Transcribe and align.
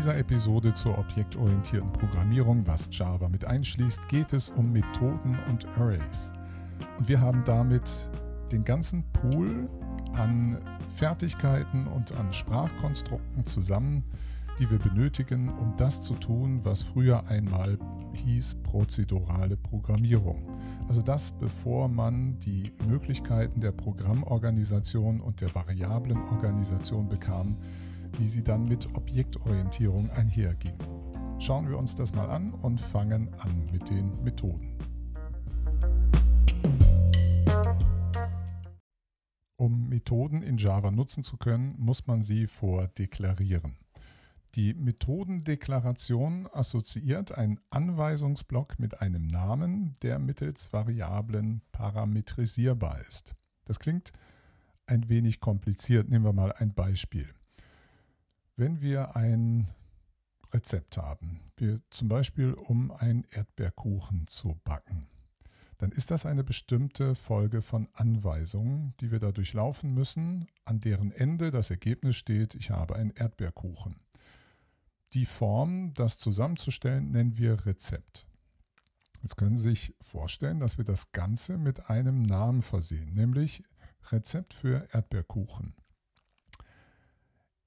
dieser 0.00 0.16
Episode 0.16 0.72
zur 0.72 0.96
objektorientierten 0.96 1.92
Programmierung, 1.92 2.66
was 2.66 2.88
Java 2.90 3.28
mit 3.28 3.44
einschließt, 3.44 4.08
geht 4.08 4.32
es 4.32 4.48
um 4.48 4.72
Methoden 4.72 5.38
und 5.50 5.66
Arrays. 5.76 6.32
Und 6.98 7.06
wir 7.06 7.20
haben 7.20 7.42
damit 7.44 8.08
den 8.50 8.64
ganzen 8.64 9.04
Pool 9.12 9.68
an 10.14 10.56
Fertigkeiten 10.96 11.86
und 11.86 12.12
an 12.12 12.32
Sprachkonstrukten 12.32 13.44
zusammen, 13.44 14.02
die 14.58 14.70
wir 14.70 14.78
benötigen, 14.78 15.50
um 15.50 15.74
das 15.76 16.02
zu 16.02 16.14
tun, 16.14 16.60
was 16.62 16.80
früher 16.80 17.26
einmal 17.28 17.76
hieß 18.14 18.62
prozedurale 18.62 19.58
Programmierung. 19.58 20.48
Also 20.88 21.02
das, 21.02 21.32
bevor 21.32 21.88
man 21.88 22.38
die 22.38 22.72
Möglichkeiten 22.88 23.60
der 23.60 23.72
Programmorganisation 23.72 25.20
und 25.20 25.42
der 25.42 25.54
Variablenorganisation 25.54 27.06
bekam, 27.06 27.58
wie 28.18 28.28
sie 28.28 28.42
dann 28.42 28.64
mit 28.64 28.94
Objektorientierung 28.94 30.10
einherging. 30.10 30.74
Schauen 31.38 31.68
wir 31.68 31.78
uns 31.78 31.94
das 31.94 32.14
mal 32.14 32.28
an 32.30 32.52
und 32.52 32.80
fangen 32.80 33.32
an 33.34 33.66
mit 33.72 33.88
den 33.88 34.22
Methoden. 34.22 34.76
Um 39.56 39.88
Methoden 39.88 40.42
in 40.42 40.56
Java 40.56 40.90
nutzen 40.90 41.22
zu 41.22 41.36
können, 41.36 41.74
muss 41.78 42.06
man 42.06 42.22
sie 42.22 42.46
vordeklarieren. 42.46 43.76
Die 44.56 44.74
Methodendeklaration 44.74 46.48
assoziiert 46.52 47.32
einen 47.32 47.60
Anweisungsblock 47.70 48.78
mit 48.80 49.00
einem 49.00 49.26
Namen, 49.28 49.94
der 50.02 50.18
mittels 50.18 50.72
Variablen 50.72 51.62
parametrisierbar 51.70 53.00
ist. 53.08 53.36
Das 53.64 53.78
klingt 53.78 54.12
ein 54.86 55.08
wenig 55.08 55.38
kompliziert. 55.38 56.08
Nehmen 56.08 56.24
wir 56.24 56.32
mal 56.32 56.52
ein 56.52 56.74
Beispiel. 56.74 57.28
Wenn 58.60 58.82
wir 58.82 59.16
ein 59.16 59.68
Rezept 60.52 60.98
haben, 60.98 61.40
wir 61.56 61.80
zum 61.88 62.08
Beispiel 62.08 62.52
um 62.52 62.90
einen 62.90 63.24
Erdbeerkuchen 63.30 64.26
zu 64.26 64.60
backen, 64.64 65.08
dann 65.78 65.92
ist 65.92 66.10
das 66.10 66.26
eine 66.26 66.44
bestimmte 66.44 67.14
Folge 67.14 67.62
von 67.62 67.88
Anweisungen, 67.94 68.92
die 69.00 69.10
wir 69.10 69.18
da 69.18 69.32
durchlaufen 69.32 69.94
müssen, 69.94 70.46
an 70.66 70.78
deren 70.78 71.10
Ende 71.10 71.50
das 71.50 71.70
Ergebnis 71.70 72.16
steht, 72.16 72.54
ich 72.54 72.70
habe 72.70 72.96
einen 72.96 73.12
Erdbeerkuchen. 73.12 73.98
Die 75.14 75.24
Form, 75.24 75.94
das 75.94 76.18
zusammenzustellen, 76.18 77.12
nennen 77.12 77.38
wir 77.38 77.64
Rezept. 77.64 78.26
Jetzt 79.22 79.38
können 79.38 79.56
Sie 79.56 79.70
sich 79.70 79.94
vorstellen, 80.02 80.60
dass 80.60 80.76
wir 80.76 80.84
das 80.84 81.12
Ganze 81.12 81.56
mit 81.56 81.88
einem 81.88 82.20
Namen 82.20 82.60
versehen, 82.60 83.14
nämlich 83.14 83.62
Rezept 84.10 84.52
für 84.52 84.86
Erdbeerkuchen. 84.92 85.79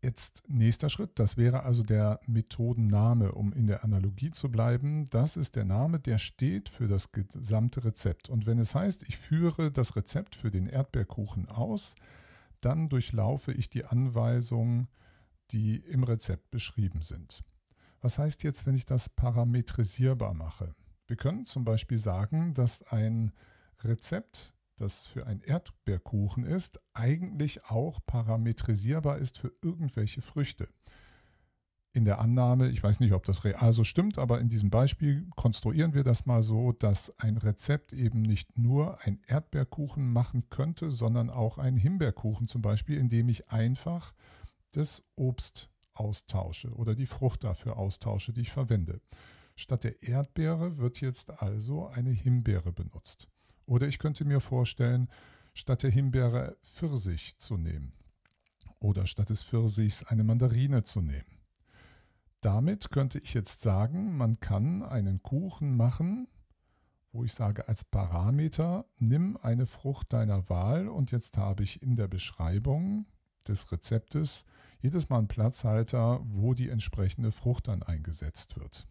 Jetzt 0.03 0.43
nächster 0.49 0.89
Schritt, 0.89 1.17
das 1.17 1.37
wäre 1.37 1.63
also 1.63 1.81
der 1.81 2.19
Methodenname, 2.27 3.31
um 3.31 3.53
in 3.53 3.67
der 3.67 3.85
Analogie 3.85 4.31
zu 4.31 4.51
bleiben. 4.51 5.05
Das 5.05 5.37
ist 5.37 5.55
der 5.55 5.63
Name, 5.63 5.97
der 5.97 6.17
steht 6.17 6.67
für 6.67 6.89
das 6.89 7.13
gesamte 7.13 7.85
Rezept. 7.85 8.29
Und 8.29 8.45
wenn 8.45 8.59
es 8.59 8.75
heißt, 8.75 9.03
ich 9.03 9.17
führe 9.17 9.71
das 9.71 9.95
Rezept 9.95 10.35
für 10.35 10.51
den 10.51 10.67
Erdbeerkuchen 10.67 11.47
aus, 11.47 11.95
dann 12.59 12.89
durchlaufe 12.89 13.53
ich 13.53 13.69
die 13.69 13.85
Anweisungen, 13.85 14.89
die 15.51 15.77
im 15.77 16.03
Rezept 16.03 16.51
beschrieben 16.51 17.01
sind. 17.01 17.41
Was 18.01 18.17
heißt 18.17 18.43
jetzt, 18.43 18.65
wenn 18.65 18.75
ich 18.75 18.85
das 18.85 19.07
parametrisierbar 19.07 20.33
mache? 20.33 20.75
Wir 21.07 21.15
können 21.15 21.45
zum 21.45 21.63
Beispiel 21.63 21.97
sagen, 21.97 22.53
dass 22.53 22.83
ein 22.83 23.31
Rezept 23.79 24.52
das 24.75 25.07
für 25.07 25.27
ein 25.27 25.41
Erdbeerkuchen 25.41 26.45
ist, 26.45 26.79
eigentlich 26.93 27.65
auch 27.65 27.99
parametrisierbar 28.05 29.17
ist 29.17 29.37
für 29.37 29.53
irgendwelche 29.61 30.21
Früchte. 30.21 30.67
In 31.95 32.05
der 32.05 32.19
Annahme, 32.19 32.69
ich 32.69 32.81
weiß 32.81 32.99
nicht, 33.01 33.13
ob 33.13 33.23
das 33.25 33.43
real 33.43 33.71
so 33.71 33.83
stimmt, 33.83 34.17
aber 34.17 34.39
in 34.39 34.49
diesem 34.49 34.71
Beispiel 34.71 35.27
konstruieren 35.35 35.93
wir 35.93 36.03
das 36.03 36.25
mal 36.25 36.41
so, 36.41 36.71
dass 36.71 37.17
ein 37.19 37.37
Rezept 37.37 37.93
eben 37.93 38.23
nicht 38.23 38.57
nur 38.57 38.99
ein 39.01 39.21
Erdbeerkuchen 39.27 40.11
machen 40.11 40.49
könnte, 40.49 40.89
sondern 40.89 41.29
auch 41.29 41.59
einen 41.59 41.77
Himbeerkuchen 41.77 42.47
zum 42.47 42.63
Beispiel, 42.63 42.97
indem 42.97 43.29
ich 43.29 43.51
einfach 43.51 44.15
das 44.71 45.03
Obst 45.15 45.69
austausche 45.93 46.71
oder 46.73 46.95
die 46.95 47.05
Frucht 47.05 47.43
dafür 47.43 47.77
austausche, 47.77 48.33
die 48.33 48.41
ich 48.41 48.51
verwende. 48.51 48.99
Statt 49.55 49.83
der 49.83 50.01
Erdbeere 50.01 50.79
wird 50.79 50.99
jetzt 50.99 51.29
also 51.29 51.85
eine 51.85 52.09
Himbeere 52.09 52.73
benutzt. 52.73 53.27
Oder 53.65 53.87
ich 53.87 53.99
könnte 53.99 54.25
mir 54.25 54.39
vorstellen, 54.39 55.09
statt 55.53 55.83
der 55.83 55.91
Himbeere 55.91 56.57
Pfirsich 56.61 57.37
zu 57.37 57.57
nehmen. 57.57 57.93
Oder 58.79 59.07
statt 59.07 59.29
des 59.29 59.43
Pfirsichs 59.43 60.03
eine 60.03 60.23
Mandarine 60.23 60.83
zu 60.83 61.01
nehmen. 61.01 61.39
Damit 62.41 62.91
könnte 62.91 63.19
ich 63.19 63.33
jetzt 63.33 63.61
sagen, 63.61 64.17
man 64.17 64.39
kann 64.41 64.83
einen 64.83 65.23
Kuchen 65.23 65.77
machen, 65.77 66.27
wo 67.13 67.23
ich 67.23 67.33
sage 67.33 67.67
als 67.67 67.85
Parameter, 67.85 68.85
nimm 68.97 69.37
eine 69.37 69.65
Frucht 69.67 70.11
deiner 70.11 70.49
Wahl 70.49 70.89
und 70.89 71.11
jetzt 71.11 71.37
habe 71.37 71.63
ich 71.63 71.81
in 71.81 71.95
der 71.95 72.07
Beschreibung 72.07 73.05
des 73.47 73.71
Rezeptes 73.71 74.45
jedes 74.81 75.09
Mal 75.09 75.19
einen 75.19 75.27
Platzhalter, 75.27 76.19
wo 76.23 76.53
die 76.53 76.69
entsprechende 76.69 77.31
Frucht 77.31 77.67
dann 77.67 77.83
eingesetzt 77.83 78.57
wird. 78.59 78.87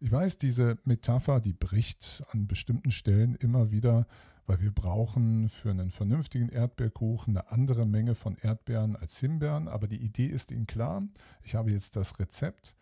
Ich 0.00 0.12
weiß, 0.12 0.38
diese 0.38 0.78
Metapher, 0.84 1.40
die 1.40 1.52
bricht 1.52 2.22
an 2.30 2.46
bestimmten 2.46 2.92
Stellen 2.92 3.34
immer 3.34 3.72
wieder, 3.72 4.06
weil 4.46 4.60
wir 4.60 4.70
brauchen 4.70 5.48
für 5.48 5.70
einen 5.70 5.90
vernünftigen 5.90 6.48
Erdbeerkuchen 6.50 7.36
eine 7.36 7.50
andere 7.50 7.84
Menge 7.84 8.14
von 8.14 8.36
Erdbeeren 8.36 8.94
als 8.94 9.18
Himbeeren. 9.18 9.66
Aber 9.66 9.88
die 9.88 10.00
Idee 10.00 10.26
ist 10.26 10.52
Ihnen 10.52 10.68
klar. 10.68 11.02
Ich 11.42 11.56
habe 11.56 11.72
jetzt 11.72 11.96
das 11.96 12.20
Rezept 12.20 12.76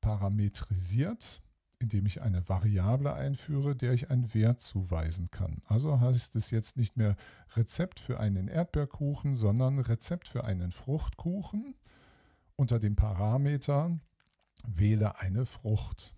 parametrisiert, 0.00 1.42
indem 1.78 2.06
ich 2.06 2.22
eine 2.22 2.48
Variable 2.48 3.12
einführe, 3.12 3.76
der 3.76 3.92
ich 3.92 4.10
einen 4.10 4.32
Wert 4.32 4.62
zuweisen 4.62 5.30
kann. 5.30 5.60
Also 5.66 6.00
heißt 6.00 6.36
es 6.36 6.50
jetzt 6.50 6.78
nicht 6.78 6.96
mehr 6.96 7.16
Rezept 7.54 8.00
für 8.00 8.18
einen 8.18 8.48
Erdbeerkuchen, 8.48 9.36
sondern 9.36 9.78
Rezept 9.78 10.28
für 10.28 10.44
einen 10.44 10.72
Fruchtkuchen. 10.72 11.74
Unter 12.56 12.78
dem 12.78 12.96
Parameter 12.96 14.00
wähle 14.66 15.20
eine 15.20 15.44
Frucht. 15.44 16.14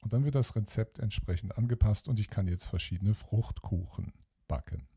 Und 0.00 0.12
dann 0.12 0.24
wird 0.24 0.34
das 0.34 0.56
Rezept 0.56 0.98
entsprechend 0.98 1.56
angepasst 1.58 2.08
und 2.08 2.18
ich 2.18 2.30
kann 2.30 2.46
jetzt 2.46 2.66
verschiedene 2.66 3.14
Fruchtkuchen 3.14 4.12
backen. 4.48 4.88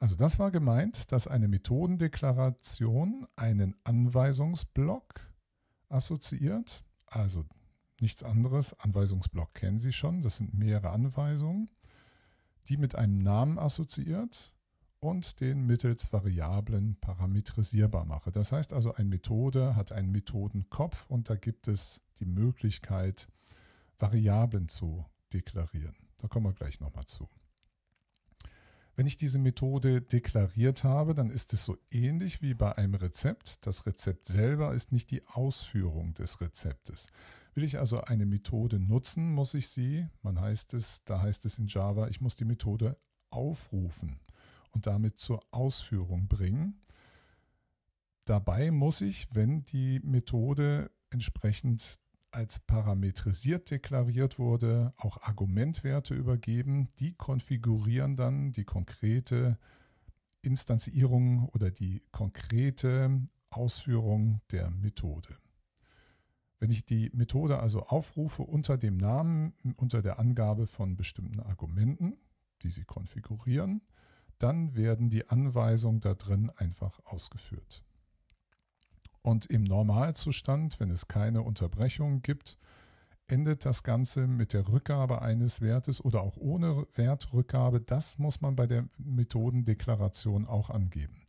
Also 0.00 0.14
das 0.16 0.38
war 0.38 0.50
gemeint, 0.50 1.10
dass 1.12 1.26
eine 1.26 1.48
Methodendeklaration 1.48 3.26
einen 3.36 3.74
Anweisungsblock 3.84 5.20
assoziiert. 5.88 6.84
Also 7.06 7.44
nichts 8.00 8.22
anderes. 8.22 8.78
Anweisungsblock 8.78 9.54
kennen 9.54 9.78
Sie 9.78 9.92
schon. 9.92 10.22
Das 10.22 10.36
sind 10.36 10.54
mehrere 10.54 10.90
Anweisungen, 10.90 11.68
die 12.68 12.76
mit 12.76 12.94
einem 12.94 13.16
Namen 13.16 13.58
assoziiert 13.58 14.52
und 15.00 15.40
den 15.40 15.66
mittels 15.66 16.12
Variablen 16.12 16.96
parametrisierbar 17.00 18.04
mache. 18.04 18.30
Das 18.30 18.52
heißt 18.52 18.72
also, 18.72 18.94
eine 18.94 19.08
Methode 19.08 19.76
hat 19.76 19.92
einen 19.92 20.10
Methodenkopf 20.10 21.06
und 21.08 21.30
da 21.30 21.36
gibt 21.36 21.68
es 21.68 22.00
die 22.18 22.26
Möglichkeit, 22.26 23.28
Variablen 23.98 24.68
zu 24.68 25.04
deklarieren. 25.32 25.96
Da 26.18 26.28
kommen 26.28 26.46
wir 26.46 26.52
gleich 26.52 26.80
nochmal 26.80 27.06
zu. 27.06 27.28
Wenn 28.98 29.06
ich 29.06 29.16
diese 29.16 29.38
Methode 29.38 30.02
deklariert 30.02 30.82
habe, 30.82 31.14
dann 31.14 31.30
ist 31.30 31.52
es 31.52 31.64
so 31.64 31.78
ähnlich 31.92 32.42
wie 32.42 32.54
bei 32.54 32.76
einem 32.76 32.94
Rezept. 32.94 33.64
Das 33.64 33.86
Rezept 33.86 34.26
selber 34.26 34.74
ist 34.74 34.90
nicht 34.90 35.12
die 35.12 35.24
Ausführung 35.28 36.14
des 36.14 36.40
Rezeptes. 36.40 37.06
Will 37.54 37.62
ich 37.62 37.78
also 37.78 38.00
eine 38.00 38.26
Methode 38.26 38.80
nutzen, 38.80 39.32
muss 39.32 39.54
ich 39.54 39.68
sie, 39.68 40.08
man 40.22 40.40
heißt 40.40 40.74
es, 40.74 41.04
da 41.04 41.22
heißt 41.22 41.44
es 41.44 41.60
in 41.60 41.68
Java, 41.68 42.08
ich 42.08 42.20
muss 42.20 42.34
die 42.34 42.44
Methode 42.44 42.96
aufrufen 43.30 44.18
und 44.72 44.86
damit 44.86 45.18
zur 45.20 45.40
Ausführung 45.52 46.26
bringen. 46.26 46.80
Dabei 48.24 48.72
muss 48.72 49.00
ich, 49.00 49.32
wenn 49.32 49.64
die 49.64 50.00
Methode 50.00 50.90
entsprechend 51.10 52.00
als 52.38 52.60
parametrisiert 52.60 53.68
deklariert 53.68 54.38
wurde, 54.38 54.94
auch 54.96 55.20
Argumentwerte 55.22 56.14
übergeben. 56.14 56.86
Die 57.00 57.12
konfigurieren 57.12 58.14
dann 58.14 58.52
die 58.52 58.62
konkrete 58.64 59.58
Instanzierung 60.40 61.48
oder 61.48 61.72
die 61.72 62.04
konkrete 62.12 63.26
Ausführung 63.50 64.40
der 64.52 64.70
Methode. 64.70 65.36
Wenn 66.60 66.70
ich 66.70 66.84
die 66.84 67.10
Methode 67.12 67.58
also 67.58 67.86
aufrufe 67.86 68.44
unter 68.44 68.78
dem 68.78 68.98
Namen, 68.98 69.54
unter 69.76 70.00
der 70.00 70.20
Angabe 70.20 70.68
von 70.68 70.94
bestimmten 70.94 71.40
Argumenten, 71.40 72.18
die 72.62 72.70
sie 72.70 72.84
konfigurieren, 72.84 73.82
dann 74.38 74.76
werden 74.76 75.10
die 75.10 75.28
Anweisungen 75.28 75.98
da 75.98 76.14
drin 76.14 76.50
einfach 76.50 77.00
ausgeführt. 77.04 77.82
Und 79.28 79.44
im 79.44 79.62
Normalzustand, 79.62 80.80
wenn 80.80 80.90
es 80.90 81.06
keine 81.06 81.42
Unterbrechung 81.42 82.22
gibt, 82.22 82.56
endet 83.26 83.66
das 83.66 83.82
Ganze 83.82 84.26
mit 84.26 84.54
der 84.54 84.66
Rückgabe 84.68 85.20
eines 85.20 85.60
Wertes 85.60 86.02
oder 86.02 86.22
auch 86.22 86.38
ohne 86.38 86.86
Wertrückgabe. 86.94 87.82
Das 87.82 88.18
muss 88.18 88.40
man 88.40 88.56
bei 88.56 88.66
der 88.66 88.88
Methodendeklaration 88.96 90.46
auch 90.46 90.70
angeben. 90.70 91.26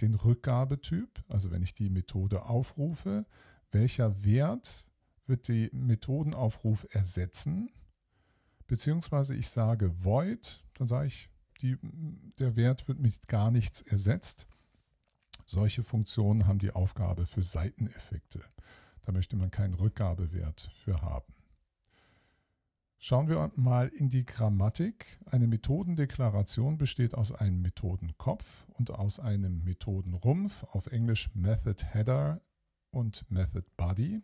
Den 0.00 0.14
Rückgabetyp, 0.14 1.22
also 1.28 1.50
wenn 1.50 1.60
ich 1.60 1.74
die 1.74 1.90
Methode 1.90 2.46
aufrufe, 2.46 3.26
welcher 3.72 4.24
Wert 4.24 4.86
wird 5.26 5.46
die 5.48 5.68
Methodenaufruf 5.74 6.86
ersetzen, 6.92 7.68
beziehungsweise 8.68 9.34
ich 9.34 9.50
sage 9.50 9.92
void, 10.02 10.64
dann 10.78 10.86
sage 10.86 11.08
ich, 11.08 11.28
die, 11.60 11.76
der 12.38 12.56
Wert 12.56 12.88
wird 12.88 13.00
mit 13.00 13.28
gar 13.28 13.50
nichts 13.50 13.82
ersetzt. 13.82 14.46
Solche 15.46 15.82
Funktionen 15.82 16.46
haben 16.46 16.58
die 16.58 16.72
Aufgabe 16.72 17.26
für 17.26 17.42
Seiteneffekte. 17.42 18.40
Da 19.02 19.12
möchte 19.12 19.36
man 19.36 19.50
keinen 19.50 19.74
Rückgabewert 19.74 20.70
für 20.74 21.02
haben. 21.02 21.34
Schauen 22.98 23.28
wir 23.28 23.52
mal 23.54 23.88
in 23.88 24.08
die 24.08 24.24
Grammatik. 24.24 25.18
Eine 25.26 25.46
Methodendeklaration 25.46 26.78
besteht 26.78 27.14
aus 27.14 27.32
einem 27.32 27.60
Methodenkopf 27.60 28.66
und 28.72 28.90
aus 28.90 29.20
einem 29.20 29.62
Methodenrumpf, 29.62 30.64
auf 30.64 30.86
Englisch 30.86 31.28
Method 31.34 31.84
Header 31.84 32.40
und 32.90 33.30
Method 33.30 33.66
Body. 33.76 34.22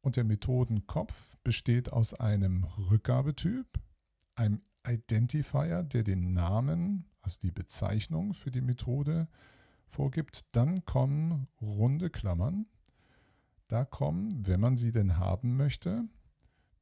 Und 0.00 0.16
der 0.16 0.24
Methodenkopf 0.24 1.36
besteht 1.44 1.92
aus 1.92 2.14
einem 2.14 2.64
Rückgabetyp, 2.64 3.66
einem 4.34 4.60
Identifier, 4.84 5.84
der 5.84 6.02
den 6.02 6.32
Namen, 6.32 7.04
also 7.22 7.38
die 7.40 7.52
Bezeichnung 7.52 8.34
für 8.34 8.50
die 8.50 8.60
Methode 8.60 9.28
vorgibt. 9.94 10.44
Dann 10.52 10.84
kommen 10.84 11.46
runde 11.60 12.10
Klammern. 12.10 12.66
Da 13.68 13.84
kommen, 13.84 14.46
wenn 14.46 14.60
man 14.60 14.76
sie 14.76 14.92
denn 14.92 15.16
haben 15.16 15.56
möchte, 15.56 16.04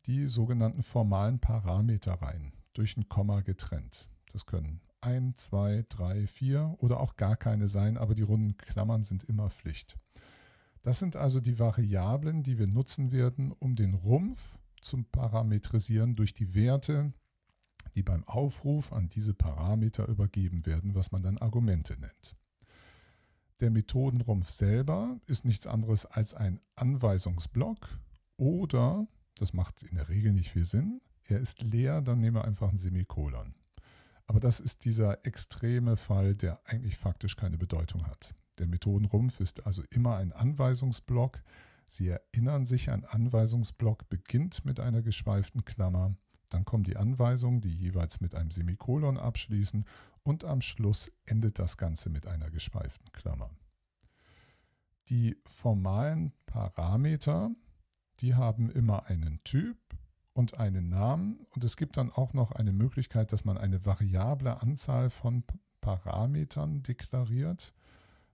die 0.06 0.26
sogenannten 0.26 0.82
formalen 0.82 1.38
Parameter 1.38 2.14
rein, 2.14 2.52
durch 2.72 2.96
ein 2.96 3.08
Komma 3.08 3.40
getrennt. 3.42 4.08
Das 4.32 4.46
können 4.46 4.80
ein, 5.00 5.34
zwei, 5.36 5.84
drei, 5.88 6.26
vier 6.26 6.74
oder 6.78 7.00
auch 7.00 7.16
gar 7.16 7.36
keine 7.36 7.68
sein, 7.68 7.96
aber 7.98 8.14
die 8.14 8.22
runden 8.22 8.56
Klammern 8.56 9.02
sind 9.02 9.24
immer 9.24 9.50
Pflicht. 9.50 9.96
Das 10.82 10.98
sind 10.98 11.14
also 11.14 11.40
die 11.40 11.58
Variablen, 11.58 12.42
die 12.42 12.58
wir 12.58 12.68
nutzen 12.68 13.12
werden, 13.12 13.52
um 13.52 13.76
den 13.76 13.94
Rumpf 13.94 14.58
zu 14.80 15.02
parametrisieren 15.04 16.16
durch 16.16 16.34
die 16.34 16.54
Werte, 16.54 17.12
die 17.94 18.02
beim 18.02 18.24
Aufruf 18.24 18.92
an 18.92 19.08
diese 19.08 19.34
Parameter 19.34 20.08
übergeben 20.08 20.66
werden, 20.66 20.94
was 20.94 21.12
man 21.12 21.22
dann 21.22 21.38
Argumente 21.38 21.98
nennt. 22.00 22.36
Der 23.62 23.70
Methodenrumpf 23.70 24.50
selber 24.50 25.20
ist 25.28 25.44
nichts 25.44 25.68
anderes 25.68 26.04
als 26.04 26.34
ein 26.34 26.58
Anweisungsblock 26.74 27.96
oder 28.36 29.06
das 29.36 29.52
macht 29.52 29.84
in 29.84 29.94
der 29.94 30.08
Regel 30.08 30.32
nicht 30.32 30.50
viel 30.50 30.64
Sinn. 30.64 31.00
Er 31.22 31.38
ist 31.38 31.62
leer, 31.62 32.00
dann 32.00 32.18
nehmen 32.18 32.34
wir 32.34 32.44
einfach 32.44 32.72
ein 32.72 32.76
Semikolon. 32.76 33.54
Aber 34.26 34.40
das 34.40 34.58
ist 34.58 34.84
dieser 34.84 35.24
extreme 35.24 35.96
Fall, 35.96 36.34
der 36.34 36.60
eigentlich 36.64 36.96
faktisch 36.96 37.36
keine 37.36 37.56
Bedeutung 37.56 38.04
hat. 38.08 38.34
Der 38.58 38.66
Methodenrumpf 38.66 39.38
ist 39.38 39.64
also 39.64 39.84
immer 39.90 40.16
ein 40.16 40.32
Anweisungsblock. 40.32 41.40
Sie 41.86 42.08
erinnern 42.08 42.66
sich, 42.66 42.90
ein 42.90 43.04
Anweisungsblock 43.04 44.08
beginnt 44.08 44.64
mit 44.64 44.80
einer 44.80 45.02
geschweiften 45.02 45.64
Klammer, 45.64 46.16
dann 46.52 46.66
kommen 46.66 46.84
die 46.84 46.98
Anweisungen, 46.98 47.62
die 47.62 47.74
jeweils 47.74 48.20
mit 48.20 48.34
einem 48.34 48.50
Semikolon 48.50 49.16
abschließen 49.16 49.86
und 50.22 50.44
am 50.44 50.60
Schluss 50.60 51.10
endet 51.24 51.58
das 51.58 51.76
Ganze 51.76 52.10
mit 52.10 52.26
einer 52.26 52.50
geschweiften 52.50 53.10
Klammer. 53.12 53.50
Die 55.08 55.36
formalen 55.44 56.32
Parameter 56.46 57.50
die 58.22 58.34
haben 58.36 58.70
immer 58.70 59.06
einen 59.06 59.40
Typ 59.42 59.76
und 60.32 60.58
einen 60.58 60.86
Namen 60.86 61.44
und 61.50 61.64
es 61.64 61.76
gibt 61.76 61.96
dann 61.96 62.10
auch 62.10 62.32
noch 62.32 62.52
eine 62.52 62.72
Möglichkeit, 62.72 63.32
dass 63.32 63.44
man 63.44 63.58
eine 63.58 63.84
variable 63.84 64.62
Anzahl 64.62 65.10
von 65.10 65.42
Parametern 65.80 66.82
deklariert. 66.82 67.74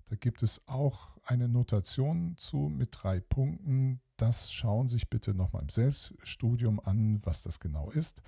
Da 0.06 0.16
gibt 0.16 0.42
es 0.42 0.66
auch 0.68 1.16
eine 1.24 1.48
Notation 1.48 2.36
zu 2.36 2.68
mit 2.68 2.90
drei 2.92 3.20
Punkten. 3.20 4.00
Das 4.16 4.52
schauen 4.52 4.88
Sie 4.88 4.94
sich 4.94 5.08
bitte 5.08 5.34
nochmal 5.34 5.62
im 5.62 5.68
Selbststudium 5.70 6.80
an, 6.80 7.20
was 7.24 7.42
das 7.42 7.58
genau 7.58 7.90
ist. 7.90 8.22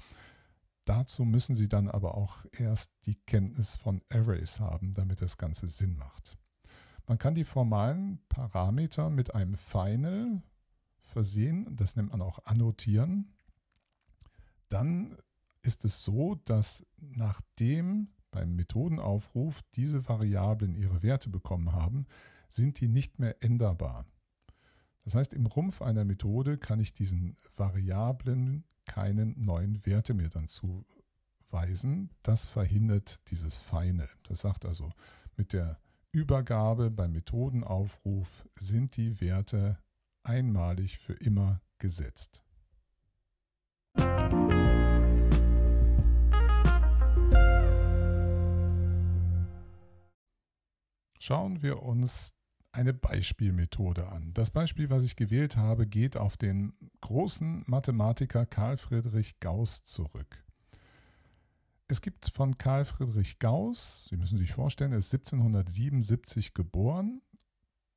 Dazu 0.84 1.24
müssen 1.24 1.54
Sie 1.54 1.68
dann 1.68 1.88
aber 1.88 2.14
auch 2.14 2.44
erst 2.52 2.90
die 3.06 3.14
Kenntnis 3.14 3.76
von 3.76 4.02
Arrays 4.10 4.60
haben, 4.60 4.92
damit 4.92 5.20
das 5.22 5.38
Ganze 5.38 5.68
Sinn 5.68 5.96
macht. 5.96 6.38
Man 7.06 7.18
kann 7.18 7.34
die 7.34 7.44
formalen 7.44 8.20
Parameter 8.28 9.10
mit 9.10 9.34
einem 9.34 9.56
Final 9.56 10.42
versehen, 10.98 11.76
das 11.76 11.96
nennt 11.96 12.10
man 12.10 12.22
auch 12.22 12.38
annotieren, 12.44 13.34
dann 14.68 15.16
ist 15.62 15.84
es 15.84 16.04
so, 16.04 16.36
dass 16.44 16.86
nachdem 16.96 18.08
beim 18.30 18.54
Methodenaufruf 18.54 19.62
diese 19.74 20.08
Variablen 20.08 20.74
ihre 20.74 21.02
Werte 21.02 21.28
bekommen 21.28 21.72
haben, 21.72 22.06
sind 22.48 22.80
die 22.80 22.88
nicht 22.88 23.18
mehr 23.18 23.42
änderbar. 23.42 24.06
Das 25.04 25.14
heißt, 25.14 25.34
im 25.34 25.46
Rumpf 25.46 25.82
einer 25.82 26.04
Methode 26.04 26.58
kann 26.58 26.80
ich 26.80 26.92
diesen 26.92 27.36
Variablen 27.56 28.64
keinen 28.84 29.40
neuen 29.40 29.84
Werte 29.86 30.14
mehr 30.14 30.28
dann 30.28 30.48
zuweisen. 30.48 32.10
Das 32.22 32.46
verhindert 32.46 33.20
dieses 33.30 33.56
Final. 33.56 34.08
Das 34.24 34.40
sagt 34.40 34.64
also, 34.64 34.92
mit 35.36 35.52
der 35.52 35.78
Übergabe 36.12 36.90
beim 36.90 37.12
Methodenaufruf 37.12 38.48
sind 38.58 38.96
die 38.96 39.20
Werte 39.20 39.78
einmalig 40.22 40.98
für 40.98 41.14
immer 41.14 41.62
gesetzt. 41.78 42.42
Schauen 51.18 51.62
wir 51.62 51.82
uns 51.82 52.32
eine 52.72 52.94
Beispielmethode 52.94 54.08
an. 54.08 54.32
Das 54.34 54.50
Beispiel, 54.50 54.90
was 54.90 55.02
ich 55.02 55.16
gewählt 55.16 55.56
habe, 55.56 55.86
geht 55.86 56.16
auf 56.16 56.36
den 56.36 56.72
großen 57.00 57.64
Mathematiker 57.66 58.46
Karl 58.46 58.76
Friedrich 58.76 59.40
Gauss 59.40 59.84
zurück. 59.84 60.44
Es 61.88 62.00
gibt 62.00 62.28
von 62.28 62.56
Karl 62.56 62.84
Friedrich 62.84 63.40
Gauss, 63.40 64.06
Sie 64.08 64.16
müssen 64.16 64.38
sich 64.38 64.52
vorstellen, 64.52 64.92
er 64.92 64.98
ist 64.98 65.12
1777 65.12 66.54
geboren, 66.54 67.20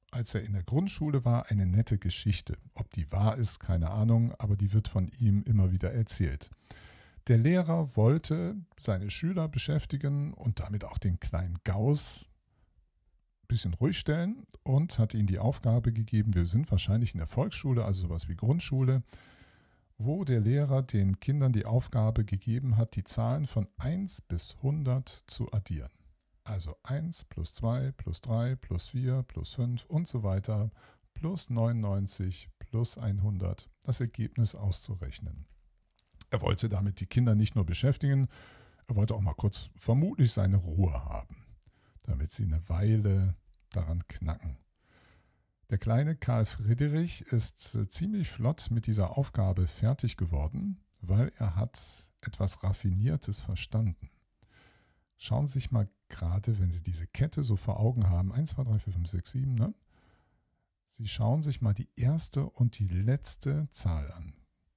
als 0.10 0.34
er 0.34 0.44
in 0.44 0.54
der 0.54 0.64
Grundschule 0.64 1.26
war, 1.26 1.50
eine 1.52 1.68
nette 1.68 1.98
Geschichte. 2.00 2.58
Ob 2.74 2.90
die 2.92 3.12
wahr 3.12 3.38
ist, 3.38 3.60
keine 3.60 3.92
Ahnung, 3.92 4.34
aber 4.40 4.56
die 4.56 4.74
wird 4.74 4.88
von 4.88 5.10
ihm 5.20 5.44
immer 5.44 5.72
wieder 5.72 5.92
erzählt. 5.92 6.50
Der 7.28 7.38
Lehrer 7.38 7.96
wollte 7.96 8.56
seine 8.80 9.10
Schüler 9.10 9.48
beschäftigen 9.48 10.34
und 10.34 10.60
damit 10.60 10.86
auch 10.86 10.98
den 10.98 11.20
kleinen 11.20 11.58
Gauss 11.64 12.28
bisschen 13.54 13.76
ruhig 13.76 14.00
stellen 14.00 14.48
und 14.64 14.98
hat 14.98 15.14
ihnen 15.14 15.28
die 15.28 15.38
Aufgabe 15.38 15.94
gegeben, 15.94 16.34
wir 16.34 16.48
sind 16.48 16.70
wahrscheinlich 16.72 17.14
in 17.14 17.20
der 17.20 17.28
Volksschule, 17.28 17.86
also 17.86 18.08
sowas 18.08 18.28
wie 18.28 18.36
Grundschule, 18.36 19.04
wo 19.98 20.24
der 20.24 20.40
Lehrer 20.40 20.82
den 20.82 21.20
Kindern 21.20 21.54
die 21.54 21.66
Aufgabe 21.66 22.26
gegeben 22.26 22.78
hat, 22.78 22.96
die 22.96 23.04
Zahlen 23.04 23.46
von 23.46 23.68
1 23.78 24.24
bis 24.24 24.56
100 24.58 25.24
zu 25.28 25.52
addieren. 25.54 25.92
Also 26.44 26.76
1 26.84 27.26
plus 27.26 27.54
2 27.54 27.92
plus 27.92 28.22
3 28.22 28.56
plus 28.56 28.88
4 28.90 29.24
plus 29.24 29.54
5 29.54 29.86
und 29.86 30.08
so 30.08 30.24
weiter 30.24 30.72
plus 31.14 31.52
99 31.52 32.50
plus 32.58 32.98
100 32.98 33.70
das 33.84 34.02
Ergebnis 34.02 34.56
auszurechnen. 34.56 35.46
Er 36.32 36.42
wollte 36.42 36.68
damit 36.68 37.00
die 37.00 37.06
Kinder 37.06 37.36
nicht 37.36 37.54
nur 37.54 37.66
beschäftigen, 37.66 38.28
er 38.88 38.96
wollte 38.96 39.14
auch 39.14 39.22
mal 39.22 39.36
kurz 39.36 39.70
vermutlich 39.76 40.32
seine 40.34 40.58
Ruhe 40.58 41.06
haben, 41.06 41.46
damit 42.02 42.32
sie 42.32 42.44
eine 42.44 42.68
Weile 42.68 43.36
daran 43.76 44.08
knacken. 44.08 44.58
Der 45.70 45.78
kleine 45.78 46.16
Karl 46.16 46.46
Friedrich 46.46 47.22
ist 47.24 47.76
äh, 47.76 47.88
ziemlich 47.88 48.30
flott 48.30 48.70
mit 48.72 48.86
dieser 48.86 49.18
Aufgabe 49.18 49.68
fertig 49.68 50.18
geworden, 50.18 50.80
weil 51.02 51.32
er 51.38 51.56
hat 51.56 52.14
etwas 52.22 52.64
Raffiniertes 52.64 53.42
verstanden. 53.42 54.10
Schauen 55.18 55.48
Sie 55.48 55.54
sich 55.54 55.72
mal 55.72 55.90
gerade, 56.10 56.60
wenn 56.60 56.72
Sie 56.72 56.84
diese 56.84 57.08
Kette 57.08 57.44
so 57.44 57.56
vor 57.56 57.80
Augen 57.80 58.10
haben, 58.10 58.32
1, 58.32 58.52
2, 58.52 58.64
3, 58.66 58.80
4, 58.80 58.94
5, 58.94 59.08
6, 59.08 59.32
7, 59.32 59.56
ne? 59.56 59.74
Sie 60.90 61.08
schauen 61.08 61.42
sich 61.42 61.60
mal 61.60 61.74
die 61.74 61.90
erste 61.96 62.48
und 62.48 62.78
die 62.78 62.88
letzte 62.88 63.68
Zahl 63.72 64.12
an. 64.12 64.34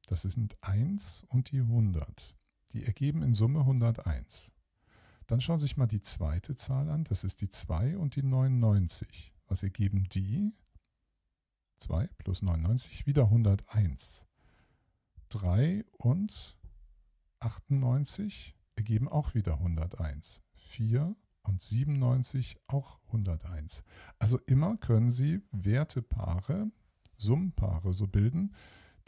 Das 0.07 0.23
sind 0.23 0.57
1 0.63 1.27
und 1.29 1.51
die 1.51 1.61
100. 1.61 2.35
Die 2.73 2.85
ergeben 2.85 3.23
in 3.23 3.35
Summe 3.35 3.61
101. 3.61 4.53
Dann 5.27 5.41
schauen 5.41 5.59
Sie 5.59 5.67
sich 5.67 5.77
mal 5.77 5.87
die 5.87 6.03
zweite 6.03 6.55
Zahl 6.55 6.89
an. 6.89 7.05
Das 7.05 7.25
ist 7.25 7.41
die 7.41 7.49
2 7.49 7.99
und 7.99 8.17
die 8.17 8.23
99. 8.23 9.35
Was 9.49 9.63
ergeben 9.63 10.09
die? 10.11 10.53
2 11.79 12.07
plus 12.19 12.43
99, 12.43 13.07
wieder 13.07 13.25
101. 13.25 14.25
3 15.29 15.85
und 15.93 16.57
98 17.41 18.57
ergeben 18.77 19.09
auch 19.09 19.35
wieder 19.35 19.55
101. 19.55 20.43
4 20.55 21.15
und 21.43 21.63
97 21.63 22.59
auch 22.67 22.99
101. 23.07 23.85
Also 24.19 24.39
immer 24.47 24.77
können 24.77 25.11
Sie 25.11 25.43
Wertepaare, 25.53 26.71
Summenpaare 27.19 27.93
so 27.93 28.07
bilden, 28.07 28.55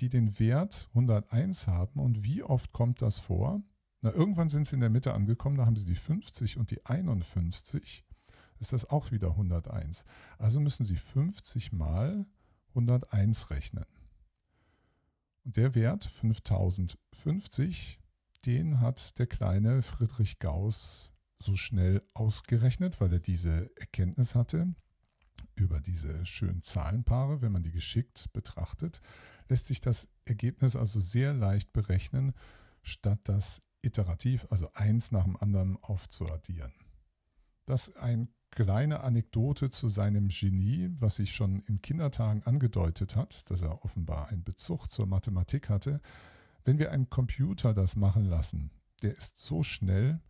die 0.00 0.08
den 0.08 0.38
Wert 0.38 0.88
101 0.90 1.66
haben. 1.66 2.00
Und 2.00 2.22
wie 2.22 2.42
oft 2.42 2.72
kommt 2.72 3.02
das 3.02 3.18
vor? 3.18 3.62
Na, 4.00 4.12
irgendwann 4.12 4.48
sind 4.48 4.66
Sie 4.66 4.74
in 4.74 4.80
der 4.80 4.90
Mitte 4.90 5.12
angekommen, 5.12 5.56
da 5.56 5.66
haben 5.66 5.76
Sie 5.76 5.84
die 5.84 5.96
50 5.96 6.56
und 6.56 6.70
die 6.70 6.84
51. 6.86 8.04
Ist 8.60 8.72
das 8.72 8.88
auch 8.88 9.10
wieder 9.10 9.30
101. 9.30 10.04
Also 10.38 10.60
müssen 10.60 10.84
Sie 10.84 10.96
50 10.96 11.72
mal 11.72 12.26
101 12.70 13.50
rechnen. 13.50 13.86
Und 15.44 15.56
der 15.56 15.74
Wert 15.74 16.04
5050, 16.04 18.00
den 18.46 18.80
hat 18.80 19.18
der 19.18 19.26
kleine 19.26 19.82
Friedrich 19.82 20.38
Gauss 20.38 21.10
so 21.40 21.56
schnell 21.56 22.02
ausgerechnet, 22.14 23.00
weil 23.00 23.12
er 23.12 23.20
diese 23.20 23.70
Erkenntnis 23.76 24.34
hatte 24.34 24.74
über 25.54 25.80
diese 25.80 26.24
schönen 26.26 26.62
Zahlenpaare. 26.62 27.42
Wenn 27.42 27.52
man 27.52 27.62
die 27.62 27.72
geschickt 27.72 28.32
betrachtet, 28.32 29.00
lässt 29.48 29.66
sich 29.66 29.80
das 29.80 30.08
Ergebnis 30.24 30.76
also 30.76 31.00
sehr 31.00 31.32
leicht 31.32 31.72
berechnen, 31.72 32.32
statt 32.82 33.20
das 33.24 33.62
iterativ, 33.82 34.46
also 34.50 34.70
eins 34.74 35.12
nach 35.12 35.24
dem 35.24 35.36
anderen 35.36 35.76
aufzuaddieren. 35.82 36.72
Das 37.64 37.94
eine 37.96 38.28
kleine 38.50 39.00
Anekdote 39.00 39.70
zu 39.70 39.88
seinem 39.88 40.28
Genie, 40.28 40.90
was 40.98 41.16
sich 41.16 41.32
schon 41.32 41.60
in 41.66 41.82
Kindertagen 41.82 42.42
angedeutet 42.44 43.14
hat, 43.14 43.50
dass 43.50 43.62
er 43.62 43.84
offenbar 43.84 44.28
einen 44.28 44.42
Bezug 44.42 44.90
zur 44.90 45.06
Mathematik 45.06 45.68
hatte. 45.68 46.00
Wenn 46.64 46.78
wir 46.78 46.90
einen 46.92 47.10
Computer 47.10 47.74
das 47.74 47.96
machen 47.96 48.24
lassen, 48.24 48.70
der 49.02 49.16
ist 49.16 49.38
so 49.38 49.62
schnell, 49.62 50.20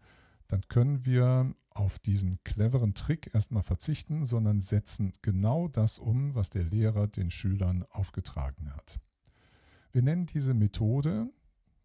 dann 0.49 0.63
können 0.69 1.05
wir 1.05 1.55
auf 1.71 1.99
diesen 1.99 2.43
cleveren 2.43 2.95
Trick 2.95 3.33
erstmal 3.35 3.63
verzichten, 3.63 4.25
sondern 4.25 4.61
setzen 4.61 5.13
genau 5.23 5.69
das 5.69 5.99
um, 5.99 6.35
was 6.35 6.51
der 6.51 6.65
Lehrer 6.65 7.07
den 7.07 7.31
Schülern 7.31 7.85
aufgetragen 7.91 8.75
hat. 8.75 8.99
Wir 9.93 10.03
nennen 10.03 10.27
diese 10.27 10.55
Methode, 10.55 11.31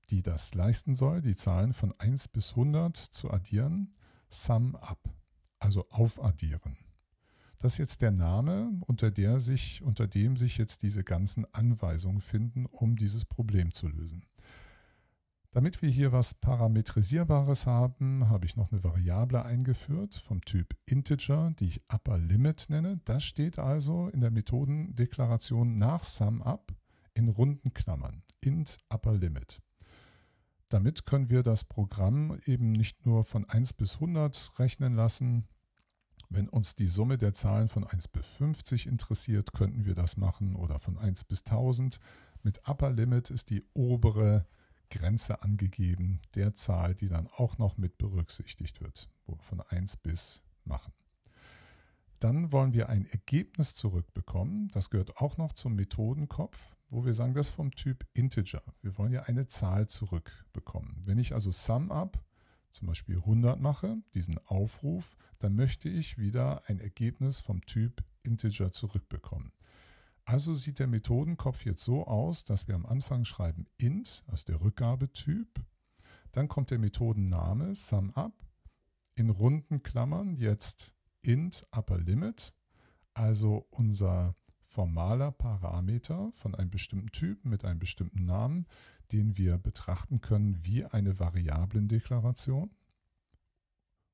die 0.10 0.22
das 0.22 0.54
leisten 0.54 0.96
soll, 0.96 1.22
die 1.22 1.36
Zahlen 1.36 1.74
von 1.74 1.94
1 1.98 2.30
bis 2.30 2.52
100 2.52 2.98
zu 2.98 3.32
addieren, 3.32 3.96
Sum 4.30 4.76
Up, 4.76 5.10
also 5.60 5.88
aufaddieren. 5.90 6.78
Das 7.60 7.74
ist 7.74 7.78
jetzt 7.78 8.02
der 8.02 8.12
Name, 8.12 8.74
unter, 8.88 9.10
der 9.10 9.40
sich, 9.40 9.82
unter 9.84 10.08
dem 10.08 10.36
sich 10.36 10.58
jetzt 10.58 10.84
diese 10.84 11.04
ganzen 11.04 11.46
Anweisungen 11.54 12.20
finden, 12.20 12.66
um 12.66 12.98
dieses 12.98 13.24
Problem 13.24 13.72
zu 13.72 13.88
lösen. 13.88 14.26
Damit 15.54 15.84
wir 15.84 15.90
hier 15.90 16.12
was 16.12 16.34
Parametrisierbares 16.34 17.68
haben, 17.68 18.28
habe 18.28 18.48
ich 18.48 18.56
noch 18.56 18.72
eine 18.72 18.84
Variable 18.84 19.46
eingeführt 19.46 20.16
vom 20.16 20.42
Typ 20.42 20.76
Integer, 20.86 21.54
die 21.60 21.68
ich 21.68 21.82
Upper 21.94 22.18
Limit 22.18 22.66
nenne. 22.70 23.00
Das 23.06 23.24
steht 23.24 23.60
also 23.60 24.08
in 24.10 24.22
der 24.22 24.32
Methodendeklaration 24.32 25.78
nach 25.78 26.04
SumUp 26.04 26.74
in 27.14 27.30
runden 27.30 27.72
Klammern, 27.72 28.24
int 28.42 28.80
Upper 28.90 29.14
Limit. 29.14 29.62
Damit 30.74 31.06
können 31.06 31.30
wir 31.30 31.44
das 31.44 31.66
Programm 31.66 32.40
eben 32.48 32.72
nicht 32.72 33.06
nur 33.06 33.24
von 33.26 33.48
1 33.48 33.74
bis 33.74 33.94
100 33.94 34.54
rechnen 34.58 34.96
lassen. 34.96 35.48
Wenn 36.30 36.50
uns 36.50 36.74
die 36.74 36.88
Summe 36.88 37.20
der 37.20 37.36
Zahlen 37.36 37.68
von 37.68 37.86
1 37.86 38.08
bis 38.08 38.26
50 38.26 38.88
interessiert, 38.88 39.54
könnten 39.54 39.86
wir 39.86 39.94
das 39.94 40.18
machen 40.18 40.56
oder 40.56 40.80
von 40.80 40.98
1 40.98 41.26
bis 41.26 41.46
1000. 41.46 42.00
Mit 42.42 42.68
Upper 42.68 42.90
Limit 42.90 43.30
ist 43.30 43.52
die 43.52 43.64
obere 43.76 44.48
Grenze 44.90 45.44
angegeben, 45.44 46.22
der 46.34 46.56
Zahl, 46.56 46.96
die 46.96 47.08
dann 47.08 47.28
auch 47.28 47.60
noch 47.60 47.78
mit 47.78 48.00
berücksichtigt 48.00 48.82
wird, 48.82 49.12
wo 49.28 49.34
wir 49.34 49.44
von 49.44 49.62
1 49.62 49.98
bis 49.98 50.42
machen. 50.66 50.92
Dann 52.18 52.52
wollen 52.52 52.74
wir 52.74 52.90
ein 52.90 53.06
Ergebnis 53.06 53.76
zurückbekommen. 53.76 54.70
Das 54.70 54.90
gehört 54.90 55.18
auch 55.18 55.38
noch 55.38 55.54
zum 55.54 55.76
Methodenkopf, 55.76 56.73
wo 56.90 57.06
wir 57.06 57.14
sagen, 57.14 57.34
das 57.34 57.50
vom 57.50 57.72
Typ 57.72 58.06
Integer. 58.14 58.62
Wir 58.82 58.98
wollen 58.98 59.12
ja 59.12 59.24
eine 59.24 59.48
Zahl 59.48 59.88
zurückbekommen. 59.88 61.02
Wenn 61.06 61.18
ich 61.18 61.34
also 61.34 61.52
SumUp 61.52 62.20
zum 62.72 62.88
Beispiel 62.88 63.18
100 63.18 63.60
mache, 63.60 63.98
diesen 64.14 64.38
Aufruf, 64.46 65.16
dann 65.40 65.56
möchte 65.56 65.90
ich 65.90 66.18
wieder 66.18 66.64
ein 66.68 66.80
Ergebnis 66.80 67.40
vom 67.40 67.66
Typ 67.66 68.04
Integer 68.24 68.72
zurückbekommen. 68.72 69.52
Also 70.26 70.54
sieht 70.54 70.80
der 70.80 70.88
Methodenkopf 70.88 71.66
jetzt 71.66 71.84
so 71.84 72.08
aus, 72.08 72.46
dass 72.46 72.68
wir 72.68 72.76
am 72.76 72.86
Anfang 72.86 73.26
schreiben 73.26 73.68
int, 73.78 74.24
also 74.28 74.46
der 74.46 74.62
Rückgabetyp. 74.62 75.64
Dann 76.32 76.48
kommt 76.48 76.72
der 76.72 76.80
Methodenname 76.80 77.76
SumUp. 77.76 78.34
In 79.16 79.30
runden 79.30 79.84
Klammern 79.84 80.36
jetzt 80.38 80.96
int 81.22 81.68
upper 81.72 82.00
limit, 82.00 82.56
also 83.14 83.68
unser 83.70 84.36
formaler 84.74 85.32
Parameter 85.32 86.32
von 86.34 86.56
einem 86.56 86.72
bestimmten 86.72 87.12
Typ 87.12 87.46
mit 87.46 87.64
einem 87.64 87.78
bestimmten 87.78 88.26
Namen, 88.26 88.66
den 89.12 89.38
wir 89.38 89.60
betrachten 89.60 90.20
können 90.20 90.66
wie 90.66 90.84
eine 90.84 91.20
Variablendeklaration. 91.20 92.72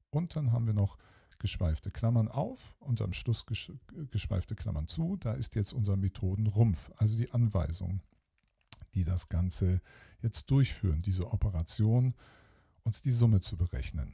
Und 0.10 0.36
dann 0.36 0.52
haben 0.52 0.68
wir 0.68 0.74
noch 0.74 0.98
geschweifte 1.38 1.92
Klammern 1.92 2.28
auf 2.28 2.76
und 2.80 3.00
am 3.00 3.14
Schluss 3.14 3.46
geschweifte 3.46 4.56
Klammern 4.56 4.88
zu. 4.88 5.16
Da 5.16 5.32
ist 5.32 5.56
jetzt 5.56 5.72
unser 5.72 5.96
Methodenrumpf, 5.96 6.92
also 6.98 7.18
die 7.18 7.32
Anweisung, 7.32 8.02
die 8.94 9.06
das 9.06 9.30
Ganze 9.30 9.82
jetzt 10.22 10.52
durchführen, 10.52 11.02
diese 11.02 11.32
Operation, 11.32 12.16
uns 12.84 13.02
die 13.02 13.12
Summe 13.12 13.40
zu 13.40 13.56
berechnen. 13.56 14.14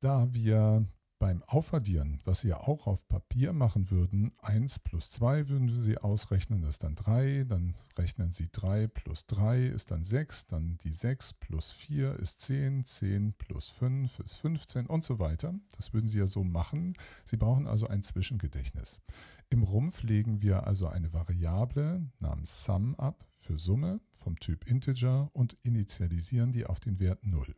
Da 0.00 0.32
wir 0.32 0.86
beim 1.20 1.42
Aufaddieren, 1.44 2.18
was 2.24 2.40
Sie 2.40 2.48
ja 2.48 2.56
auch 2.56 2.86
auf 2.86 3.06
Papier 3.06 3.52
machen 3.52 3.90
würden, 3.90 4.32
1 4.40 4.80
plus 4.80 5.10
2 5.10 5.48
würden 5.48 5.72
Sie 5.72 5.98
ausrechnen, 5.98 6.62
das 6.62 6.76
ist 6.76 6.82
dann 6.82 6.96
3, 6.96 7.44
dann 7.44 7.74
rechnen 7.96 8.32
Sie 8.32 8.48
3 8.50 8.88
plus 8.88 9.26
3 9.26 9.66
ist 9.66 9.90
dann 9.90 10.02
6, 10.02 10.46
dann 10.46 10.78
die 10.78 10.92
6 10.92 11.34
plus 11.34 11.70
4 11.72 12.16
ist 12.16 12.40
10, 12.40 12.86
10 12.86 13.34
plus 13.34 13.68
5 13.68 14.18
ist 14.20 14.36
15 14.36 14.86
und 14.86 15.04
so 15.04 15.18
weiter. 15.18 15.54
Das 15.76 15.92
würden 15.92 16.08
Sie 16.08 16.18
ja 16.18 16.26
so 16.26 16.42
machen. 16.42 16.94
Sie 17.24 17.36
brauchen 17.36 17.66
also 17.66 17.86
ein 17.86 18.02
Zwischengedächtnis. 18.02 19.02
Im 19.50 19.62
Rumpf 19.62 20.02
legen 20.02 20.40
wir 20.40 20.66
also 20.66 20.88
eine 20.88 21.12
Variable 21.12 22.08
namens 22.18 22.64
Sum 22.64 22.94
ab 22.94 23.26
für 23.40 23.58
Summe 23.58 24.00
vom 24.12 24.38
Typ 24.38 24.66
Integer 24.70 25.30
und 25.34 25.58
initialisieren 25.62 26.52
die 26.52 26.64
auf 26.64 26.80
den 26.80 26.98
Wert 26.98 27.26
0. 27.26 27.54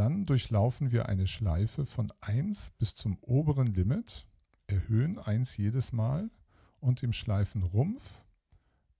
Dann 0.00 0.24
durchlaufen 0.24 0.92
wir 0.92 1.10
eine 1.10 1.26
Schleife 1.26 1.84
von 1.84 2.10
1 2.22 2.70
bis 2.78 2.94
zum 2.94 3.18
oberen 3.20 3.66
Limit, 3.66 4.26
erhöhen 4.66 5.18
1 5.18 5.58
jedes 5.58 5.92
Mal 5.92 6.30
und 6.78 7.02
im 7.02 7.12
Schleifenrumpf, 7.12 8.24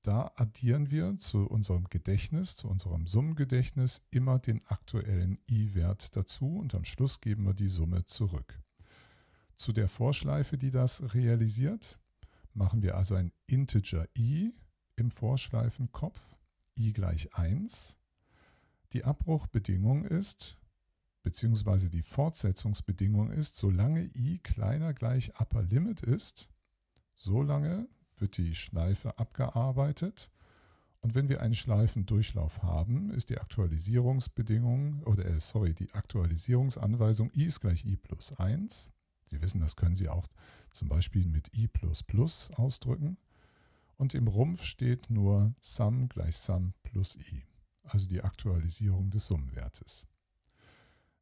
da 0.03 0.31
addieren 0.37 0.91
wir 0.91 1.17
zu 1.17 1.47
unserem 1.47 1.89
Gedächtnis, 1.89 2.55
zu 2.55 2.69
unserem 2.69 3.07
Summengedächtnis 3.07 4.03
immer 4.11 4.39
den 4.39 4.61
aktuellen 4.67 5.39
i-Wert 5.49 6.15
dazu 6.17 6.59
und 6.59 6.75
am 6.75 6.85
Schluss 6.85 7.23
geben 7.23 7.47
wir 7.47 7.55
die 7.55 7.69
Summe 7.69 8.05
zurück. 8.05 8.61
Zu 9.57 9.73
der 9.73 9.89
Vorschleife, 9.89 10.59
die 10.59 10.71
das 10.71 11.15
realisiert, 11.15 11.99
machen 12.53 12.83
wir 12.83 12.99
also 12.99 13.15
ein 13.15 13.33
Integer 13.47 14.07
i 14.19 14.53
im 14.97 15.11
Vorschleifenkopf, 15.11 16.21
i 16.77 16.93
gleich 16.93 17.35
1. 17.35 17.97
Die 18.93 19.05
Abbruchbedingung 19.05 20.05
ist, 20.05 20.59
beziehungsweise 21.23 21.91
die 21.91 22.03
Fortsetzungsbedingung 22.03 23.31
ist, 23.31 23.57
solange 23.57 24.11
i 24.17 24.39
kleiner 24.39 24.95
gleich 24.95 25.39
Upper 25.41 25.63
Limit 25.63 26.03
ist, 26.03 26.49
solange 27.15 27.89
wird 28.17 28.37
die 28.37 28.55
Schleife 28.55 29.19
abgearbeitet. 29.19 30.31
Und 31.01 31.15
wenn 31.15 31.29
wir 31.29 31.41
einen 31.41 31.55
Schleifendurchlauf 31.55 32.63
haben, 32.63 33.11
ist 33.11 33.31
die 33.31 33.39
Aktualisierungsbedingung 33.39 35.03
oder 35.05 35.25
äh, 35.25 35.41
sorry, 35.41 35.73
die 35.75 35.93
Aktualisierungsanweisung 35.93 37.31
i 37.35 37.45
ist 37.45 37.61
gleich 37.61 37.85
i 37.87 37.97
plus 37.97 38.39
1. 38.39 38.93
Sie 39.25 39.41
wissen, 39.41 39.61
das 39.61 39.77
können 39.77 39.97
Sie 39.97 40.09
auch 40.09 40.29
zum 40.71 40.89
Beispiel 40.89 41.27
mit 41.27 41.57
i 41.57 41.69
plus 41.69 42.03
plus 42.03 42.51
ausdrücken. 42.53 43.17
Und 43.97 44.15
im 44.15 44.29
Rumpf 44.29 44.65
steht 44.65 45.11
nur 45.11 45.55
sum 45.61 46.09
gleich 46.09 46.37
sum 46.37 46.75
plus 46.83 47.17
i, 47.17 47.45
also 47.85 48.07
die 48.07 48.23
Aktualisierung 48.23 49.11
des 49.11 49.27
Summenwertes. 49.27 50.07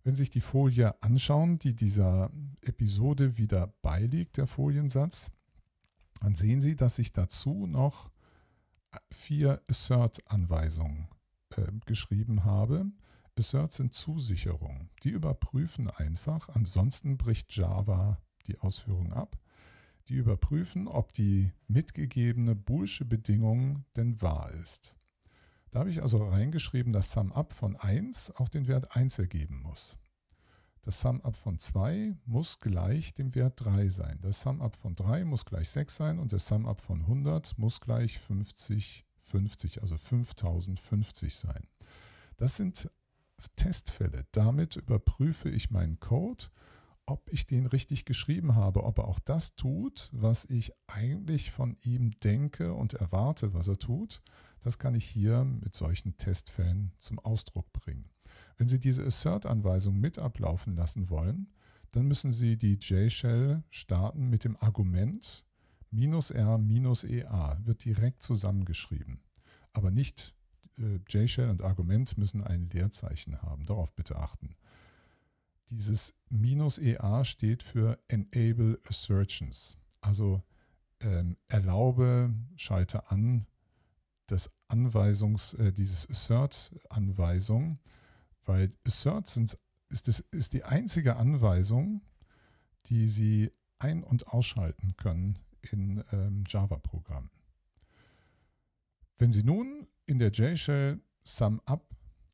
Wenn 0.05 0.15
Sie 0.15 0.23
sich 0.23 0.31
die 0.31 0.41
Folie 0.41 1.01
anschauen, 1.03 1.59
die 1.59 1.75
dieser 1.75 2.31
Episode 2.63 3.37
wieder 3.37 3.75
beiliegt, 3.83 4.37
der 4.37 4.47
Foliensatz, 4.47 5.33
dann 6.21 6.35
sehen 6.35 6.61
Sie, 6.61 6.77
dass 6.77 6.99
ich 6.99 7.13
dazu 7.13 7.67
noch 7.67 8.11
vier 9.11 9.63
Assert-Anweisungen 9.69 11.09
äh, 11.57 11.67
geschrieben 11.87 12.45
habe. 12.45 12.87
Assert 13.39 13.73
sind 13.73 13.95
Zusicherungen. 13.95 14.91
Die 15.05 15.11
überprüfen 15.11 15.89
einfach, 15.91 16.49
ansonsten 16.49 17.17
bricht 17.17 17.55
Java 17.55 18.21
die 18.47 18.59
Ausführung 18.59 19.13
ab. 19.13 19.39
Die 20.09 20.15
überprüfen, 20.15 20.89
ob 20.89 21.13
die 21.13 21.53
mitgegebene 21.69 22.55
Boolsche 22.57 23.05
Bedingung 23.05 23.85
denn 23.95 24.21
wahr 24.23 24.51
ist. 24.53 24.98
Da 25.71 25.81
habe 25.81 25.91
ich 25.91 26.03
also 26.03 26.27
reingeschrieben, 26.27 26.93
dass 26.93 27.13
SumUp 27.13 27.53
von 27.53 27.77
1 27.77 28.37
auch 28.37 28.49
den 28.49 28.67
Wert 28.69 28.97
1 28.97 29.19
ergeben 29.19 29.61
muss. 29.63 29.99
Das 30.83 31.01
SumUp 31.01 31.37
von 31.37 31.59
2 31.59 32.17
muss 32.25 32.61
gleich 32.61 33.13
dem 33.13 33.35
Wert 33.35 33.61
3 33.65 33.89
sein. 33.89 34.19
Das 34.23 34.41
SumUp 34.41 34.77
von 34.77 34.95
3 34.95 35.25
muss 35.25 35.45
gleich 35.45 35.69
6 35.71 35.95
sein 35.95 36.19
und 36.19 36.33
der 36.33 36.39
SumUp 36.39 36.81
von 36.81 37.01
100 37.03 37.59
muss 37.59 37.81
gleich 37.81 38.19
50, 38.19 39.05
50, 39.21 39.83
also 39.83 39.99
5050 39.99 41.35
sein. 41.35 41.67
Das 42.39 42.57
sind 42.57 42.91
Testfälle. 43.57 44.25
Damit 44.33 44.77
überprüfe 44.77 45.51
ich 45.51 45.71
meinen 45.71 46.01
Code, 46.01 46.47
ob 47.09 47.33
ich 47.33 47.47
den 47.47 47.67
richtig 47.67 48.05
geschrieben 48.05 48.55
habe, 48.55 48.85
ob 48.85 48.99
er 48.99 49.09
auch 49.09 49.19
das 49.19 49.57
tut, 49.57 50.11
was 50.13 50.45
ich 50.45 50.73
eigentlich 50.87 51.51
von 51.51 51.77
ihm 51.83 52.13
denke 52.21 52.75
und 52.75 52.95
erwarte, 52.95 53.55
was 53.55 53.69
er 53.69 53.79
tut. 53.79 54.21
Das 54.61 54.79
kann 54.79 54.95
ich 54.95 55.07
hier 55.07 55.45
mit 55.45 55.75
solchen 55.75 56.17
Testfällen 56.19 56.93
zum 56.99 57.19
Ausdruck 57.19 57.73
bringen. 57.73 58.11
Wenn 58.59 58.69
Sie 58.69 58.79
diese 58.79 59.07
Assert-Anweisung 59.07 59.99
mit 59.99 60.19
ablaufen 60.19 60.77
lassen 60.77 61.09
wollen, 61.09 61.49
dann 61.93 62.07
müssen 62.07 62.31
Sie 62.31 62.59
die 62.59 62.75
J-Shell 62.75 63.63
starten 63.71 64.29
mit 64.29 64.45
dem 64.45 64.57
Argument 64.59 65.47
minus 65.91 66.31
R 66.31 66.59
minus 66.59 67.05
EA, 67.05 67.59
wird 67.65 67.85
direkt 67.85 68.23
zusammengeschrieben. 68.23 69.23
Aber 69.73 69.91
nicht 69.91 70.35
äh, 70.77 70.99
J-Shell 71.09 71.49
und 71.49 71.63
Argument 71.63 72.19
müssen 72.19 72.45
ein 72.45 72.69
Leerzeichen 72.69 73.41
haben. 73.41 73.65
Darauf 73.65 73.95
bitte 73.95 74.17
achten. 74.17 74.57
Dieses 75.71 76.15
minus 76.31 76.79
EA 76.79 77.25
steht 77.25 77.63
für 77.63 77.99
Enable 78.09 78.81
Assertions, 78.89 79.77
also 80.01 80.43
ähm, 81.01 81.37
erlaube, 81.47 82.33
schalte 82.57 83.11
an, 83.11 83.47
das 84.27 84.51
Anweisungs, 84.69 85.55
äh, 85.55 85.73
dieses 85.73 86.09
Assert-Anweisung, 86.09 87.79
weil 88.45 88.71
Assert 88.87 89.29
sind, 89.29 89.59
ist, 89.91 90.09
das, 90.09 90.21
ist 90.31 90.53
die 90.53 90.65
einzige 90.65 91.17
Anweisung, 91.17 92.03
die 92.87 93.09
Sie 93.09 93.53
ein- 93.79 94.05
und 94.05 94.29
ausschalten 94.29 94.97
können 94.97 95.39
in 95.71 96.03
ähm, 96.13 96.45
Java-Programmen. 96.47 97.31
Wenn 99.19 99.33
Sie 99.33 99.43
nun 99.43 99.87
in 100.07 100.19
der 100.19 100.31
JShell 100.31 101.01
SumUp 101.25 101.85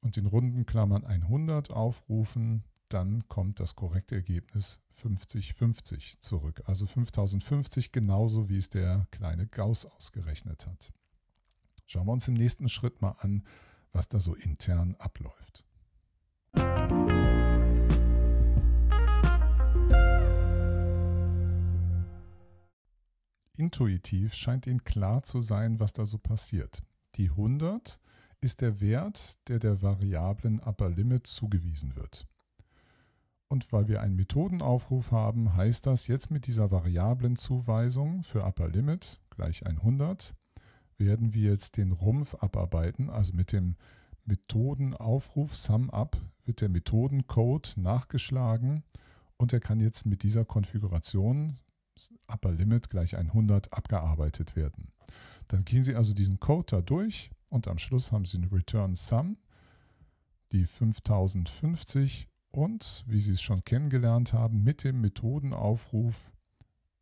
und 0.00 0.16
in 0.16 0.26
runden 0.26 0.66
Klammern 0.66 1.04
100 1.04 1.70
aufrufen, 1.70 2.64
dann 2.94 3.26
kommt 3.26 3.58
das 3.58 3.74
korrekte 3.74 4.14
Ergebnis 4.14 4.80
5050 4.90 6.20
zurück. 6.20 6.62
Also 6.66 6.86
5050 6.86 7.90
genauso 7.90 8.48
wie 8.48 8.56
es 8.56 8.70
der 8.70 9.08
kleine 9.10 9.48
Gauss 9.48 9.84
ausgerechnet 9.84 10.68
hat. 10.68 10.92
Schauen 11.86 12.06
wir 12.06 12.12
uns 12.12 12.28
im 12.28 12.34
nächsten 12.34 12.68
Schritt 12.68 13.02
mal 13.02 13.16
an, 13.18 13.42
was 13.92 14.08
da 14.08 14.20
so 14.20 14.34
intern 14.34 14.94
abläuft. 15.00 15.64
Intuitiv 23.56 24.34
scheint 24.34 24.68
Ihnen 24.68 24.84
klar 24.84 25.24
zu 25.24 25.40
sein, 25.40 25.80
was 25.80 25.92
da 25.92 26.06
so 26.06 26.18
passiert. 26.18 26.84
Die 27.16 27.30
100 27.30 27.98
ist 28.40 28.60
der 28.60 28.80
Wert, 28.80 29.36
der 29.48 29.58
der 29.58 29.82
Variablen 29.82 30.60
Upper 30.60 30.90
Limit 30.90 31.26
zugewiesen 31.26 31.96
wird. 31.96 32.28
Und 33.54 33.72
weil 33.72 33.86
wir 33.86 34.00
einen 34.00 34.16
Methodenaufruf 34.16 35.12
haben, 35.12 35.54
heißt 35.54 35.86
das 35.86 36.08
jetzt 36.08 36.32
mit 36.32 36.48
dieser 36.48 36.72
Variablenzuweisung 36.72 38.24
für 38.24 38.42
Upper 38.42 38.66
Limit 38.66 39.20
gleich 39.30 39.64
100 39.64 40.34
werden 40.98 41.34
wir 41.34 41.50
jetzt 41.50 41.76
den 41.76 41.92
Rumpf 41.92 42.34
abarbeiten. 42.34 43.10
Also 43.10 43.32
mit 43.32 43.52
dem 43.52 43.76
Methodenaufruf 44.24 45.54
SumUp 45.54 46.16
wird 46.44 46.62
der 46.62 46.68
Methodencode 46.68 47.76
nachgeschlagen 47.76 48.82
und 49.36 49.52
er 49.52 49.60
kann 49.60 49.78
jetzt 49.78 50.04
mit 50.04 50.24
dieser 50.24 50.44
Konfiguration 50.44 51.60
Upper 52.26 52.50
Limit 52.50 52.90
gleich 52.90 53.16
100 53.16 53.72
abgearbeitet 53.72 54.56
werden. 54.56 54.90
Dann 55.46 55.64
gehen 55.64 55.84
Sie 55.84 55.94
also 55.94 56.12
diesen 56.12 56.40
Code 56.40 56.66
da 56.70 56.80
durch 56.80 57.30
und 57.50 57.68
am 57.68 57.78
Schluss 57.78 58.10
haben 58.10 58.24
Sie 58.24 58.38
eine 58.38 58.50
Return 58.50 58.96
Sum, 58.96 59.36
die 60.50 60.66
5050 60.66 62.26
und, 62.54 63.04
wie 63.08 63.18
Sie 63.18 63.32
es 63.32 63.42
schon 63.42 63.64
kennengelernt 63.64 64.32
haben, 64.32 64.62
mit 64.62 64.84
dem 64.84 65.00
Methodenaufruf 65.00 66.32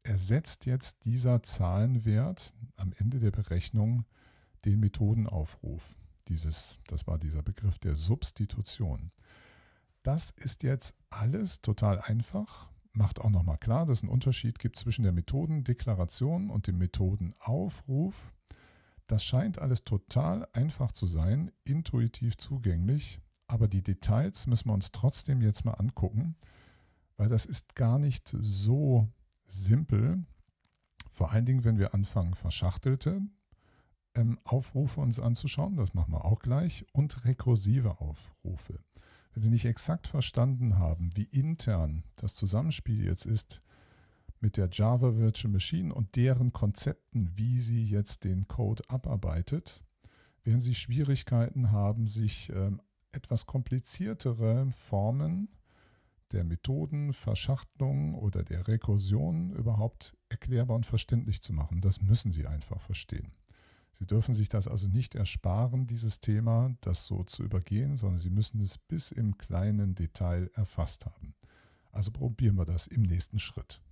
ersetzt 0.02 0.64
jetzt 0.66 1.04
dieser 1.04 1.42
Zahlenwert 1.42 2.55
am 2.76 2.92
Ende 2.96 3.20
der 3.20 3.31
Berechnung 3.31 4.05
den 4.64 4.81
Methodenaufruf. 4.81 5.94
Dieses, 6.29 6.81
das 6.87 7.07
war 7.07 7.18
dieser 7.18 7.42
Begriff 7.42 7.79
der 7.79 7.94
Substitution. 7.94 9.11
Das 10.03 10.31
ist 10.31 10.62
jetzt 10.62 10.94
alles 11.11 11.61
total 11.61 12.00
einfach, 12.00 12.70
macht 12.92 13.20
auch 13.20 13.31
nochmal 13.31 13.59
klar, 13.59 13.85
dass 13.85 13.98
es 13.98 14.05
einen 14.05 14.12
Unterschied 14.12 14.59
gibt 14.59 14.79
zwischen 14.79 15.03
der 15.03 15.12
Methodendeklaration 15.12 16.48
und 16.48 16.66
dem 16.66 16.79
Methodenaufruf. 16.79 18.33
Das 19.07 19.22
scheint 19.24 19.59
alles 19.59 19.85
total 19.85 20.48
einfach 20.55 20.92
zu 20.92 21.07
sein, 21.07 21.53
intuitiv 21.64 22.38
zugänglich 22.38 23.20
aber 23.46 23.68
die 23.68 23.83
Details 23.83 24.46
müssen 24.46 24.68
wir 24.68 24.74
uns 24.74 24.92
trotzdem 24.92 25.42
jetzt 25.42 25.64
mal 25.64 25.74
angucken, 25.74 26.37
weil 27.16 27.28
das 27.28 27.44
ist 27.44 27.74
gar 27.74 27.98
nicht 27.98 28.35
so 28.40 29.09
simpel. 29.46 30.24
Vor 31.11 31.31
allen 31.31 31.44
Dingen, 31.44 31.64
wenn 31.64 31.78
wir 31.78 31.94
anfangen, 31.94 32.35
verschachtelte 32.35 33.22
ähm, 34.14 34.38
Aufrufe 34.44 35.00
uns 35.00 35.20
anzuschauen, 35.20 35.76
das 35.76 35.94
machen 35.94 36.12
wir 36.12 36.24
auch 36.24 36.40
gleich, 36.40 36.87
und 36.92 37.24
rekursive 37.24 38.00
Aufrufe. 38.00 38.81
Wenn 39.33 39.42
Sie 39.42 39.50
nicht 39.50 39.64
exakt 39.64 40.07
verstanden 40.07 40.78
haben, 40.78 41.11
wie 41.16 41.24
intern 41.24 42.05
das 42.16 42.35
Zusammenspiel 42.35 43.05
jetzt 43.05 43.24
ist 43.24 43.62
mit 44.40 44.57
der 44.57 44.68
Java 44.70 45.16
Virtual 45.16 45.52
Machine 45.52 45.94
und 45.94 46.16
deren 46.16 46.52
Konzepten, 46.52 47.31
wie 47.37 47.61
sie 47.61 47.85
jetzt 47.85 48.24
den 48.24 48.48
Code 48.48 48.83
abarbeitet, 48.88 49.83
werden 50.42 50.61
Sie 50.61 50.74
Schwierigkeiten 50.74 51.70
haben, 51.70 52.07
sich 52.07 52.50
ähm, 52.52 52.83
etwas 53.12 53.46
kompliziertere 53.46 54.70
Formen 54.72 55.48
der 56.33 56.44
Methoden, 56.44 57.12
Verschachtelung 57.12 58.14
oder 58.14 58.42
der 58.42 58.66
Rekursion 58.66 59.53
überhaupt 59.53 60.16
erklärbar 60.29 60.77
und 60.77 60.87
verständlich 60.87 61.42
zu 61.42 61.53
machen. 61.53 61.81
Das 61.81 62.01
müssen 62.01 62.33
Sie 62.33 62.46
einfach 62.46 62.81
verstehen. 62.81 63.33
Sie 63.92 64.07
dürfen 64.07 64.35
sich 64.35 64.48
das 64.48 64.66
also 64.66 64.88
nicht 64.88 65.14
ersparen, 65.14 65.87
dieses 65.87 66.20
Thema, 66.20 66.75
das 66.81 67.07
so 67.07 67.22
zu 67.25 67.42
übergehen, 67.42 67.96
sondern 67.96 68.18
Sie 68.18 68.31
müssen 68.31 68.61
es 68.61 68.79
bis 68.79 69.12
im 69.12 69.37
kleinen 69.37 69.94
Detail 69.94 70.51
erfasst 70.55 71.07
haben. 71.07 71.35
Also 71.92 72.11
probieren 72.11 72.57
wir 72.57 72.64
das 72.64 72.87
im 72.87 73.03
nächsten 73.03 73.38
Schritt. 73.38 73.83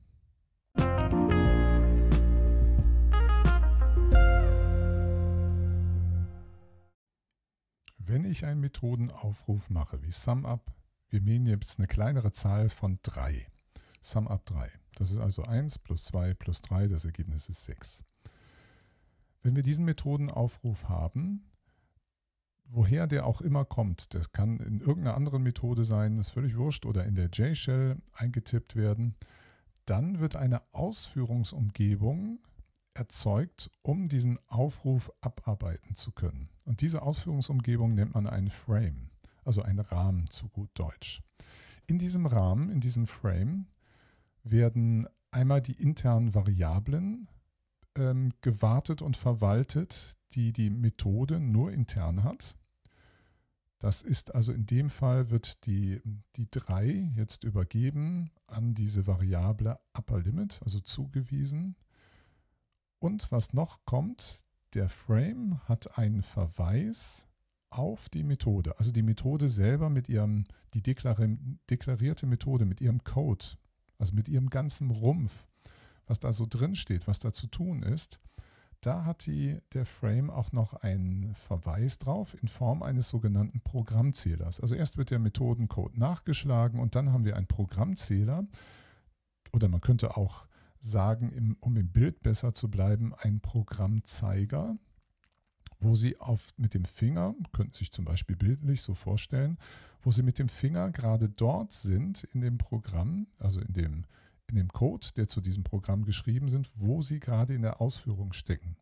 Wenn 8.11 8.25
ich 8.25 8.45
einen 8.45 8.59
Methodenaufruf 8.59 9.71
mache, 9.71 10.03
wie 10.03 10.11
SumUp, 10.11 10.73
wir 11.11 11.21
nehmen 11.21 11.47
jetzt 11.47 11.79
eine 11.79 11.87
kleinere 11.87 12.33
Zahl 12.33 12.69
von 12.69 12.99
3. 13.05 13.47
SumUp 14.03 14.45
3. 14.47 14.69
Das 14.97 15.13
ist 15.13 15.19
also 15.19 15.45
1 15.45 15.79
plus 15.79 16.03
2 16.07 16.35
plus 16.35 16.61
3, 16.61 16.89
das 16.89 17.05
Ergebnis 17.05 17.49
ist 17.49 17.67
6. 17.67 18.05
Wenn 19.43 19.55
wir 19.55 19.63
diesen 19.63 19.85
Methodenaufruf 19.85 20.89
haben, 20.89 21.53
woher 22.65 23.07
der 23.07 23.27
auch 23.27 23.43
immer 23.43 23.65
kommt, 23.65 24.13
das 24.13 24.33
kann 24.33 24.59
in 24.59 24.81
irgendeiner 24.81 25.15
anderen 25.15 25.45
Methode 25.45 25.85
sein, 25.85 26.19
ist 26.19 26.31
völlig 26.31 26.57
wurscht, 26.57 26.87
oder 26.87 27.05
in 27.05 27.15
der 27.15 27.29
J-Shell 27.29 28.03
eingetippt 28.13 28.75
werden, 28.75 29.15
dann 29.87 30.19
wird 30.19 30.35
eine 30.35 30.63
Ausführungsumgebung 30.73 32.41
erzeugt, 32.95 33.71
um 33.83 34.09
diesen 34.09 34.39
Aufruf 34.49 35.11
abarbeiten 35.21 35.95
zu 35.95 36.13
können. 36.13 36.49
Und 36.65 36.81
diese 36.81 37.03
Ausführungsumgebung 37.03 37.95
nennt 37.95 38.15
man 38.15 38.27
einen 38.27 38.51
Frame, 38.51 39.11
also 39.45 39.63
einen 39.63 39.81
Rahmen 39.81 40.29
zu 40.31 40.49
gut 40.49 40.71
Deutsch. 40.75 41.23
In 41.87 41.99
diesem 41.99 42.27
Rahmen, 42.27 42.71
in 42.71 42.81
diesem 42.81 43.07
Frame, 43.07 43.67
werden 44.43 45.07
einmal 45.31 45.61
die 45.61 45.81
internen 45.81 46.35
Variablen 46.35 47.29
ähm, 47.97 48.33
gewartet 48.41 49.03
und 49.03 49.17
verwaltet, 49.17 50.17
die 50.33 50.53
die 50.53 50.71
Methode 50.71 51.41
nur 51.41 51.73
intern 51.73 52.23
hat. 52.23 52.57
Das 53.79 54.03
ist 54.03 54.35
also 54.35 54.53
in 54.53 54.67
dem 54.67 54.91
Fall 54.91 55.31
wird 55.31 55.67
die, 55.67 56.01
die 56.37 56.51
3 56.51 57.13
jetzt 57.17 57.45
übergeben 57.45 58.31
an 58.47 58.75
diese 58.75 59.07
Variable 59.07 59.79
Upper 59.95 60.21
Limit, 60.21 60.61
also 60.63 60.81
zugewiesen. 60.81 61.77
Und 63.01 63.33
was 63.33 63.53
noch 63.53 63.85
kommt, 63.87 64.45
der 64.75 64.89
Frame 64.89 65.59
hat 65.67 65.99
einen 65.99 66.23
Verweis 66.23 67.27
auf 67.71 68.09
die 68.09 68.23
Methode. 68.23 68.79
Also 68.79 68.93
die 68.93 69.03
Methode 69.03 69.49
selber 69.49 69.91
mit 69.91 70.09
ihrem, 70.09 70.45
die 70.75 70.83
deklarierte 70.83 72.27
Methode 72.27 72.67
mit 72.67 72.81
ihrem 72.81 73.03
Code, 73.03 73.45
also 73.99 74.15
mit 74.15 74.29
ihrem 74.29 74.51
ganzen 74.51 74.91
Rumpf, 74.91 75.47
was 76.07 76.21
da 76.21 76.33
so 76.33 76.47
drin 76.49 76.75
steht, 76.75 77.07
was 77.07 77.21
da 77.21 77.33
zu 77.33 77.47
tun 77.47 77.83
ist, 77.83 78.21
da 78.81 79.05
hat 79.05 79.27
die, 79.27 79.59
der 79.73 79.85
Frame 79.85 80.31
auch 80.31 80.53
noch 80.53 80.75
einen 80.75 81.35
Verweis 81.35 81.99
drauf 81.99 82.37
in 82.41 82.49
Form 82.49 82.83
eines 82.83 83.11
sogenannten 83.11 83.61
Programmzählers. 83.61 84.61
Also 84.61 84.75
erst 84.75 84.97
wird 84.97 85.11
der 85.11 85.19
Methodencode 85.19 85.97
nachgeschlagen 85.99 86.81
und 86.81 86.95
dann 86.95 87.13
haben 87.13 87.25
wir 87.25 87.37
einen 87.37 87.47
Programmzähler 87.47 88.47
oder 89.53 89.69
man 89.69 89.81
könnte 89.81 90.17
auch 90.17 90.47
sagen, 90.81 91.31
im, 91.31 91.57
um 91.61 91.77
im 91.77 91.91
Bild 91.91 92.23
besser 92.23 92.55
zu 92.55 92.71
bleiben, 92.71 93.15
ein 93.15 93.41
Programmzeiger. 93.41 94.77
wo 95.83 95.95
Sie 95.95 96.19
auf, 96.21 96.53
mit 96.59 96.75
dem 96.75 96.85
Finger, 96.85 97.35
könnten 97.53 97.73
sich 97.73 97.91
zum 97.91 98.05
Beispiel 98.05 98.37
bildlich 98.37 98.83
so 98.83 98.95
vorstellen, 98.95 99.57
wo 100.03 100.11
Sie 100.11 100.23
mit 100.23 100.39
dem 100.39 100.51
Finger 100.51 100.91
gerade 100.91 101.31
dort 101.31 101.73
sind 101.73 102.25
in 102.25 102.43
dem 102.43 102.59
Programm, 102.59 103.29
also 103.39 103.61
in 103.61 103.73
dem, 103.73 104.05
in 104.49 104.57
dem 104.57 104.69
Code, 104.69 105.07
der 105.17 105.27
zu 105.27 105.41
diesem 105.41 105.65
Programm 105.65 106.05
geschrieben 106.05 106.49
sind, 106.49 106.69
wo 106.77 107.01
Sie 107.01 107.19
gerade 107.19 107.55
in 107.55 107.63
der 107.63 107.81
Ausführung 107.81 108.35
stecken. 108.35 108.77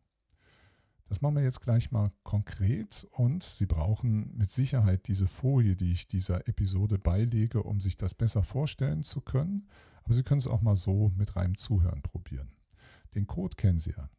Das 1.07 1.21
machen 1.21 1.35
wir 1.37 1.43
jetzt 1.43 1.61
gleich 1.61 1.89
mal 1.91 2.11
konkret 2.23 3.07
und 3.11 3.43
Sie 3.43 3.65
brauchen 3.65 4.35
mit 4.37 4.51
Sicherheit 4.51 5.07
diese 5.07 5.27
Folie, 5.27 5.75
die 5.75 5.91
ich 5.91 6.07
dieser 6.07 6.47
Episode 6.47 6.99
beilege, 6.99 7.63
um 7.63 7.79
sich 7.79 7.97
das 7.97 8.13
besser 8.13 8.43
vorstellen 8.43 9.03
zu 9.03 9.21
können. 9.21 9.67
Aber 10.09 10.15
Sie 10.15 10.23
können 10.23 10.39
es 10.39 10.47
auch 10.47 10.63
mal 10.63 10.75
so 10.75 11.11
mit 11.17 11.35
reinem 11.35 11.55
Zuhören 11.55 12.01
probieren. 12.01 12.49
Den 13.13 13.27
Code 13.27 13.55
kennen 13.55 13.79
Sie 13.79 13.91
ja. 13.91 14.09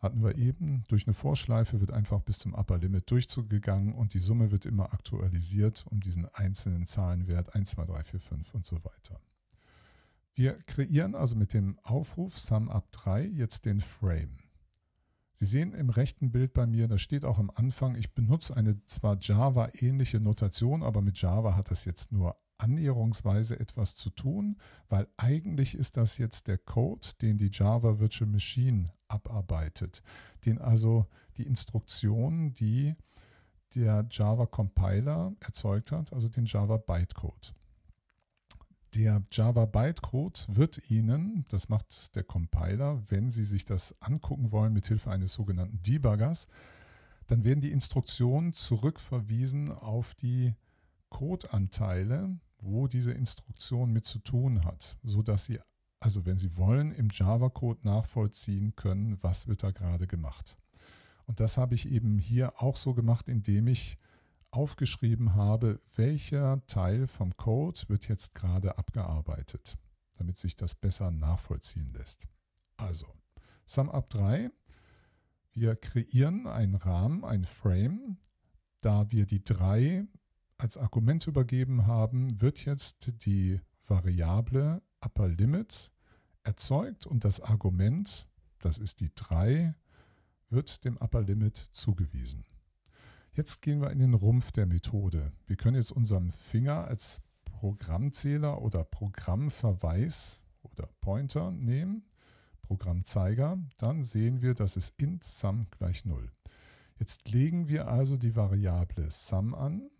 Hatten 0.00 0.22
wir 0.22 0.36
eben, 0.36 0.84
durch 0.88 1.06
eine 1.06 1.14
Vorschleife 1.14 1.80
wird 1.80 1.92
einfach 1.92 2.20
bis 2.20 2.38
zum 2.40 2.52
Upper 2.52 2.76
Limit 2.76 3.10
durchgegangen 3.10 3.94
und 3.94 4.12
die 4.12 4.18
Summe 4.18 4.50
wird 4.50 4.66
immer 4.66 4.92
aktualisiert 4.92 5.86
um 5.88 6.02
diesen 6.02 6.26
einzelnen 6.34 6.84
Zahlenwert 6.84 7.54
1, 7.54 7.70
2, 7.70 7.86
3, 7.86 8.04
4, 8.04 8.20
5 8.20 8.52
und 8.54 8.66
so 8.66 8.76
weiter. 8.84 9.18
Wir 10.34 10.62
kreieren 10.64 11.14
also 11.14 11.36
mit 11.36 11.54
dem 11.54 11.78
Aufruf 11.78 12.36
SumUp3 12.36 13.32
jetzt 13.32 13.64
den 13.64 13.80
Frame. 13.80 14.36
Sie 15.32 15.46
sehen 15.46 15.72
im 15.72 15.88
rechten 15.88 16.32
Bild 16.32 16.52
bei 16.52 16.66
mir, 16.66 16.86
da 16.86 16.98
steht 16.98 17.24
auch 17.24 17.38
am 17.38 17.50
Anfang, 17.54 17.94
ich 17.94 18.12
benutze 18.12 18.54
eine 18.54 18.84
zwar 18.84 19.16
Java-ähnliche 19.18 20.20
Notation, 20.20 20.82
aber 20.82 21.00
mit 21.00 21.18
Java 21.18 21.56
hat 21.56 21.70
das 21.70 21.86
jetzt 21.86 22.12
nur 22.12 22.36
annäherungsweise 22.58 23.58
etwas 23.58 23.96
zu 23.96 24.10
tun, 24.10 24.56
weil 24.88 25.06
eigentlich 25.16 25.74
ist 25.74 25.96
das 25.96 26.18
jetzt 26.18 26.48
der 26.48 26.58
Code, 26.58 27.06
den 27.20 27.38
die 27.38 27.50
Java 27.52 27.98
Virtual 27.98 28.30
Machine 28.30 28.92
abarbeitet, 29.08 30.02
den 30.44 30.58
also 30.58 31.06
die 31.36 31.44
Instruktionen, 31.44 32.54
die 32.54 32.94
der 33.74 34.06
Java 34.10 34.46
Compiler 34.46 35.34
erzeugt 35.40 35.92
hat, 35.92 36.12
also 36.12 36.28
den 36.28 36.46
Java 36.46 36.76
Bytecode. 36.76 37.54
Der 38.94 39.22
Java 39.30 39.66
Bytecode 39.66 40.46
wird 40.48 40.90
Ihnen, 40.90 41.44
das 41.50 41.68
macht 41.68 42.16
der 42.16 42.24
Compiler, 42.24 43.02
wenn 43.10 43.30
Sie 43.30 43.44
sich 43.44 43.64
das 43.66 44.00
angucken 44.00 44.52
wollen 44.52 44.72
mit 44.72 44.86
Hilfe 44.86 45.10
eines 45.10 45.34
sogenannten 45.34 45.82
Debuggers, 45.82 46.46
dann 47.26 47.44
werden 47.44 47.60
die 47.60 47.72
Instruktionen 47.72 48.52
zurückverwiesen 48.52 49.70
auf 49.72 50.14
die 50.14 50.54
Codeanteile, 51.10 52.38
wo 52.58 52.88
diese 52.88 53.12
Instruktion 53.12 53.92
mit 53.92 54.06
zu 54.06 54.18
tun 54.18 54.64
hat, 54.64 54.98
sodass 55.02 55.46
Sie, 55.46 55.60
also 56.00 56.26
wenn 56.26 56.38
Sie 56.38 56.56
wollen, 56.56 56.92
im 56.92 57.08
Java-Code 57.10 57.80
nachvollziehen 57.84 58.74
können, 58.76 59.22
was 59.22 59.46
wird 59.46 59.62
da 59.62 59.70
gerade 59.70 60.06
gemacht. 60.06 60.56
Und 61.26 61.40
das 61.40 61.58
habe 61.58 61.74
ich 61.74 61.88
eben 61.88 62.18
hier 62.18 62.62
auch 62.62 62.76
so 62.76 62.94
gemacht, 62.94 63.28
indem 63.28 63.66
ich 63.66 63.98
aufgeschrieben 64.50 65.34
habe, 65.34 65.80
welcher 65.94 66.64
Teil 66.66 67.06
vom 67.06 67.36
Code 67.36 67.80
wird 67.88 68.08
jetzt 68.08 68.34
gerade 68.34 68.78
abgearbeitet, 68.78 69.76
damit 70.14 70.38
sich 70.38 70.56
das 70.56 70.74
besser 70.74 71.10
nachvollziehen 71.10 71.92
lässt. 71.92 72.26
Also, 72.76 73.06
SumUp 73.66 74.08
3. 74.10 74.50
Wir 75.52 75.74
kreieren 75.76 76.46
einen 76.46 76.74
Rahmen, 76.74 77.24
ein 77.24 77.44
Frame. 77.44 78.18
Da 78.80 79.10
wir 79.10 79.26
die 79.26 79.42
3 79.42 80.06
als 80.58 80.76
Argument 80.76 81.26
übergeben 81.26 81.86
haben, 81.86 82.40
wird 82.40 82.64
jetzt 82.64 83.12
die 83.24 83.60
Variable 83.86 84.82
Upper 85.00 85.28
Limit 85.28 85.92
erzeugt 86.42 87.06
und 87.06 87.24
das 87.24 87.40
Argument, 87.40 88.28
das 88.60 88.78
ist 88.78 89.00
die 89.00 89.10
3, 89.14 89.74
wird 90.48 90.84
dem 90.84 90.96
Upper 90.96 91.22
Limit 91.22 91.56
zugewiesen. 91.56 92.44
Jetzt 93.32 93.60
gehen 93.60 93.82
wir 93.82 93.90
in 93.90 93.98
den 93.98 94.14
Rumpf 94.14 94.50
der 94.52 94.66
Methode. 94.66 95.32
Wir 95.46 95.56
können 95.56 95.76
jetzt 95.76 95.92
unseren 95.92 96.32
Finger 96.32 96.86
als 96.86 97.20
Programmzähler 97.44 98.62
oder 98.62 98.84
Programmverweis 98.84 100.42
oder 100.62 100.88
Pointer 101.00 101.50
nehmen, 101.50 102.06
Programmzeiger. 102.62 103.58
Dann 103.76 104.04
sehen 104.04 104.40
wir, 104.40 104.54
dass 104.54 104.76
es 104.76 104.94
int 104.96 105.22
sum 105.24 105.66
gleich 105.70 106.04
0. 106.04 106.30
Jetzt 106.98 107.28
legen 107.28 107.68
wir 107.68 107.88
also 107.88 108.16
die 108.16 108.36
Variable 108.36 109.10
sum 109.10 109.54
an, 109.54 109.90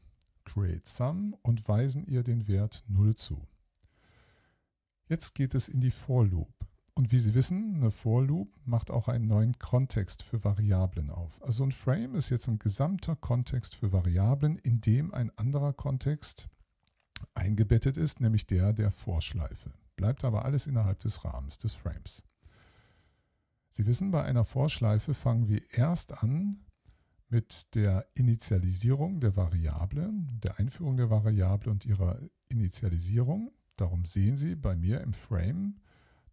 create 0.46 0.88
sum 0.88 1.37
und 1.42 1.68
weisen 1.68 2.06
ihr 2.06 2.22
den 2.22 2.48
Wert 2.48 2.85
0 2.88 3.14
zu. 3.16 3.46
Jetzt 5.09 5.35
geht 5.35 5.54
es 5.54 5.68
in 5.68 5.82
die 5.82 5.90
for 5.90 6.24
loop. 6.24 6.56
Und 6.98 7.12
wie 7.12 7.18
Sie 7.18 7.35
wissen, 7.35 7.74
eine 7.74 7.90
For 7.90 8.24
Loop 8.24 8.56
macht 8.64 8.90
auch 8.90 9.09
einen 9.09 9.26
neuen 9.26 9.59
Kontext 9.59 10.22
für 10.22 10.42
Variablen 10.44 11.11
auf. 11.11 11.42
Also 11.42 11.62
ein 11.62 11.72
Frame 11.72 12.14
ist 12.14 12.30
jetzt 12.30 12.48
ein 12.48 12.59
gesamter 12.59 13.16
Kontext 13.16 13.74
für 13.74 13.92
Variablen, 13.92 14.56
in 14.56 14.80
dem 14.80 15.12
ein 15.12 15.30
anderer 15.37 15.74
Kontext 15.74 16.48
eingebettet 17.35 17.98
ist, 17.98 18.20
nämlich 18.20 18.46
der 18.46 18.72
der 18.72 18.90
Vorschleife. 18.90 19.74
Bleibt 19.96 20.24
aber 20.24 20.46
alles 20.46 20.66
innerhalb 20.66 20.98
des 21.00 21.22
Rahmens 21.22 21.59
des 21.59 21.74
Frames. 21.74 22.24
Sie 23.68 23.85
wissen, 23.85 24.11
bei 24.11 24.22
einer 24.22 24.46
Vorschleife 24.46 25.12
fangen 25.12 25.48
wir 25.48 25.70
erst 25.74 26.22
an 26.22 26.64
mit 27.37 27.75
der 27.75 28.07
Initialisierung 28.14 29.20
der 29.20 29.37
Variable, 29.37 30.11
der 30.42 30.59
Einführung 30.59 30.96
der 30.96 31.11
Variable 31.11 31.70
und 31.70 31.85
ihrer 31.85 32.18
Initialisierung. 32.49 33.53
Darum 33.77 34.07
sehen 34.07 34.38
Sie 34.38 34.55
bei 34.57 34.75
mir 34.75 35.03
im 35.03 35.12
Frame 35.12 35.75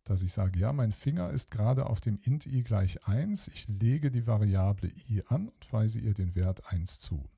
dass 0.05 0.21
ich 0.21 0.33
sage, 0.33 0.59
ja, 0.59 0.73
mein 0.73 0.91
Finger 0.91 1.29
ist 1.29 1.49
gerade 1.49 1.85
auf 1.85 2.01
dem 2.01 2.19
int 2.23 2.45
i 2.45 2.61
gleich 2.63 3.07
1. 3.07 3.47
Ich 3.49 3.67
lege 3.67 4.11
die 4.11 4.27
Variable 4.27 4.91
i 5.09 5.23
an 5.27 5.47
und 5.47 5.73
weise 5.73 5.99
ihr 5.99 6.13
den 6.13 6.35
Wert 6.35 6.71
1 6.71 6.99
zu. 6.99 7.29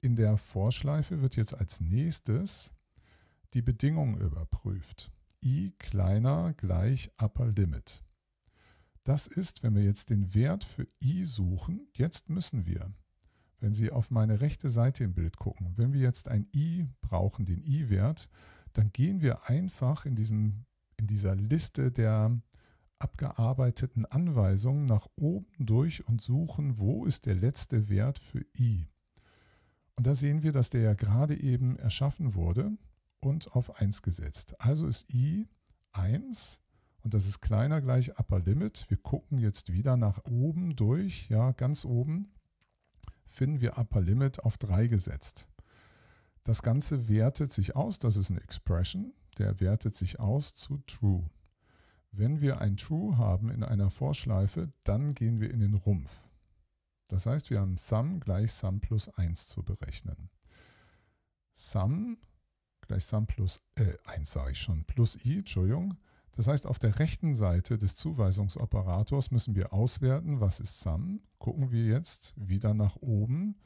In 0.00 0.16
der 0.16 0.38
Vorschleife 0.38 1.20
wird 1.20 1.36
jetzt 1.36 1.54
als 1.54 1.80
nächstes 1.80 2.72
die 3.52 3.62
Bedingung 3.62 4.18
überprüft. 4.18 5.10
i 5.44 5.74
kleiner 5.78 6.54
gleich 6.54 7.10
upper 7.18 7.46
limit. 7.46 8.05
Das 9.06 9.28
ist, 9.28 9.62
wenn 9.62 9.76
wir 9.76 9.84
jetzt 9.84 10.10
den 10.10 10.34
Wert 10.34 10.64
für 10.64 10.88
i 11.00 11.24
suchen, 11.24 11.86
jetzt 11.92 12.28
müssen 12.28 12.66
wir, 12.66 12.92
wenn 13.60 13.72
Sie 13.72 13.92
auf 13.92 14.10
meine 14.10 14.40
rechte 14.40 14.68
Seite 14.68 15.04
im 15.04 15.14
Bild 15.14 15.36
gucken, 15.36 15.74
wenn 15.76 15.92
wir 15.92 16.00
jetzt 16.00 16.26
ein 16.26 16.48
i 16.52 16.88
brauchen, 17.02 17.46
den 17.46 17.62
i-Wert, 17.64 18.28
dann 18.72 18.90
gehen 18.90 19.20
wir 19.20 19.48
einfach 19.48 20.06
in 20.06 20.16
diesem 20.16 20.64
in 20.96 21.06
dieser 21.06 21.36
Liste 21.36 21.92
der 21.92 22.36
abgearbeiteten 22.98 24.06
Anweisungen 24.06 24.86
nach 24.86 25.06
oben 25.14 25.64
durch 25.64 26.08
und 26.08 26.20
suchen, 26.20 26.78
wo 26.78 27.04
ist 27.04 27.26
der 27.26 27.36
letzte 27.36 27.88
Wert 27.88 28.18
für 28.18 28.44
i. 28.58 28.88
Und 29.94 30.08
da 30.08 30.14
sehen 30.14 30.42
wir, 30.42 30.50
dass 30.50 30.70
der 30.70 30.80
ja 30.80 30.94
gerade 30.94 31.40
eben 31.40 31.78
erschaffen 31.78 32.34
wurde 32.34 32.72
und 33.20 33.52
auf 33.52 33.78
1 33.80 34.02
gesetzt. 34.02 34.60
Also 34.60 34.88
ist 34.88 35.14
i 35.14 35.46
1 35.92 36.60
und 37.06 37.14
das 37.14 37.28
ist 37.28 37.40
kleiner 37.40 37.80
gleich 37.80 38.18
Upper 38.18 38.40
Limit. 38.40 38.86
Wir 38.88 38.96
gucken 38.96 39.38
jetzt 39.38 39.72
wieder 39.72 39.96
nach 39.96 40.24
oben 40.24 40.74
durch, 40.74 41.28
ja, 41.28 41.52
ganz 41.52 41.84
oben 41.84 42.32
finden 43.24 43.60
wir 43.60 43.78
Upper 43.78 44.00
Limit 44.00 44.40
auf 44.40 44.58
3 44.58 44.88
gesetzt. 44.88 45.46
Das 46.42 46.62
Ganze 46.62 47.08
wertet 47.08 47.52
sich 47.52 47.76
aus, 47.76 48.00
das 48.00 48.16
ist 48.16 48.32
eine 48.32 48.40
Expression, 48.40 49.14
der 49.38 49.60
wertet 49.60 49.94
sich 49.94 50.18
aus 50.18 50.54
zu 50.54 50.78
True. 50.78 51.30
Wenn 52.10 52.40
wir 52.40 52.60
ein 52.60 52.76
True 52.76 53.16
haben 53.16 53.50
in 53.50 53.62
einer 53.62 53.90
Vorschleife, 53.90 54.72
dann 54.82 55.14
gehen 55.14 55.40
wir 55.40 55.52
in 55.52 55.60
den 55.60 55.74
Rumpf. 55.74 56.10
Das 57.06 57.26
heißt, 57.26 57.50
wir 57.50 57.60
haben 57.60 57.76
Sum 57.76 58.18
gleich 58.18 58.50
Sum 58.50 58.80
plus 58.80 59.08
1 59.10 59.46
zu 59.46 59.62
berechnen. 59.62 60.28
Sum 61.54 62.18
gleich 62.80 63.04
Sum 63.04 63.28
plus, 63.28 63.60
äh, 63.76 63.94
1 64.06 64.28
sage 64.28 64.50
ich 64.50 64.60
schon, 64.60 64.82
plus 64.86 65.24
i, 65.24 65.38
Entschuldigung. 65.38 65.96
Das 66.36 66.48
heißt, 66.48 66.66
auf 66.66 66.78
der 66.78 66.98
rechten 66.98 67.34
Seite 67.34 67.78
des 67.78 67.96
Zuweisungsoperators 67.96 69.30
müssen 69.30 69.54
wir 69.54 69.72
auswerten, 69.72 70.40
was 70.40 70.60
ist 70.60 70.80
Sum. 70.80 71.20
Gucken 71.38 71.72
wir 71.72 71.84
jetzt 71.84 72.34
wieder 72.36 72.74
nach 72.74 72.96
oben 72.96 73.56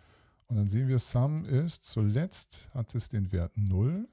und 0.47 0.57
dann 0.57 0.69
sehen 0.69 0.89
wir, 0.89 0.99
Sum 0.99 1.45
ist, 1.45 1.85
zuletzt 1.85 2.71
hat 2.73 2.95
es 2.95 3.09
den 3.09 3.33
Wert 3.33 3.57
0 3.57 4.09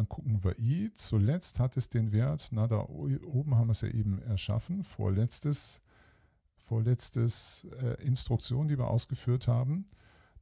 dann 0.00 0.08
gucken 0.08 0.42
wir 0.42 0.58
i. 0.58 0.90
Zuletzt 0.94 1.58
hat 1.58 1.76
es 1.76 1.90
den 1.90 2.10
Wert, 2.10 2.48
na 2.52 2.66
da 2.66 2.80
oben 2.88 3.54
haben 3.56 3.68
wir 3.68 3.72
es 3.72 3.82
ja 3.82 3.88
eben 3.88 4.18
erschaffen, 4.22 4.82
vorletztes, 4.82 5.82
vorletztes 6.56 7.66
äh, 7.82 8.02
Instruktion, 8.02 8.66
die 8.66 8.78
wir 8.78 8.88
ausgeführt 8.88 9.46
haben. 9.46 9.90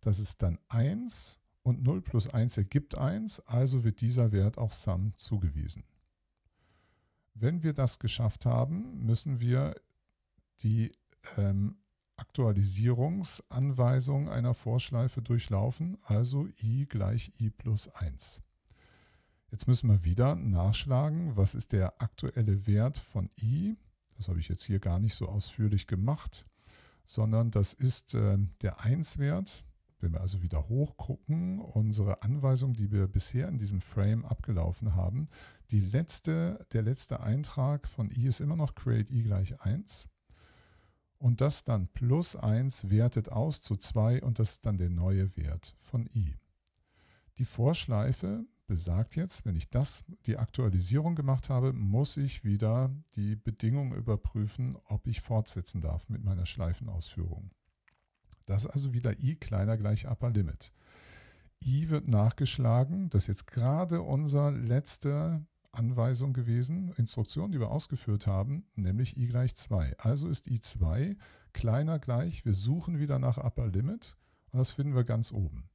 Das 0.00 0.20
ist 0.20 0.42
dann 0.42 0.58
1 0.68 1.40
und 1.64 1.82
0 1.82 2.02
plus 2.02 2.28
1 2.28 2.56
ergibt 2.56 2.96
1, 2.96 3.40
also 3.48 3.82
wird 3.82 4.00
dieser 4.00 4.30
Wert 4.30 4.58
auch 4.58 4.70
Sum 4.70 5.12
zugewiesen. 5.16 5.82
Wenn 7.40 7.62
wir 7.62 7.72
das 7.72 7.98
geschafft 7.98 8.44
haben, 8.46 9.04
müssen 9.04 9.40
wir 9.40 9.74
die 10.62 10.92
ähm, 11.36 11.76
Aktualisierungsanweisung 12.16 14.28
einer 14.28 14.54
Vorschleife 14.54 15.22
durchlaufen, 15.22 15.98
also 16.02 16.48
i 16.62 16.86
gleich 16.86 17.32
i 17.38 17.50
plus 17.50 17.88
1. 17.94 18.42
Jetzt 19.50 19.68
müssen 19.68 19.88
wir 19.88 20.04
wieder 20.04 20.34
nachschlagen, 20.34 21.36
was 21.36 21.54
ist 21.54 21.72
der 21.72 22.02
aktuelle 22.02 22.66
Wert 22.66 22.98
von 22.98 23.30
i. 23.40 23.76
Das 24.16 24.28
habe 24.28 24.40
ich 24.40 24.48
jetzt 24.48 24.64
hier 24.64 24.80
gar 24.80 24.98
nicht 24.98 25.14
so 25.14 25.28
ausführlich 25.28 25.86
gemacht, 25.86 26.44
sondern 27.04 27.52
das 27.52 27.72
ist 27.72 28.14
äh, 28.14 28.36
der 28.62 28.80
1-Wert. 28.80 29.64
Wenn 30.00 30.12
wir 30.12 30.20
also 30.20 30.42
wieder 30.42 30.68
hochgucken, 30.68 31.58
unsere 31.58 32.22
Anweisung, 32.22 32.74
die 32.74 32.92
wir 32.92 33.08
bisher 33.08 33.48
in 33.48 33.58
diesem 33.58 33.80
Frame 33.80 34.24
abgelaufen 34.24 34.94
haben, 34.94 35.28
die 35.70 35.80
letzte, 35.80 36.64
der 36.72 36.82
letzte 36.82 37.20
Eintrag 37.20 37.88
von 37.88 38.10
i 38.10 38.26
ist 38.26 38.40
immer 38.40 38.56
noch 38.56 38.74
create 38.74 39.10
i 39.10 39.22
gleich 39.22 39.60
1. 39.60 40.08
Und 41.18 41.40
das 41.40 41.64
dann 41.64 41.88
plus 41.88 42.36
1 42.36 42.90
wertet 42.90 43.30
aus 43.30 43.60
zu 43.60 43.76
2 43.76 44.22
und 44.22 44.38
das 44.38 44.52
ist 44.52 44.66
dann 44.66 44.78
der 44.78 44.90
neue 44.90 45.36
Wert 45.36 45.74
von 45.80 46.08
i. 46.14 46.36
Die 47.38 47.44
Vorschleife 47.44 48.46
besagt 48.68 49.16
jetzt, 49.16 49.44
wenn 49.44 49.56
ich 49.56 49.68
das, 49.68 50.04
die 50.26 50.36
Aktualisierung 50.36 51.16
gemacht 51.16 51.50
habe, 51.50 51.72
muss 51.72 52.16
ich 52.16 52.44
wieder 52.44 52.94
die 53.16 53.34
Bedingungen 53.34 53.92
überprüfen, 53.92 54.76
ob 54.84 55.06
ich 55.08 55.20
fortsetzen 55.20 55.80
darf 55.80 56.08
mit 56.08 56.22
meiner 56.22 56.46
Schleifenausführung. 56.46 57.50
Das 58.48 58.64
ist 58.64 58.70
also 58.70 58.94
wieder 58.94 59.12
i 59.22 59.36
kleiner 59.36 59.76
gleich 59.76 60.08
Upper 60.08 60.30
Limit. 60.30 60.72
i 61.60 61.90
wird 61.90 62.08
nachgeschlagen, 62.08 63.10
das 63.10 63.24
ist 63.24 63.28
jetzt 63.28 63.46
gerade 63.46 64.00
unsere 64.00 64.52
letzte 64.52 65.44
Anweisung 65.70 66.32
gewesen, 66.32 66.94
Instruktion, 66.96 67.52
die 67.52 67.60
wir 67.60 67.70
ausgeführt 67.70 68.26
haben, 68.26 68.64
nämlich 68.74 69.18
i 69.18 69.26
gleich 69.26 69.54
2. 69.54 69.98
Also 69.98 70.28
ist 70.28 70.46
i 70.48 70.60
2 70.60 71.16
kleiner 71.52 71.98
gleich, 71.98 72.46
wir 72.46 72.54
suchen 72.54 72.98
wieder 72.98 73.18
nach 73.18 73.36
Upper 73.36 73.66
Limit 73.66 74.16
und 74.50 74.58
das 74.58 74.72
finden 74.72 74.94
wir 74.94 75.04
ganz 75.04 75.30
oben. 75.30 75.68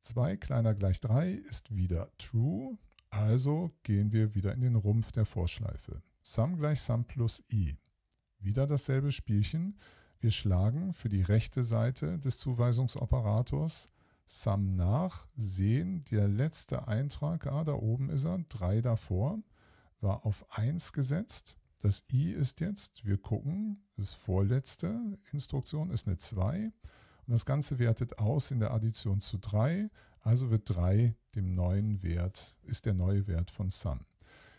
2 0.00 0.36
kleiner 0.38 0.74
gleich 0.74 0.98
3 0.98 1.34
ist 1.34 1.76
wieder 1.76 2.10
true, 2.18 2.76
also 3.10 3.70
gehen 3.84 4.10
wir 4.10 4.34
wieder 4.34 4.52
in 4.54 4.62
den 4.62 4.74
Rumpf 4.74 5.12
der 5.12 5.24
Vorschleife. 5.24 6.02
Sum 6.20 6.56
gleich 6.56 6.80
Sum 6.80 7.04
plus 7.04 7.44
i. 7.48 7.76
Wieder 8.40 8.66
dasselbe 8.66 9.12
Spielchen. 9.12 9.78
Wir 10.22 10.30
schlagen 10.30 10.92
für 10.92 11.08
die 11.08 11.22
rechte 11.22 11.64
Seite 11.64 12.16
des 12.20 12.38
Zuweisungsoperators 12.38 13.88
Sum 14.24 14.76
nach, 14.76 15.26
sehen, 15.34 16.04
der 16.12 16.28
letzte 16.28 16.86
Eintrag, 16.86 17.48
ah, 17.48 17.64
da 17.64 17.72
oben 17.72 18.08
ist 18.08 18.24
er, 18.24 18.38
3 18.38 18.82
davor, 18.82 19.40
war 20.00 20.24
auf 20.24 20.46
1 20.50 20.92
gesetzt. 20.92 21.56
Das 21.80 22.04
i 22.12 22.30
ist 22.30 22.60
jetzt, 22.60 23.04
wir 23.04 23.18
gucken, 23.18 23.82
das 23.96 24.14
vorletzte 24.14 25.18
Instruktion 25.32 25.90
ist 25.90 26.06
eine 26.06 26.18
2 26.18 26.66
und 27.26 27.32
das 27.32 27.44
Ganze 27.44 27.80
wertet 27.80 28.20
aus 28.20 28.52
in 28.52 28.60
der 28.60 28.70
Addition 28.70 29.20
zu 29.20 29.38
3. 29.38 29.90
Also 30.20 30.52
wird 30.52 30.70
3 30.70 31.16
dem 31.34 31.56
neuen 31.56 32.00
Wert, 32.04 32.56
ist 32.62 32.86
der 32.86 32.94
neue 32.94 33.26
Wert 33.26 33.50
von 33.50 33.70
Sum. 33.70 34.06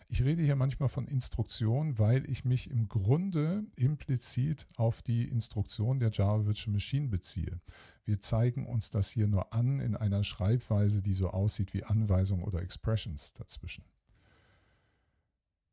Ich 0.08 0.24
rede 0.24 0.44
hier 0.44 0.56
manchmal 0.56 0.90
von 0.90 1.08
Instruktion, 1.08 1.98
weil 1.98 2.30
ich 2.30 2.46
mich 2.46 2.70
im 2.70 2.88
Grunde 2.88 3.66
implizit 3.76 4.68
auf 4.76 5.02
die 5.02 5.28
Instruktion 5.28 6.00
der 6.00 6.12
Java 6.12 6.46
Virtual 6.46 6.74
Machine 6.74 7.08
beziehe. 7.08 7.60
Wir 8.06 8.20
zeigen 8.20 8.66
uns 8.66 8.90
das 8.90 9.10
hier 9.10 9.28
nur 9.28 9.54
an 9.54 9.80
in 9.80 9.96
einer 9.96 10.24
Schreibweise, 10.24 11.02
die 11.02 11.14
so 11.14 11.30
aussieht 11.30 11.74
wie 11.74 11.84
Anweisungen 11.84 12.44
oder 12.44 12.62
Expressions 12.62 13.34
dazwischen. 13.34 13.86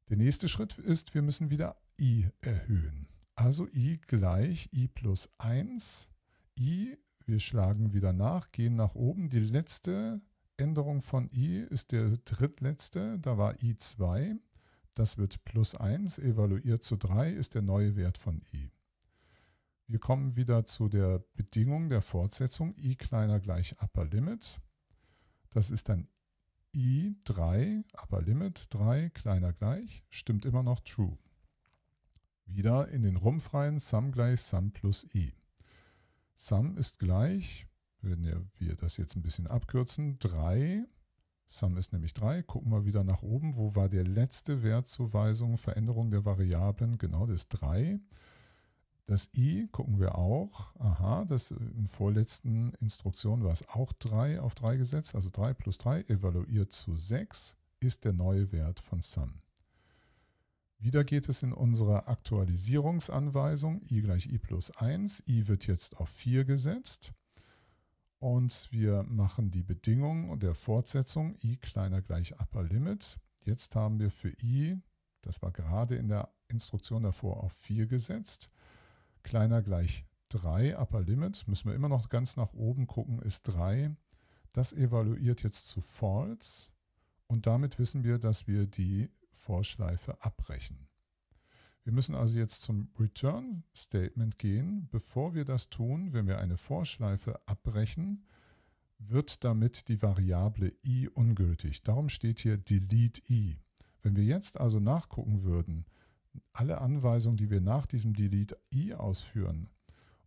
Der 0.09 0.17
nächste 0.17 0.49
Schritt 0.49 0.79
ist, 0.79 1.15
wir 1.15 1.23
müssen 1.23 1.51
wieder 1.51 1.77
i 2.01 2.27
erhöhen. 2.41 3.07
Also 3.35 3.69
i 3.69 4.01
gleich 4.07 4.69
i 4.73 4.89
plus 4.89 5.31
1 5.39 6.09
i, 6.59 6.99
wir 7.27 7.41
schlagen 7.41 7.93
wieder 7.95 8.13
nach, 8.13 8.51
gehen 8.51 8.77
nach 8.77 8.95
oben. 8.95 9.31
Die 9.31 9.39
letzte 9.39 10.21
Änderung 10.61 11.01
von 11.01 11.29
i 11.33 11.59
ist 11.59 11.93
der 11.93 12.19
drittletzte, 12.19 13.19
da 13.19 13.39
war 13.39 13.55
i2. 13.55 14.39
Das 14.95 15.19
wird 15.19 15.45
plus 15.45 15.75
1, 15.75 16.19
evaluiert 16.19 16.85
zu 16.85 16.97
3 16.97 17.33
ist 17.33 17.55
der 17.55 17.63
neue 17.63 17.97
Wert 17.97 18.19
von 18.19 18.43
i. 18.53 18.71
Wir 19.87 19.99
kommen 19.99 20.37
wieder 20.37 20.67
zu 20.67 20.89
der 20.89 21.19
Bedingung 21.35 21.89
der 21.89 22.03
Fortsetzung, 22.03 22.75
i 22.77 22.95
kleiner 22.95 23.41
gleich 23.41 23.81
Upper 23.83 24.05
Limit. 24.05 24.61
Das 25.51 25.71
ist 25.71 25.89
dann 25.89 26.07
i3, 26.77 27.83
Upper 28.01 28.23
Limit 28.23 28.67
3, 28.71 29.11
kleiner 29.11 29.53
gleich, 29.53 30.05
stimmt 30.09 30.45
immer 30.45 30.63
noch 30.63 30.81
true. 30.81 31.19
Wieder 32.45 32.89
in 32.89 33.03
den 33.03 33.17
Rumpf 33.17 33.55
rein, 33.55 33.79
Sum 33.79 34.13
gleich 34.13 34.43
Sum 34.43 34.73
plus 34.73 35.07
i. 35.15 35.33
Sum 36.35 36.77
ist 36.77 36.99
gleich, 36.99 37.67
wenn 38.03 38.49
wir 38.59 38.75
das 38.77 38.97
jetzt 38.97 39.17
ein 39.17 39.23
bisschen 39.23 39.47
abkürzen, 39.47 40.19
3. 40.19 40.85
Sum 41.47 41.77
ist 41.77 41.93
nämlich 41.93 42.15
3. 42.15 42.43
Gucken 42.43 42.71
wir 42.71 42.85
wieder 42.85 43.03
nach 43.03 43.23
oben. 43.23 43.57
Wo 43.57 43.75
war 43.75 43.89
der 43.89 44.05
letzte 44.05 44.63
Wertzuweisung, 44.63 45.57
Veränderung 45.57 46.11
der 46.11 46.25
Variablen? 46.25 46.99
Genau, 46.99 47.27
das 47.27 47.43
ist 47.43 47.49
3. 47.49 47.99
Das 49.07 49.29
i 49.37 49.67
gucken 49.73 49.99
wir 49.99 50.17
auch. 50.17 50.73
Aha, 50.79 51.25
das 51.25 51.51
im 51.51 51.89
vorletzten 51.89 52.73
Instruktion 52.75 53.43
war 53.43 53.51
es 53.51 53.69
auch 53.69 53.93
3 53.93 54.41
auf 54.41 54.55
3 54.55 54.77
gesetzt. 54.77 55.17
Also 55.17 55.31
3 55.33 55.55
plus 55.55 55.79
3 55.79 56.03
evaluiert 56.03 56.73
zu 56.73 56.95
6 56.95 57.57
ist 57.81 58.05
der 58.05 58.13
neue 58.13 58.53
Wert 58.53 58.79
von 58.79 59.01
Sum. 59.01 59.41
Wieder 60.79 61.03
geht 61.03 61.29
es 61.29 61.43
in 61.43 61.53
unserer 61.53 62.09
Aktualisierungsanweisung 62.09 63.83
i 63.91 64.01
gleich 64.01 64.27
i 64.27 64.39
plus 64.39 64.71
1. 64.77 65.25
i 65.27 65.49
wird 65.49 65.67
jetzt 65.67 65.97
auf 65.97 66.09
4 66.11 66.45
gesetzt. 66.45 67.13
Und 68.21 68.69
wir 68.71 69.03
machen 69.05 69.51
die 69.51 69.63
Bedingung 69.63 70.39
der 70.39 70.55
Fortsetzung 70.55 71.37
i 71.43 71.57
kleiner 71.57 72.03
gleich 72.03 72.39
Upper 72.39 72.63
Limit. 72.63 73.19
Jetzt 73.45 73.75
haben 73.75 73.99
wir 73.99 74.11
für 74.11 74.31
i, 74.43 74.79
das 75.23 75.41
war 75.41 75.51
gerade 75.51 75.97
in 75.97 76.09
der 76.09 76.29
Instruktion 76.49 77.03
davor, 77.03 77.43
auf 77.43 77.53
4 77.53 77.87
gesetzt. 77.87 78.51
Kleiner 79.23 79.63
gleich 79.63 80.05
3 80.29 80.79
Upper 80.79 81.01
Limit, 81.01 81.49
müssen 81.49 81.71
wir 81.71 81.75
immer 81.75 81.89
noch 81.89 82.11
ganz 82.11 82.37
nach 82.37 82.53
oben 82.53 82.87
gucken, 82.87 83.23
ist 83.23 83.45
3. 83.45 83.97
Das 84.53 84.75
evaluiert 84.75 85.43
jetzt 85.43 85.69
zu 85.69 85.81
False. 85.81 86.69
Und 87.27 87.47
damit 87.47 87.79
wissen 87.79 88.05
wir, 88.05 88.19
dass 88.19 88.47
wir 88.47 88.67
die 88.67 89.09
Vorschleife 89.31 90.23
abbrechen. 90.23 90.90
Wir 91.85 91.93
müssen 91.93 92.15
also 92.15 92.39
jetzt 92.39 92.63
zum 92.63 92.89
Return 92.99 93.65
Statement 93.75 94.39
gehen. 94.39 94.89
Bevor 94.91 95.35
wir 95.35 95.45
das 95.45 95.71
tun, 95.71 96.13
wenn 96.13 96.27
wir 96.27 96.39
eine 96.39 96.57
Vorschleife 96.57 97.41
abbrechen, 97.47 98.27
wird 98.99 99.45
damit 99.45 99.89
die 99.89 100.03
Variable 100.03 100.75
i 100.85 101.09
ungültig. 101.09 101.83
Darum 101.83 102.09
steht 102.09 102.41
hier 102.41 102.59
delete 102.59 103.23
i. 103.31 103.57
Wenn 104.03 104.17
wir 104.17 104.25
jetzt 104.25 104.61
also 104.61 104.79
nachgucken 104.79 105.43
würden, 105.43 105.87
alle 106.53 106.81
Anweisungen, 106.81 107.37
die 107.37 107.51
wir 107.51 107.61
nach 107.61 107.87
diesem 107.87 108.15
delete 108.15 108.59
i 108.73 108.95
ausführen 108.95 109.71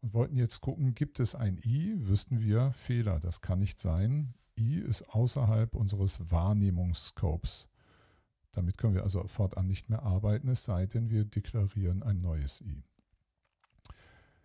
und 0.02 0.14
wollten 0.14 0.36
jetzt 0.36 0.62
gucken, 0.62 0.96
gibt 0.96 1.20
es 1.20 1.36
ein 1.36 1.58
i, 1.64 1.96
wüssten 2.08 2.42
wir 2.42 2.72
Fehler. 2.74 3.20
Das 3.20 3.42
kann 3.42 3.60
nicht 3.60 3.80
sein. 3.80 4.34
i 4.58 4.80
ist 4.80 5.04
außerhalb 5.04 5.76
unseres 5.76 6.32
Wahrnehmungsscopes. 6.32 7.70
Damit 8.54 8.78
können 8.78 8.94
wir 8.94 9.04
also 9.04 9.28
fortan 9.28 9.68
nicht 9.68 9.90
mehr 9.90 10.04
arbeiten, 10.04 10.48
es 10.48 10.64
sei 10.64 10.86
denn, 10.86 11.10
wir 11.10 11.26
deklarieren 11.26 12.04
ein 12.04 12.22
neues 12.22 12.62
i. 12.62 12.84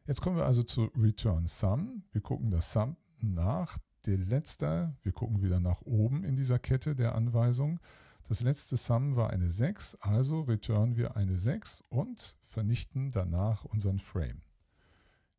Jetzt 0.07 0.23
kommen 0.23 0.37
wir 0.37 0.47
also 0.47 0.62
zu 0.62 0.85
Return 0.97 1.47
Sum. 1.47 2.03
Wir 2.12 2.23
gucken 2.23 2.51
das 2.51 2.73
Sum 2.73 2.97
nach. 3.21 3.79
Der 4.07 4.16
letzte, 4.16 4.97
wir 5.03 5.12
gucken 5.12 5.42
wieder 5.42 5.61
nach 5.61 5.83
oben 5.83 6.25
in 6.25 6.35
dieser 6.35 6.59
Kette 6.59 6.97
der 6.97 7.14
Anweisung. 7.14 7.79
Das 8.27 8.40
letzte 8.40 8.77
Sum 8.77 9.16
war 9.16 9.31
eine 9.31 9.51
6, 9.51 9.97
also 9.97 10.42
returnen 10.42 10.97
wir 10.97 11.16
eine 11.16 11.37
6 11.37 11.83
und 11.88 12.37
vernichten 12.40 13.11
danach 13.11 13.64
unseren 13.64 13.99
Frame. 13.99 14.42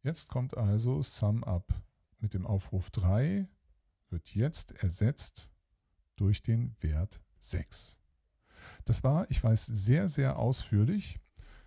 Jetzt 0.04 0.30
kommt 0.30 0.56
also 0.58 1.02
Sum 1.02 1.44
up 1.44 1.74
mit 2.20 2.34
dem 2.34 2.46
Aufruf 2.46 2.92
3, 2.92 3.48
wird 4.10 4.36
jetzt 4.36 4.72
ersetzt 4.84 5.52
durch 6.16 6.42
den 6.42 6.76
Wert 6.82 7.22
6. 7.40 7.99
Das 8.90 9.04
war, 9.04 9.30
ich 9.30 9.44
weiß, 9.44 9.68
sehr, 9.68 10.10
sehr 10.10 10.40
ausführlich. 10.40 11.20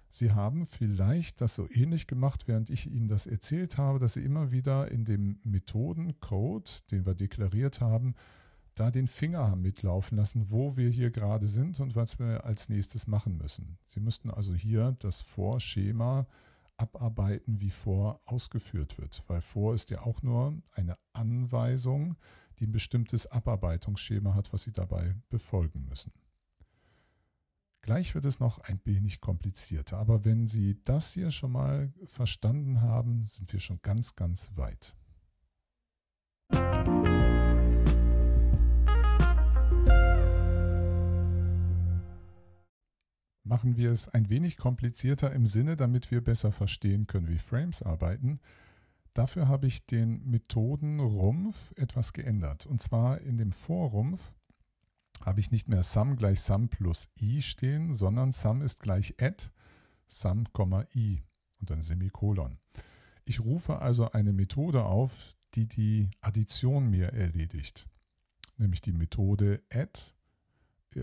Sie 0.08 0.32
haben 0.32 0.66
vielleicht 0.66 1.40
das 1.40 1.54
so 1.54 1.68
ähnlich 1.70 2.08
gemacht, 2.08 2.48
während 2.48 2.68
ich 2.68 2.90
Ihnen 2.90 3.06
das 3.06 3.28
erzählt 3.28 3.78
habe, 3.78 4.00
dass 4.00 4.14
Sie 4.14 4.24
immer 4.24 4.50
wieder 4.50 4.90
in 4.90 5.04
dem 5.04 5.38
Methodencode, 5.44 6.90
den 6.90 7.06
wir 7.06 7.14
deklariert 7.14 7.80
haben, 7.80 8.16
da 8.74 8.90
den 8.90 9.06
Finger 9.06 9.46
haben 9.48 9.62
mitlaufen 9.62 10.18
lassen, 10.18 10.50
wo 10.50 10.76
wir 10.76 10.90
hier 10.90 11.12
gerade 11.12 11.46
sind 11.46 11.78
und 11.78 11.94
was 11.94 12.18
wir 12.18 12.44
als 12.44 12.68
nächstes 12.68 13.06
machen 13.06 13.36
müssen. 13.36 13.78
Sie 13.84 14.00
müssten 14.00 14.28
also 14.28 14.52
hier 14.52 14.96
das 14.98 15.20
Vorschema 15.20 16.26
abarbeiten, 16.76 17.60
wie 17.60 17.70
vor 17.70 18.20
ausgeführt 18.24 18.98
wird, 18.98 19.22
weil 19.28 19.42
vor 19.42 19.76
ist 19.76 19.90
ja 19.90 20.02
auch 20.02 20.22
nur 20.22 20.60
eine 20.72 20.98
Anweisung, 21.12 22.16
die 22.58 22.66
ein 22.66 22.72
bestimmtes 22.72 23.28
Abarbeitungsschema 23.28 24.34
hat, 24.34 24.52
was 24.52 24.64
Sie 24.64 24.72
dabei 24.72 25.14
befolgen 25.30 25.86
müssen. 25.88 26.10
Gleich 27.82 28.14
wird 28.14 28.24
es 28.24 28.38
noch 28.38 28.60
ein 28.60 28.80
wenig 28.84 29.20
komplizierter, 29.20 29.98
aber 29.98 30.24
wenn 30.24 30.46
Sie 30.46 30.80
das 30.84 31.12
hier 31.12 31.32
schon 31.32 31.50
mal 31.50 31.92
verstanden 32.04 32.80
haben, 32.80 33.26
sind 33.26 33.52
wir 33.52 33.58
schon 33.58 33.80
ganz, 33.82 34.14
ganz 34.14 34.52
weit. 34.56 34.96
machen 43.52 43.76
wir 43.76 43.92
es 43.92 44.08
ein 44.08 44.30
wenig 44.30 44.56
komplizierter 44.56 45.30
im 45.32 45.44
Sinne, 45.44 45.76
damit 45.76 46.10
wir 46.10 46.24
besser 46.24 46.52
verstehen 46.52 47.06
können, 47.06 47.28
wie 47.28 47.36
Frames 47.36 47.82
arbeiten. 47.82 48.40
Dafür 49.12 49.46
habe 49.46 49.66
ich 49.66 49.84
den 49.84 50.24
Methodenrumpf 50.24 51.74
etwas 51.76 52.14
geändert. 52.14 52.64
Und 52.64 52.80
zwar 52.80 53.20
in 53.20 53.36
dem 53.36 53.52
Vorrumpf 53.52 54.32
habe 55.24 55.40
ich 55.40 55.50
nicht 55.50 55.68
mehr 55.68 55.82
sum 55.82 56.16
gleich 56.16 56.40
sum 56.40 56.68
plus 56.68 57.08
i 57.20 57.42
stehen, 57.42 57.94
sondern 57.94 58.32
sum 58.32 58.62
ist 58.62 58.80
gleich 58.80 59.14
add 59.20 59.50
sum, 60.06 60.46
i 60.94 61.22
und 61.60 61.70
dann 61.70 61.82
Semikolon. 61.82 62.58
Ich 63.24 63.40
rufe 63.40 63.78
also 63.78 64.10
eine 64.10 64.32
Methode 64.32 64.84
auf, 64.84 65.34
die 65.54 65.66
die 65.66 66.10
Addition 66.20 66.90
mir 66.90 67.12
erledigt. 67.12 67.88
Nämlich 68.56 68.80
die 68.80 68.92
Methode 68.92 69.62
add 69.72 70.14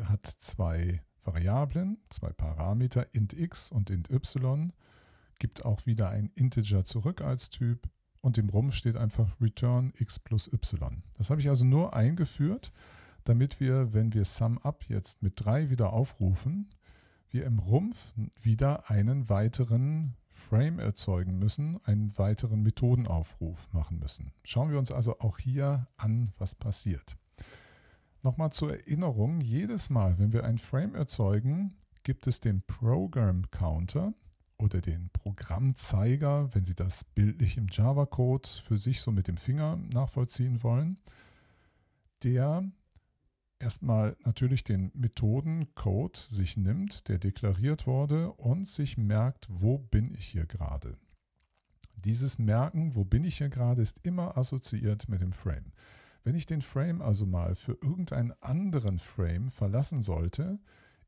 hat 0.03 0.25
zwei 0.25 1.01
Variablen, 1.23 1.97
zwei 2.09 2.31
Parameter, 2.31 3.13
int 3.13 3.33
x 3.33 3.71
und 3.71 3.89
int 3.89 4.09
y, 4.09 4.73
gibt 5.39 5.65
auch 5.65 5.85
wieder 5.85 6.09
ein 6.09 6.31
Integer 6.35 6.83
zurück 6.83 7.21
als 7.21 7.49
Typ 7.49 7.89
und 8.21 8.37
im 8.37 8.49
Rumpf 8.49 8.75
steht 8.75 8.97
einfach 8.97 9.39
return 9.39 9.93
x 9.97 10.19
plus 10.19 10.51
y. 10.51 11.03
Das 11.17 11.29
habe 11.29 11.41
ich 11.41 11.49
also 11.49 11.65
nur 11.65 11.93
eingeführt, 11.93 12.71
damit 13.29 13.59
wir, 13.59 13.93
wenn 13.93 14.11
wir 14.13 14.25
SumUp 14.25 14.85
jetzt 14.87 15.21
mit 15.21 15.33
3 15.35 15.69
wieder 15.69 15.93
aufrufen, 15.93 16.67
wir 17.29 17.45
im 17.45 17.59
Rumpf 17.59 18.11
wieder 18.41 18.89
einen 18.89 19.29
weiteren 19.29 20.15
Frame 20.29 20.79
erzeugen 20.79 21.37
müssen, 21.37 21.79
einen 21.83 22.17
weiteren 22.17 22.63
Methodenaufruf 22.63 23.71
machen 23.71 23.99
müssen. 23.99 24.31
Schauen 24.43 24.71
wir 24.71 24.79
uns 24.79 24.91
also 24.91 25.19
auch 25.19 25.37
hier 25.37 25.87
an, 25.95 26.31
was 26.39 26.55
passiert. 26.55 27.17
Nochmal 28.23 28.51
zur 28.51 28.71
Erinnerung, 28.71 29.41
jedes 29.41 29.91
Mal, 29.91 30.17
wenn 30.17 30.33
wir 30.33 30.43
ein 30.43 30.57
Frame 30.57 30.95
erzeugen, 30.95 31.77
gibt 32.01 32.25
es 32.25 32.39
den 32.39 32.63
Program 32.63 33.51
Counter 33.51 34.13
oder 34.57 34.81
den 34.81 35.11
Programmzeiger, 35.11 36.53
wenn 36.55 36.65
Sie 36.65 36.75
das 36.75 37.03
bildlich 37.03 37.57
im 37.57 37.67
Java-Code 37.69 38.49
für 38.49 38.77
sich 38.77 39.01
so 39.01 39.11
mit 39.11 39.27
dem 39.27 39.37
Finger 39.37 39.77
nachvollziehen 39.77 40.63
wollen, 40.63 40.97
der 42.23 42.63
erstmal 43.59 44.17
natürlich 44.25 44.63
den 44.63 44.91
Methodencode 44.93 46.17
sich 46.17 46.57
nimmt, 46.57 47.07
der 47.07 47.19
deklariert 47.19 47.85
wurde 47.87 48.31
und 48.33 48.67
sich 48.67 48.97
merkt, 48.97 49.47
wo 49.49 49.77
bin 49.77 50.13
ich 50.13 50.25
hier 50.25 50.45
gerade. 50.45 50.97
Dieses 51.95 52.39
Merken, 52.39 52.95
wo 52.95 53.03
bin 53.03 53.25
ich 53.25 53.37
hier 53.37 53.49
gerade, 53.49 53.81
ist 53.81 53.99
immer 54.03 54.37
assoziiert 54.37 55.09
mit 55.09 55.21
dem 55.21 55.33
Frame. 55.33 55.73
Wenn 56.23 56.35
ich 56.35 56.45
den 56.45 56.61
Frame 56.61 57.01
also 57.01 57.25
mal 57.25 57.55
für 57.55 57.77
irgendeinen 57.81 58.33
anderen 58.41 58.99
Frame 58.99 59.49
verlassen 59.49 60.01
sollte, 60.01 60.59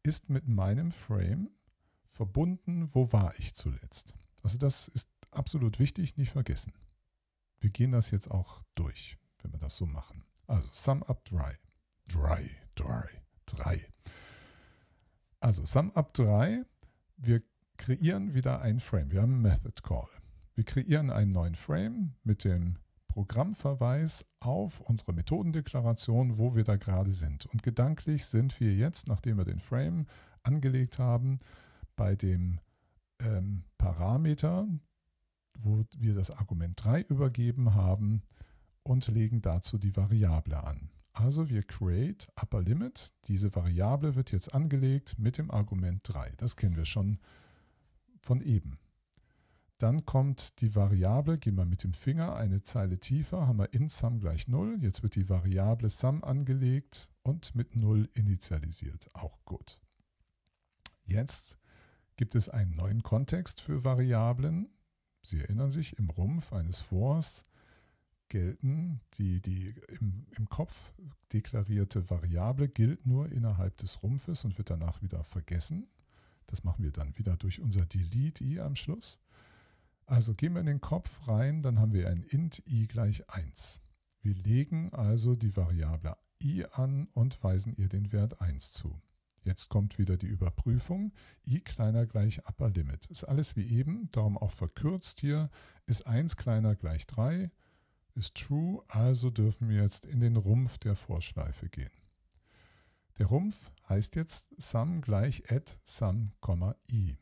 ist 0.04 0.30
mit 0.30 0.48
meinem 0.48 0.92
Frame 0.92 1.50
verbunden, 2.04 2.94
wo 2.94 3.12
war 3.12 3.34
ich 3.38 3.54
zuletzt. 3.54 4.14
Also 4.44 4.58
das 4.58 4.88
ist 4.90 5.10
absolut 5.32 5.80
wichtig, 5.80 6.18
nicht 6.18 6.32
vergessen. 6.32 6.74
Wir 7.60 7.70
gehen 7.70 7.92
das 7.92 8.12
jetzt 8.12 8.30
auch 8.30 8.64
durch, 8.76 9.18
wenn 9.42 9.52
wir 9.52 9.60
das 9.60 9.78
so 9.78 9.86
machen. 9.86 10.24
Also 10.48 10.68
sum 10.72 11.04
up 11.04 11.24
dry. 11.26 11.56
Dry, 12.12 12.50
dry, 12.76 13.08
dry. 13.46 13.86
Also 15.40 15.64
sum 15.64 15.92
up 15.96 16.14
dry. 16.14 16.62
Wir 17.16 17.42
kreieren 17.78 18.34
wieder 18.34 18.62
ein 18.62 18.80
Frame. 18.80 19.12
Wir 19.12 19.22
haben 19.22 19.32
einen 19.34 19.42
Method 19.42 19.82
Call. 19.82 20.10
Wir 20.56 20.66
kreieren 20.66 21.10
einen 21.10 21.32
neuen 21.32 21.56
Frame 21.56 22.16
mit 22.24 22.44
dem 22.44 22.76
Programmverweis 23.08 24.26
auf 24.42 24.82
unsere 24.82 25.14
Methodendeklaration, 25.14 26.38
wo 26.38 26.54
wir 26.54 26.66
da 26.66 26.76
gerade 26.76 27.14
sind. 27.14 27.46
Und 27.46 27.64
gedanklich 27.64 28.26
sind 28.26 28.60
wir 28.60 28.74
jetzt, 28.74 29.08
nachdem 29.08 29.38
wir 29.38 29.46
den 29.46 29.60
Frame 29.60 30.06
angelegt 30.44 31.00
haben, 31.00 31.40
bei 31.96 32.16
dem 32.16 32.60
ähm, 33.20 33.64
Parameter, 33.78 34.68
wo 35.60 35.86
wir 35.98 36.14
das 36.14 36.30
Argument 36.32 36.84
3 36.84 37.04
übergeben 37.04 37.74
haben 37.74 38.24
und 38.84 39.08
legen 39.08 39.42
dazu 39.42 39.78
die 39.78 39.96
Variable 39.96 40.62
an. 40.62 40.90
Also 41.14 41.50
wir 41.50 41.64
create 41.64 42.28
upper 42.42 42.62
limit. 42.62 43.14
Diese 43.28 43.54
Variable 43.56 44.16
wird 44.16 44.32
jetzt 44.32 44.54
angelegt 44.54 45.20
mit 45.20 45.38
dem 45.38 45.52
Argument 45.52 46.02
3. 46.04 46.32
Das 46.38 46.56
kennen 46.56 46.76
wir 46.76 46.86
schon 46.86 47.20
von 48.20 48.42
eben. 48.42 48.80
Dann 49.78 50.06
kommt 50.06 50.62
die 50.62 50.76
Variable, 50.76 51.40
gehen 51.40 51.56
wir 51.56 51.66
mit 51.66 51.84
dem 51.84 51.94
Finger 51.94 52.36
eine 52.36 52.62
Zeile 52.62 53.00
tiefer, 53.00 53.48
haben 53.48 53.58
wir 53.58 53.74
in 53.74 53.90
sum 53.90 54.20
gleich 54.20 54.48
0. 54.48 54.78
Jetzt 54.80 55.02
wird 55.02 55.16
die 55.16 55.28
Variable 55.28 55.90
sum 55.90 56.24
angelegt 56.24 57.10
und 57.24 57.56
mit 57.56 57.76
0 57.76 58.08
initialisiert. 58.14 59.10
Auch 59.14 59.44
gut. 59.44 59.82
Jetzt 61.04 61.58
gibt 62.16 62.36
es 62.36 62.48
einen 62.48 62.76
neuen 62.76 63.02
Kontext 63.02 63.60
für 63.60 63.84
Variablen. 63.84 64.70
Sie 65.24 65.40
erinnern 65.40 65.72
sich, 65.72 65.98
im 65.98 66.12
Rumpf 66.12 66.54
eines 66.54 66.82
Fors 66.82 67.46
gelten 68.32 69.02
die, 69.18 69.42
die 69.42 69.76
im, 70.00 70.26
im 70.38 70.48
Kopf 70.48 70.94
deklarierte 71.34 72.10
Variable 72.10 72.70
gilt 72.70 73.06
nur 73.06 73.30
innerhalb 73.30 73.78
des 73.78 74.02
Rumpfes 74.02 74.46
und 74.46 74.58
wird 74.58 74.70
danach 74.70 75.02
wieder 75.02 75.26
vergessen. 75.26 75.88
Das 76.48 76.64
machen 76.64 76.82
wir 76.82 76.92
dann 76.92 77.18
wieder 77.18 77.36
durch 77.36 77.60
unser 77.60 77.86
delete 77.86 78.46
i 78.46 78.62
am 78.62 78.78
Schluss. 78.78 79.20
Also 80.06 80.34
gehen 80.34 80.54
wir 80.54 80.62
in 80.62 80.68
den 80.68 80.80
Kopf 80.80 81.28
rein, 81.28 81.62
dann 81.62 81.78
haben 81.78 81.92
wir 81.92 82.08
ein 82.10 82.24
int 82.24 82.64
i 82.70 82.88
gleich 82.88 83.30
1. 83.30 83.82
Wir 84.22 84.34
legen 84.34 84.94
also 84.94 85.36
die 85.36 85.58
Variable 85.58 86.16
i 86.42 86.66
an 86.72 87.10
und 87.14 87.44
weisen 87.44 87.76
ihr 87.76 87.90
den 87.90 88.14
Wert 88.14 88.40
1 88.40 88.72
zu. 88.72 89.02
Jetzt 89.44 89.68
kommt 89.68 89.98
wieder 89.98 90.16
die 90.16 90.28
Überprüfung. 90.28 91.12
i 91.46 91.60
kleiner 91.60 92.06
gleich 92.06 92.48
upper 92.48 92.70
limit. 92.70 93.08
Ist 93.08 93.26
alles 93.26 93.58
wie 93.58 93.68
eben, 93.68 94.10
darum 94.14 94.38
auch 94.38 94.52
verkürzt 94.52 95.20
hier. 95.20 95.50
Ist 95.86 96.08
1 96.08 96.38
kleiner 96.38 96.76
gleich 96.76 97.08
3, 97.08 97.52
ist 98.16 98.36
true, 98.36 98.84
also 98.88 99.30
dürfen 99.30 99.70
wir 99.70 99.82
jetzt 99.82 100.06
in 100.06 100.20
den 100.20 100.38
Rumpf 100.38 100.78
der 100.78 100.96
Vorschleife 100.96 101.70
gehen. 101.70 101.92
Der 103.18 103.28
Rumpf 103.28 103.72
heißt 103.90 104.16
jetzt 104.16 104.50
sum 104.62 105.02
gleich 105.02 105.52
add 105.52 105.74
sum, 105.84 106.32
i. 106.92 107.18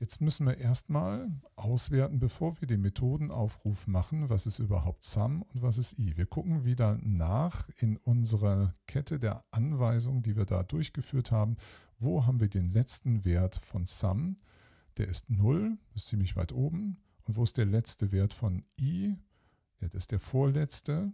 Jetzt 0.00 0.20
müssen 0.20 0.46
wir 0.46 0.58
erstmal 0.58 1.28
auswerten, 1.56 2.20
bevor 2.20 2.60
wir 2.60 2.68
den 2.68 2.82
Methodenaufruf 2.82 3.88
machen, 3.88 4.28
was 4.28 4.46
ist 4.46 4.60
überhaupt 4.60 5.02
SUM 5.02 5.42
und 5.42 5.60
was 5.60 5.76
ist 5.76 5.98
I. 5.98 6.16
Wir 6.16 6.26
gucken 6.26 6.64
wieder 6.64 6.98
nach 7.02 7.68
in 7.78 7.96
unserer 7.96 8.76
Kette 8.86 9.18
der 9.18 9.44
Anweisungen, 9.50 10.22
die 10.22 10.36
wir 10.36 10.44
da 10.44 10.62
durchgeführt 10.62 11.32
haben. 11.32 11.56
Wo 11.98 12.26
haben 12.26 12.38
wir 12.38 12.48
den 12.48 12.70
letzten 12.70 13.24
Wert 13.24 13.56
von 13.56 13.86
SUM? 13.86 14.36
Der 14.98 15.08
ist 15.08 15.30
0, 15.30 15.76
ist 15.94 16.06
ziemlich 16.06 16.36
weit 16.36 16.52
oben. 16.52 16.98
Und 17.24 17.34
wo 17.34 17.42
ist 17.42 17.56
der 17.56 17.66
letzte 17.66 18.12
Wert 18.12 18.34
von 18.34 18.64
I? 18.80 19.16
Das 19.80 19.94
ist 19.94 20.12
der 20.12 20.20
vorletzte. 20.20 21.12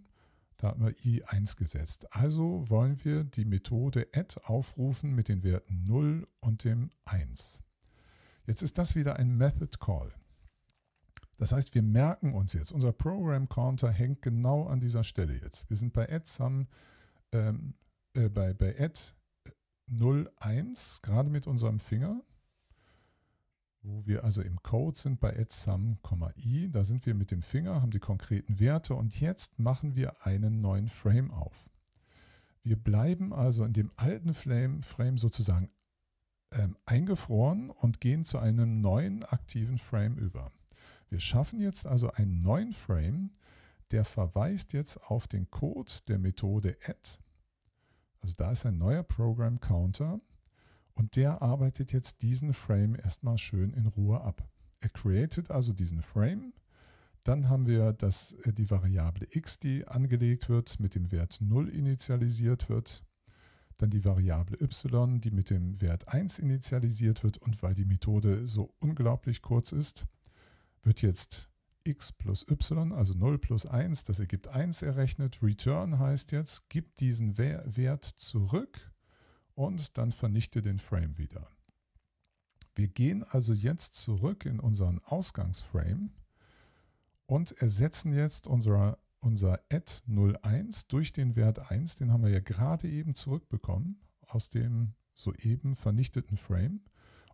Da 0.56 0.68
haben 0.68 0.84
wir 0.84 0.94
i 1.04 1.22
1 1.24 1.56
gesetzt. 1.56 2.14
Also 2.14 2.68
wollen 2.70 3.04
wir 3.04 3.24
die 3.24 3.44
Methode 3.44 4.08
add 4.14 4.40
aufrufen 4.44 5.14
mit 5.14 5.28
den 5.28 5.42
Werten 5.42 5.84
0 5.84 6.26
und 6.40 6.64
dem 6.64 6.90
1. 7.04 7.60
Jetzt 8.46 8.62
ist 8.62 8.78
das 8.78 8.94
wieder 8.94 9.16
ein 9.16 9.36
Method 9.36 9.78
Call. 9.78 10.12
Das 11.38 11.52
heißt, 11.52 11.74
wir 11.74 11.82
merken 11.82 12.34
uns 12.34 12.52
jetzt, 12.52 12.70
unser 12.72 12.92
Program 12.92 13.48
Counter 13.48 13.90
hängt 13.90 14.22
genau 14.22 14.66
an 14.66 14.80
dieser 14.80 15.02
Stelle 15.02 15.34
jetzt. 15.34 15.68
Wir 15.68 15.76
sind 15.76 15.92
bei 15.92 16.08
add 16.10 16.28
sum, 16.28 16.68
ähm, 17.32 17.74
äh, 18.14 18.28
bei, 18.28 18.54
bei 18.54 18.78
add 18.78 19.14
01, 19.90 21.02
gerade 21.02 21.28
mit 21.28 21.46
unserem 21.46 21.80
Finger, 21.80 22.22
wo 23.84 24.06
wir 24.06 24.24
also 24.24 24.40
im 24.40 24.62
Code 24.62 24.98
sind 24.98 25.20
bei 25.20 25.38
add 25.38 25.52
sum, 25.52 25.98
i. 26.38 26.70
Da 26.70 26.84
sind 26.84 27.04
wir 27.04 27.14
mit 27.14 27.30
dem 27.30 27.42
Finger, 27.42 27.82
haben 27.82 27.90
die 27.90 27.98
konkreten 27.98 28.58
Werte 28.58 28.94
und 28.94 29.20
jetzt 29.20 29.58
machen 29.58 29.94
wir 29.94 30.26
einen 30.26 30.62
neuen 30.62 30.88
Frame 30.88 31.30
auf. 31.30 31.68
Wir 32.62 32.76
bleiben 32.76 33.34
also 33.34 33.64
in 33.64 33.74
dem 33.74 33.92
alten 33.96 34.32
Frame, 34.32 34.82
Frame 34.82 35.18
sozusagen 35.18 35.70
ähm, 36.52 36.76
eingefroren 36.86 37.68
und 37.68 38.00
gehen 38.00 38.24
zu 38.24 38.38
einem 38.38 38.80
neuen 38.80 39.22
aktiven 39.24 39.76
Frame 39.76 40.16
über. 40.16 40.50
Wir 41.10 41.20
schaffen 41.20 41.60
jetzt 41.60 41.86
also 41.86 42.10
einen 42.10 42.38
neuen 42.38 42.72
Frame, 42.72 43.32
der 43.90 44.06
verweist 44.06 44.72
jetzt 44.72 44.96
auf 45.10 45.28
den 45.28 45.50
Code 45.50 45.92
der 46.08 46.18
Methode 46.18 46.78
add. 46.86 47.18
Also 48.22 48.34
da 48.38 48.50
ist 48.50 48.64
ein 48.64 48.78
neuer 48.78 49.02
Program 49.02 49.60
Counter 49.60 50.20
und 50.94 51.16
der 51.16 51.42
arbeitet 51.42 51.92
jetzt 51.92 52.22
diesen 52.22 52.54
Frame 52.54 52.94
erstmal 52.94 53.38
schön 53.38 53.72
in 53.72 53.86
Ruhe 53.86 54.20
ab. 54.20 54.48
Er 54.80 54.90
created 54.90 55.50
also 55.50 55.72
diesen 55.72 56.02
Frame. 56.02 56.52
Dann 57.24 57.48
haben 57.48 57.66
wir 57.66 57.92
das, 57.92 58.32
äh, 58.44 58.52
die 58.52 58.70
Variable 58.70 59.26
x, 59.30 59.58
die 59.58 59.86
angelegt 59.86 60.48
wird, 60.48 60.78
mit 60.78 60.94
dem 60.94 61.10
Wert 61.10 61.38
0 61.40 61.68
initialisiert 61.68 62.68
wird 62.68 63.04
dann 63.78 63.90
die 63.90 64.04
Variable 64.04 64.58
y, 64.60 65.20
die 65.20 65.30
mit 65.30 65.50
dem 65.50 65.80
Wert 65.80 66.08
1 66.08 66.38
initialisiert 66.38 67.24
wird 67.24 67.38
und 67.38 67.62
weil 67.62 67.74
die 67.74 67.84
Methode 67.84 68.46
so 68.46 68.74
unglaublich 68.80 69.42
kurz 69.42 69.72
ist, 69.72 70.06
wird 70.82 71.02
jetzt 71.02 71.50
x 71.84 72.12
plus 72.12 72.46
y, 72.48 72.92
also 72.92 73.14
0 73.14 73.38
plus 73.38 73.66
1, 73.66 74.04
das 74.04 74.18
ergibt 74.18 74.48
1 74.48 74.82
errechnet. 74.82 75.42
Return 75.42 75.98
heißt 75.98 76.32
jetzt, 76.32 76.68
gib 76.68 76.96
diesen 76.96 77.36
Wert 77.36 78.04
zurück 78.04 78.92
und 79.54 79.96
dann 79.98 80.12
vernichte 80.12 80.62
den 80.62 80.78
Frame 80.78 81.18
wieder. 81.18 81.48
Wir 82.74 82.88
gehen 82.88 83.22
also 83.22 83.54
jetzt 83.54 83.94
zurück 83.94 84.44
in 84.44 84.58
unseren 84.58 84.98
Ausgangsframe 85.04 86.10
und 87.26 87.52
ersetzen 87.52 88.12
jetzt 88.12 88.46
unser, 88.46 88.98
unser 89.20 89.60
add 89.70 90.02
01 90.08 90.88
durch 90.88 91.12
den 91.12 91.36
Wert 91.36 91.70
1, 91.70 91.96
den 91.96 92.12
haben 92.12 92.24
wir 92.24 92.30
ja 92.30 92.40
gerade 92.40 92.88
eben 92.88 93.14
zurückbekommen 93.14 94.00
aus 94.26 94.48
dem 94.48 94.94
soeben 95.14 95.76
vernichteten 95.76 96.36
Frame 96.36 96.80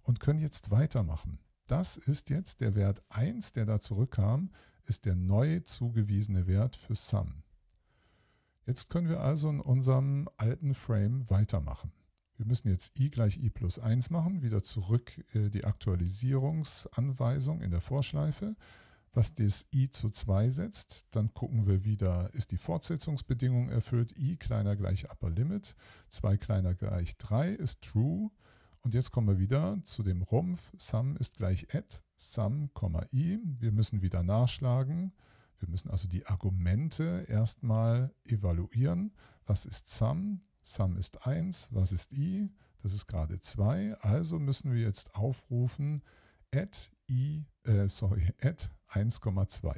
und 0.02 0.20
können 0.20 0.40
jetzt 0.40 0.70
weitermachen. 0.70 1.38
Das 1.66 1.96
ist 1.96 2.30
jetzt 2.30 2.60
der 2.60 2.74
Wert 2.74 3.02
1, 3.08 3.52
der 3.52 3.64
da 3.64 3.80
zurückkam, 3.80 4.50
ist 4.84 5.06
der 5.06 5.14
neu 5.14 5.60
zugewiesene 5.60 6.46
Wert 6.46 6.76
für 6.76 6.94
Sum. 6.94 7.42
Jetzt 8.66 8.90
können 8.90 9.08
wir 9.08 9.20
also 9.20 9.48
in 9.48 9.60
unserem 9.60 10.28
alten 10.36 10.74
Frame 10.74 11.28
weitermachen. 11.30 11.92
Wir 12.40 12.46
müssen 12.46 12.68
jetzt 12.68 12.98
i 12.98 13.10
gleich 13.10 13.36
i 13.36 13.50
plus 13.50 13.78
1 13.78 14.08
machen, 14.08 14.40
wieder 14.40 14.62
zurück 14.62 15.12
äh, 15.34 15.50
die 15.50 15.66
Aktualisierungsanweisung 15.66 17.60
in 17.60 17.70
der 17.70 17.82
Vorschleife, 17.82 18.56
was 19.12 19.34
das 19.34 19.66
i 19.74 19.90
zu 19.90 20.08
2 20.08 20.48
setzt. 20.48 21.04
Dann 21.10 21.34
gucken 21.34 21.66
wir 21.66 21.84
wieder, 21.84 22.32
ist 22.32 22.50
die 22.52 22.56
Fortsetzungsbedingung 22.56 23.68
erfüllt, 23.68 24.18
i 24.18 24.38
kleiner 24.38 24.74
gleich 24.74 25.10
Upper 25.10 25.28
Limit, 25.28 25.76
2 26.08 26.38
kleiner 26.38 26.74
gleich 26.74 27.18
3 27.18 27.50
ist 27.50 27.82
true. 27.82 28.30
Und 28.80 28.94
jetzt 28.94 29.10
kommen 29.10 29.28
wir 29.28 29.38
wieder 29.38 29.78
zu 29.84 30.02
dem 30.02 30.22
Rumpf, 30.22 30.72
sum 30.78 31.18
ist 31.18 31.36
gleich 31.36 31.66
add, 31.74 31.98
sum, 32.16 32.70
i. 33.12 33.38
Wir 33.58 33.70
müssen 33.70 34.00
wieder 34.00 34.22
nachschlagen. 34.22 35.12
Wir 35.58 35.68
müssen 35.68 35.90
also 35.90 36.08
die 36.08 36.24
Argumente 36.24 37.26
erstmal 37.28 38.14
evaluieren. 38.24 39.12
Was 39.44 39.66
ist 39.66 39.90
sum? 39.90 40.40
Sum 40.62 40.96
ist 40.96 41.26
1, 41.26 41.74
was 41.74 41.92
ist 41.92 42.12
i? 42.12 42.50
Das 42.82 42.92
ist 42.92 43.06
gerade 43.06 43.40
2, 43.40 43.94
also 44.00 44.38
müssen 44.38 44.72
wir 44.72 44.80
jetzt 44.80 45.14
aufrufen 45.14 46.02
add 46.52 46.90
i, 47.08 47.44
äh, 47.64 47.88
sorry, 47.88 48.32
add 48.40 48.70
1,2. 48.88 49.74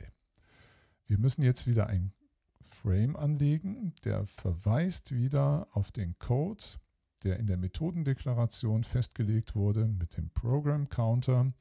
Wir 1.07 1.18
müssen 1.18 1.43
jetzt 1.43 1.66
wieder 1.66 1.87
ein 1.89 2.12
Frame 2.61 3.16
anlegen, 3.16 3.95
der 4.05 4.26
verweist 4.26 5.12
wieder 5.12 5.68
auf 5.72 5.93
den 5.93 6.18
Code, 6.18 6.64
der 7.22 7.39
in 7.39 7.47
der 7.47 7.57
Methodendeklaration 7.57 8.85
festgelegt 8.85 9.55
wurde 9.55 9.87
mit 9.87 10.16
dem 10.16 10.30
Program 10.30 10.89
Counter, 10.89 11.53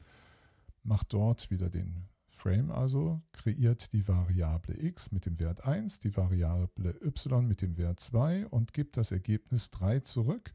macht 0.83 1.13
dort 1.13 1.51
wieder 1.51 1.69
den 1.69 2.07
Frame 2.41 2.71
also 2.71 3.21
kreiert 3.33 3.93
die 3.93 4.07
Variable 4.07 4.75
x 4.75 5.11
mit 5.11 5.27
dem 5.27 5.39
Wert 5.39 5.63
1, 5.63 5.99
die 5.99 6.17
Variable 6.17 6.95
y 7.03 7.47
mit 7.47 7.61
dem 7.61 7.77
Wert 7.77 7.99
2 7.99 8.47
und 8.47 8.73
gibt 8.73 8.97
das 8.97 9.11
Ergebnis 9.11 9.69
3 9.69 9.99
zurück. 9.99 10.51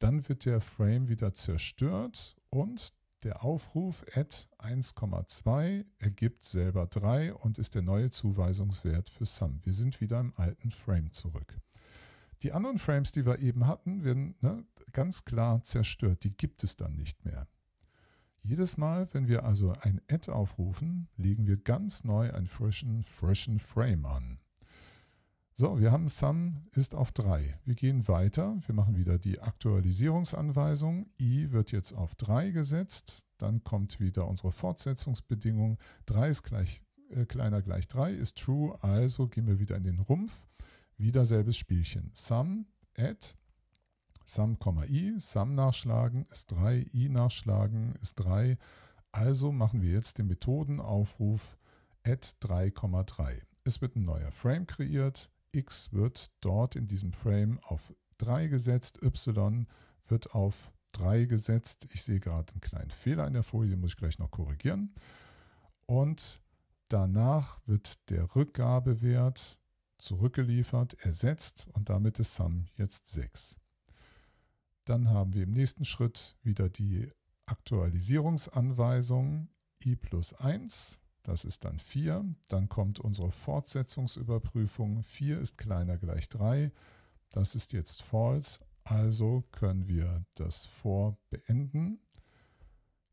Dann 0.00 0.28
wird 0.28 0.44
der 0.44 0.60
Frame 0.60 1.08
wieder 1.08 1.32
zerstört 1.32 2.36
und 2.50 2.92
der 3.22 3.42
Aufruf 3.42 4.04
add 4.14 4.34
1,2 4.58 5.86
ergibt 5.98 6.44
selber 6.44 6.86
3 6.86 7.32
und 7.32 7.56
ist 7.56 7.74
der 7.74 7.82
neue 7.82 8.10
Zuweisungswert 8.10 9.08
für 9.08 9.24
Sum. 9.24 9.60
Wir 9.62 9.72
sind 9.72 10.02
wieder 10.02 10.20
im 10.20 10.34
alten 10.36 10.70
Frame 10.70 11.10
zurück. 11.12 11.58
Die 12.42 12.52
anderen 12.52 12.78
Frames, 12.78 13.12
die 13.12 13.24
wir 13.24 13.38
eben 13.38 13.66
hatten, 13.66 14.04
werden 14.04 14.34
ne, 14.42 14.62
ganz 14.92 15.24
klar 15.24 15.62
zerstört. 15.62 16.22
Die 16.24 16.36
gibt 16.36 16.62
es 16.64 16.76
dann 16.76 16.96
nicht 16.96 17.24
mehr. 17.24 17.48
Jedes 18.42 18.76
Mal, 18.76 19.08
wenn 19.12 19.28
wir 19.28 19.44
also 19.44 19.72
ein 19.80 20.00
Add 20.10 20.30
aufrufen, 20.30 21.08
legen 21.16 21.46
wir 21.46 21.56
ganz 21.56 22.04
neu 22.04 22.32
einen 22.32 22.46
frischen, 22.46 23.02
frischen 23.02 23.58
Frame 23.58 24.06
an. 24.06 24.38
So, 25.60 25.80
wir 25.80 25.90
haben 25.90 26.06
Sum 26.06 26.68
ist 26.76 26.94
auf 26.94 27.10
3. 27.10 27.58
Wir 27.64 27.74
gehen 27.74 28.06
weiter. 28.06 28.56
Wir 28.64 28.76
machen 28.76 28.96
wieder 28.96 29.18
die 29.18 29.40
Aktualisierungsanweisung. 29.40 31.10
i 31.18 31.50
wird 31.50 31.72
jetzt 31.72 31.94
auf 31.94 32.14
3 32.14 32.50
gesetzt. 32.50 33.24
Dann 33.38 33.64
kommt 33.64 33.98
wieder 33.98 34.28
unsere 34.28 34.52
Fortsetzungsbedingung. 34.52 35.78
3 36.06 36.28
ist 36.28 36.44
gleich, 36.44 36.84
äh, 37.10 37.26
kleiner 37.26 37.60
gleich 37.60 37.88
3 37.88 38.12
ist 38.12 38.38
true. 38.38 38.78
Also 38.84 39.26
gehen 39.26 39.48
wir 39.48 39.58
wieder 39.58 39.76
in 39.76 39.82
den 39.82 39.98
Rumpf. 39.98 40.46
Wieder 40.96 41.26
selbes 41.26 41.56
Spielchen. 41.56 42.12
Sum, 42.14 42.66
add, 42.96 43.34
Sum, 44.28 44.58
i, 44.90 45.14
Sum 45.18 45.54
nachschlagen 45.54 46.26
ist 46.30 46.52
3, 46.52 46.90
i 46.92 47.08
nachschlagen 47.08 47.94
ist 48.02 48.16
3. 48.16 48.58
Also 49.10 49.52
machen 49.52 49.80
wir 49.80 49.90
jetzt 49.90 50.18
den 50.18 50.26
Methodenaufruf 50.26 51.56
add 52.04 52.28
3,3. 52.42 53.40
Es 53.64 53.80
wird 53.80 53.96
ein 53.96 54.04
neuer 54.04 54.30
Frame 54.30 54.66
kreiert, 54.66 55.30
x 55.52 55.94
wird 55.94 56.30
dort 56.42 56.76
in 56.76 56.86
diesem 56.86 57.14
Frame 57.14 57.58
auf 57.62 57.94
3 58.18 58.48
gesetzt, 58.48 59.02
y 59.02 59.66
wird 60.08 60.34
auf 60.34 60.72
3 60.92 61.24
gesetzt. 61.24 61.88
Ich 61.94 62.02
sehe 62.02 62.20
gerade 62.20 62.52
einen 62.52 62.60
kleinen 62.60 62.90
Fehler 62.90 63.26
in 63.26 63.32
der 63.32 63.42
Folie, 63.42 63.70
den 63.70 63.80
muss 63.80 63.92
ich 63.92 63.96
gleich 63.96 64.18
noch 64.18 64.30
korrigieren. 64.30 64.94
Und 65.86 66.42
danach 66.90 67.60
wird 67.64 68.10
der 68.10 68.36
Rückgabewert 68.36 69.58
zurückgeliefert, 69.96 71.02
ersetzt 71.02 71.66
und 71.72 71.88
damit 71.88 72.18
ist 72.18 72.34
Sum 72.34 72.66
jetzt 72.76 73.08
6. 73.08 73.58
Dann 74.88 75.10
haben 75.10 75.34
wir 75.34 75.42
im 75.42 75.50
nächsten 75.50 75.84
Schritt 75.84 76.38
wieder 76.42 76.70
die 76.70 77.12
Aktualisierungsanweisung 77.44 79.50
i 79.84 79.96
plus 79.96 80.32
1. 80.32 81.02
Das 81.22 81.44
ist 81.44 81.66
dann 81.66 81.78
4. 81.78 82.24
Dann 82.48 82.70
kommt 82.70 82.98
unsere 82.98 83.30
Fortsetzungsüberprüfung. 83.30 85.02
4 85.02 85.40
ist 85.40 85.58
kleiner 85.58 85.98
gleich 85.98 86.30
3. 86.30 86.72
Das 87.30 87.54
ist 87.54 87.74
jetzt 87.74 88.02
false. 88.02 88.60
Also 88.84 89.44
können 89.52 89.88
wir 89.88 90.24
das 90.36 90.64
for 90.64 91.18
beenden. 91.28 92.00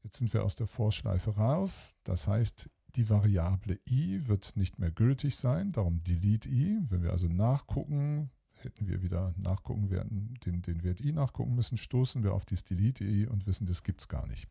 Jetzt 0.01 0.19
sind 0.19 0.33
wir 0.33 0.45
aus 0.45 0.55
der 0.55 0.67
Vorschleife 0.67 1.31
raus. 1.31 1.97
Das 2.05 2.29
heißt, 2.29 2.69
die 2.95 3.09
Variable 3.09 3.81
i 3.85 4.29
wird 4.29 4.55
nicht 4.55 4.79
mehr 4.79 4.91
gültig 4.91 5.35
sein, 5.35 5.73
darum 5.73 6.01
delete 6.03 6.47
i. 6.47 6.79
Wenn 6.87 7.03
wir 7.03 7.11
also 7.11 7.27
nachgucken, 7.27 8.31
hätten 8.65 8.87
wir 8.87 9.01
wieder 9.01 9.33
nachgucken 9.37 9.89
werden, 9.89 10.33
den, 10.45 10.61
den 10.61 10.83
Wert 10.83 11.01
i 11.01 11.11
nachgucken 11.11 11.55
müssen, 11.55 11.77
stoßen 11.77 12.23
wir 12.23 12.33
auf 12.33 12.45
das 12.45 12.63
delete 12.63 13.03
i 13.05 13.27
und 13.27 13.47
wissen, 13.47 13.65
das 13.65 13.83
gibt 13.83 14.01
es 14.01 14.07
gar 14.07 14.27
nicht. 14.27 14.47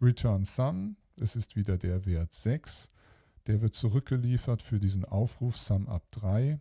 Return 0.00 0.44
sum, 0.44 0.96
es 1.16 1.36
ist 1.36 1.56
wieder 1.56 1.78
der 1.78 2.06
Wert 2.06 2.34
6, 2.34 2.90
der 3.46 3.60
wird 3.60 3.74
zurückgeliefert 3.74 4.62
für 4.62 4.78
diesen 4.78 5.04
Aufruf 5.04 5.56
sum 5.56 5.88
up 5.88 6.10
3 6.12 6.60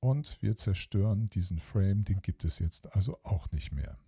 und 0.00 0.40
wir 0.40 0.56
zerstören 0.56 1.26
diesen 1.26 1.58
Frame, 1.58 2.04
den 2.04 2.20
gibt 2.22 2.44
es 2.44 2.58
jetzt 2.58 2.94
also 2.94 3.18
auch 3.22 3.50
nicht 3.52 3.72
mehr. 3.72 3.98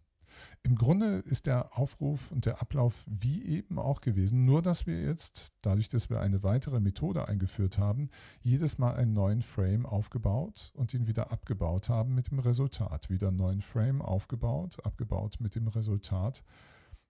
Im 0.62 0.76
Grunde 0.76 1.18
ist 1.26 1.46
der 1.46 1.76
Aufruf 1.76 2.30
und 2.30 2.46
der 2.46 2.60
Ablauf 2.60 3.04
wie 3.06 3.44
eben 3.44 3.78
auch 3.78 4.00
gewesen, 4.00 4.44
nur 4.44 4.62
dass 4.62 4.86
wir 4.86 5.00
jetzt, 5.00 5.52
dadurch, 5.62 5.88
dass 5.88 6.10
wir 6.10 6.20
eine 6.20 6.42
weitere 6.42 6.80
Methode 6.80 7.26
eingeführt 7.28 7.78
haben, 7.78 8.10
jedes 8.42 8.78
Mal 8.78 8.94
einen 8.94 9.12
neuen 9.12 9.42
Frame 9.42 9.86
aufgebaut 9.86 10.72
und 10.74 10.94
ihn 10.94 11.06
wieder 11.06 11.32
abgebaut 11.32 11.88
haben 11.88 12.14
mit 12.14 12.30
dem 12.30 12.38
Resultat. 12.38 13.10
Wieder 13.10 13.28
einen 13.28 13.36
neuen 13.36 13.62
Frame 13.62 14.02
aufgebaut, 14.02 14.84
abgebaut 14.84 15.36
mit 15.40 15.54
dem 15.54 15.68
Resultat. 15.68 16.44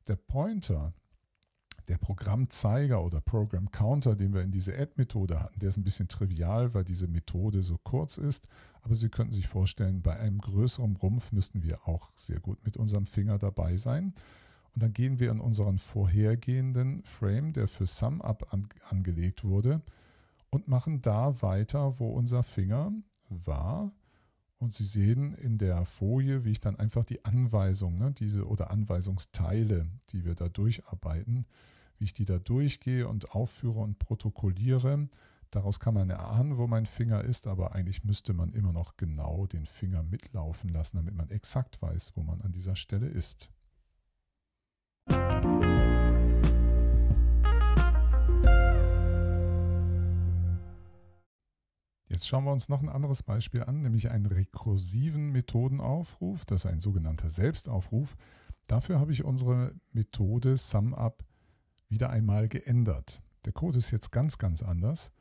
Der 0.09 0.16
Pointer, 0.16 0.95
der 1.89 1.99
Programmzeiger 1.99 3.03
oder 3.03 3.20
Program 3.20 3.70
Counter, 3.70 4.14
den 4.14 4.33
wir 4.33 4.43
in 4.43 4.53
dieser 4.53 4.78
Add-Methode 4.78 5.41
hatten, 5.41 5.59
der 5.59 5.68
ist 5.68 5.76
ein 5.76 5.85
bisschen 5.85 6.09
trivial, 6.09 6.74
weil 6.74 6.85
diese 6.85 7.09
Methode 7.09 7.62
so 7.62 7.78
kurz 7.78 8.18
ist. 8.18 8.47
Aber 8.83 8.95
Sie 8.95 9.09
könnten 9.09 9.33
sich 9.33 9.49
vorstellen, 9.49 10.03
bei 10.03 10.18
einem 10.18 10.39
größeren 10.39 10.97
Rumpf 10.97 11.33
müssten 11.33 11.62
wir 11.62 11.87
auch 11.89 12.11
sehr 12.16 12.41
gut 12.41 12.64
mit 12.64 12.76
unserem 12.76 13.07
Finger 13.07 13.39
dabei 13.39 13.76
sein. 13.76 14.14
Und 14.74 14.83
dann 14.83 14.93
gehen 14.93 15.18
wir 15.18 15.30
in 15.30 15.41
unseren 15.41 15.78
vorhergehenden 15.78 17.03
Frame, 17.05 17.53
der 17.53 17.68
für 17.68 17.87
SumUp 17.87 18.53
an, 18.53 18.68
angelegt 18.89 19.45
wurde, 19.45 19.83
und 20.51 20.68
machen 20.68 21.03
da 21.03 21.43
weiter, 21.43 21.99
wo 21.99 22.11
unser 22.11 22.43
Finger 22.43 22.93
war. 23.28 23.93
Und 24.59 24.72
Sie 24.72 24.85
sehen 24.85 25.35
in 25.35 25.59
der 25.59 25.85
Folie, 25.85 26.45
wie 26.45 26.53
ich 26.53 26.61
dann 26.61 26.76
einfach 26.76 27.05
die 27.05 27.24
Anweisung, 27.24 27.97
ne, 27.97 28.12
diese 28.12 28.47
oder 28.47 28.70
Anweisungsteile, 28.70 29.87
die 30.11 30.24
wir 30.24 30.35
da 30.35 30.49
durcharbeiten, 30.49 31.47
wie 32.03 32.07
ich 32.07 32.14
die 32.14 32.24
da 32.24 32.40
durchgehe 32.40 33.07
und 33.07 33.30
aufführe 33.30 33.78
und 33.78 34.00
protokolliere. 34.00 35.09
Daraus 35.53 35.78
kann 35.78 35.94
man 35.94 36.11
erahnen, 36.11 36.57
wo 36.57 36.66
mein 36.66 36.84
Finger 36.84 37.22
ist, 37.22 37.46
aber 37.46 37.76
eigentlich 37.76 38.03
müsste 38.03 38.32
man 38.32 38.53
immer 38.55 38.72
noch 38.72 38.96
genau 38.96 39.46
den 39.46 39.66
Finger 39.66 40.03
mitlaufen 40.03 40.68
lassen, 40.70 40.96
damit 40.96 41.14
man 41.14 41.30
exakt 41.30 41.80
weiß, 41.80 42.16
wo 42.16 42.24
man 42.24 42.40
an 42.40 42.50
dieser 42.50 42.74
Stelle 42.74 43.07
ist. 43.07 43.53
Jetzt 52.09 52.26
schauen 52.26 52.44
wir 52.44 52.53
uns 52.53 52.68
noch 52.68 52.82
ein 52.82 52.88
anderes 52.88 53.22
Beispiel 53.22 53.62
an, 53.62 53.82
nämlich 53.82 54.11
einen 54.11 54.26
rekursiven 54.26 55.30
Methodenaufruf. 55.30 56.44
Das 56.46 56.64
ist 56.64 56.70
ein 56.70 56.80
sogenannter 56.80 57.30
Selbstaufruf. 57.30 58.16
Dafür 58.66 58.98
habe 58.98 59.12
ich 59.12 59.22
unsere 59.22 59.72
Methode 59.92 60.59
SumUp 60.59 61.22
wieder 61.93 62.11
einmal 62.11 62.49
geändert. 62.49 63.22
Der 63.45 63.53
Code 63.53 63.78
ist 63.78 63.93
jetzt 63.93 64.11
ganz, 64.11 64.38
ganz 64.38 64.62
anders. 64.62 65.12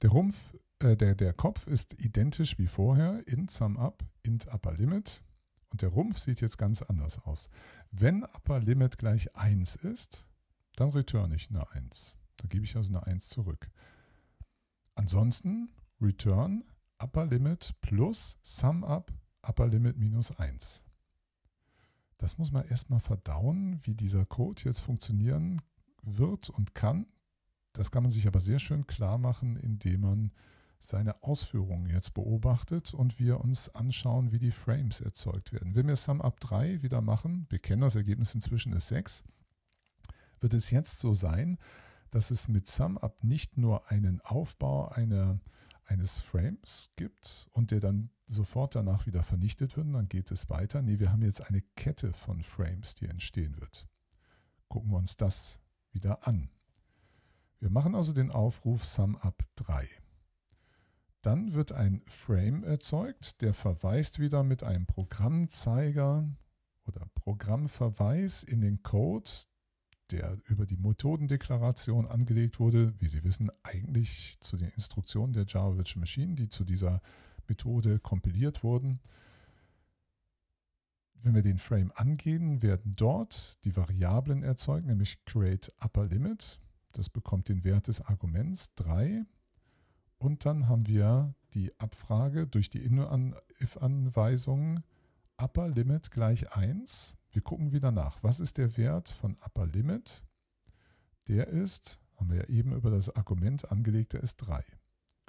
Der 0.00 0.10
Rumpf, 0.10 0.56
äh, 0.78 0.96
der, 0.96 1.14
der 1.14 1.34
Kopf 1.34 1.66
ist 1.66 2.00
identisch 2.02 2.58
wie 2.58 2.66
vorher, 2.66 3.26
int 3.26 3.50
SumUp, 3.50 4.02
int 4.22 4.46
upper 4.46 4.72
limit. 4.72 5.22
Und 5.74 5.82
der 5.82 5.88
Rumpf 5.88 6.18
sieht 6.18 6.40
jetzt 6.40 6.56
ganz 6.56 6.82
anders 6.82 7.18
aus. 7.24 7.50
Wenn 7.90 8.22
Upper 8.22 8.60
Limit 8.60 8.96
gleich 8.96 9.34
1 9.34 9.74
ist, 9.74 10.24
dann 10.76 10.90
return 10.90 11.32
ich 11.32 11.50
eine 11.50 11.68
1. 11.72 12.14
Da 12.36 12.46
gebe 12.46 12.64
ich 12.64 12.76
also 12.76 12.90
eine 12.90 13.04
1 13.04 13.28
zurück. 13.28 13.68
Ansonsten 14.94 15.70
return 16.00 16.62
Upper 16.98 17.26
Limit 17.26 17.74
plus 17.80 18.38
Sum 18.42 18.84
Up 18.84 19.12
Upper 19.42 19.66
Limit 19.66 19.98
minus 19.98 20.30
1. 20.30 20.84
Das 22.18 22.38
muss 22.38 22.52
man 22.52 22.68
erstmal 22.68 23.00
verdauen, 23.00 23.80
wie 23.82 23.94
dieser 23.94 24.24
Code 24.24 24.62
jetzt 24.64 24.78
funktionieren 24.78 25.60
wird 26.06 26.50
und 26.50 26.74
kann. 26.74 27.06
Das 27.72 27.90
kann 27.90 28.02
man 28.02 28.12
sich 28.12 28.26
aber 28.26 28.40
sehr 28.40 28.58
schön 28.58 28.86
klar 28.86 29.18
machen, 29.18 29.56
indem 29.56 30.02
man 30.02 30.32
seine 30.78 31.22
Ausführungen 31.22 31.88
jetzt 31.88 32.14
beobachtet 32.14 32.94
und 32.94 33.18
wir 33.18 33.40
uns 33.40 33.74
anschauen, 33.74 34.32
wie 34.32 34.38
die 34.38 34.50
Frames 34.50 35.00
erzeugt 35.00 35.52
werden. 35.52 35.74
Wenn 35.74 35.88
wir 35.88 35.96
SumUp 35.96 36.40
3 36.40 36.82
wieder 36.82 37.00
machen, 37.00 37.46
wir 37.48 37.58
kennen 37.58 37.82
das 37.82 37.96
Ergebnis 37.96 38.34
inzwischen 38.34 38.72
ist 38.74 38.88
6, 38.88 39.24
wird 40.40 40.54
es 40.54 40.70
jetzt 40.70 40.98
so 40.98 41.14
sein, 41.14 41.58
dass 42.10 42.30
es 42.30 42.48
mit 42.48 42.68
SumUp 42.68 43.24
nicht 43.24 43.56
nur 43.56 43.90
einen 43.90 44.20
Aufbau 44.20 44.88
einer, 44.88 45.40
eines 45.84 46.20
Frames 46.20 46.92
gibt 46.96 47.48
und 47.52 47.70
der 47.70 47.80
dann 47.80 48.10
sofort 48.26 48.74
danach 48.74 49.06
wieder 49.06 49.22
vernichtet 49.22 49.76
wird, 49.76 49.92
dann 49.92 50.08
geht 50.08 50.30
es 50.30 50.50
weiter. 50.50 50.82
Nee, 50.82 50.98
wir 50.98 51.10
haben 51.10 51.22
jetzt 51.22 51.46
eine 51.46 51.62
Kette 51.76 52.12
von 52.12 52.42
Frames, 52.42 52.94
die 52.94 53.06
entstehen 53.06 53.58
wird. 53.60 53.88
Gucken 54.68 54.90
wir 54.90 54.98
uns 54.98 55.16
das 55.16 55.60
wieder 55.94 56.26
an. 56.26 56.50
Wir 57.60 57.70
machen 57.70 57.94
also 57.94 58.12
den 58.12 58.30
Aufruf 58.30 58.84
SumUp 58.84 59.44
3. 59.56 59.88
Dann 61.22 61.54
wird 61.54 61.72
ein 61.72 62.02
Frame 62.06 62.64
erzeugt, 62.64 63.40
der 63.40 63.54
verweist 63.54 64.18
wieder 64.18 64.42
mit 64.42 64.62
einem 64.62 64.84
Programmzeiger 64.84 66.28
oder 66.86 67.06
Programmverweis 67.14 68.42
in 68.42 68.60
den 68.60 68.82
Code, 68.82 69.30
der 70.10 70.36
über 70.44 70.66
die 70.66 70.76
Methodendeklaration 70.76 72.06
angelegt 72.06 72.60
wurde, 72.60 72.92
wie 73.00 73.08
Sie 73.08 73.24
wissen, 73.24 73.50
eigentlich 73.62 74.36
zu 74.40 74.58
den 74.58 74.68
Instruktionen 74.68 75.32
der 75.32 75.46
Java 75.46 75.76
Virtual 75.76 76.00
Machine, 76.00 76.34
die 76.34 76.50
zu 76.50 76.64
dieser 76.64 77.00
Methode 77.48 77.98
kompiliert 78.00 78.62
wurden. 78.62 79.00
Wenn 81.24 81.34
wir 81.34 81.42
den 81.42 81.56
Frame 81.56 81.90
angehen, 81.94 82.60
werden 82.60 82.92
dort 82.94 83.64
die 83.64 83.74
Variablen 83.74 84.42
erzeugt, 84.42 84.86
nämlich 84.86 85.24
create 85.24 85.72
upper 85.82 86.04
limit. 86.04 86.60
Das 86.92 87.08
bekommt 87.08 87.48
den 87.48 87.64
Wert 87.64 87.88
des 87.88 88.02
Arguments 88.02 88.74
3. 88.74 89.24
Und 90.18 90.44
dann 90.44 90.68
haben 90.68 90.86
wir 90.86 91.34
die 91.54 91.72
Abfrage 91.80 92.46
durch 92.46 92.68
die 92.68 92.84
if-Anweisung 93.58 94.82
upper 95.38 95.68
limit 95.68 96.10
gleich 96.10 96.52
1. 96.52 97.16
Wir 97.30 97.40
gucken 97.40 97.72
wieder 97.72 97.90
nach. 97.90 98.22
Was 98.22 98.38
ist 98.38 98.58
der 98.58 98.76
Wert 98.76 99.08
von 99.08 99.38
upper 99.42 99.64
limit? 99.64 100.24
Der 101.28 101.48
ist, 101.48 102.00
haben 102.16 102.28
wir 102.28 102.40
ja 102.40 102.48
eben 102.48 102.74
über 102.74 102.90
das 102.90 103.08
Argument 103.16 103.72
angelegt, 103.72 104.12
der 104.12 104.22
ist 104.22 104.36
3 104.36 104.62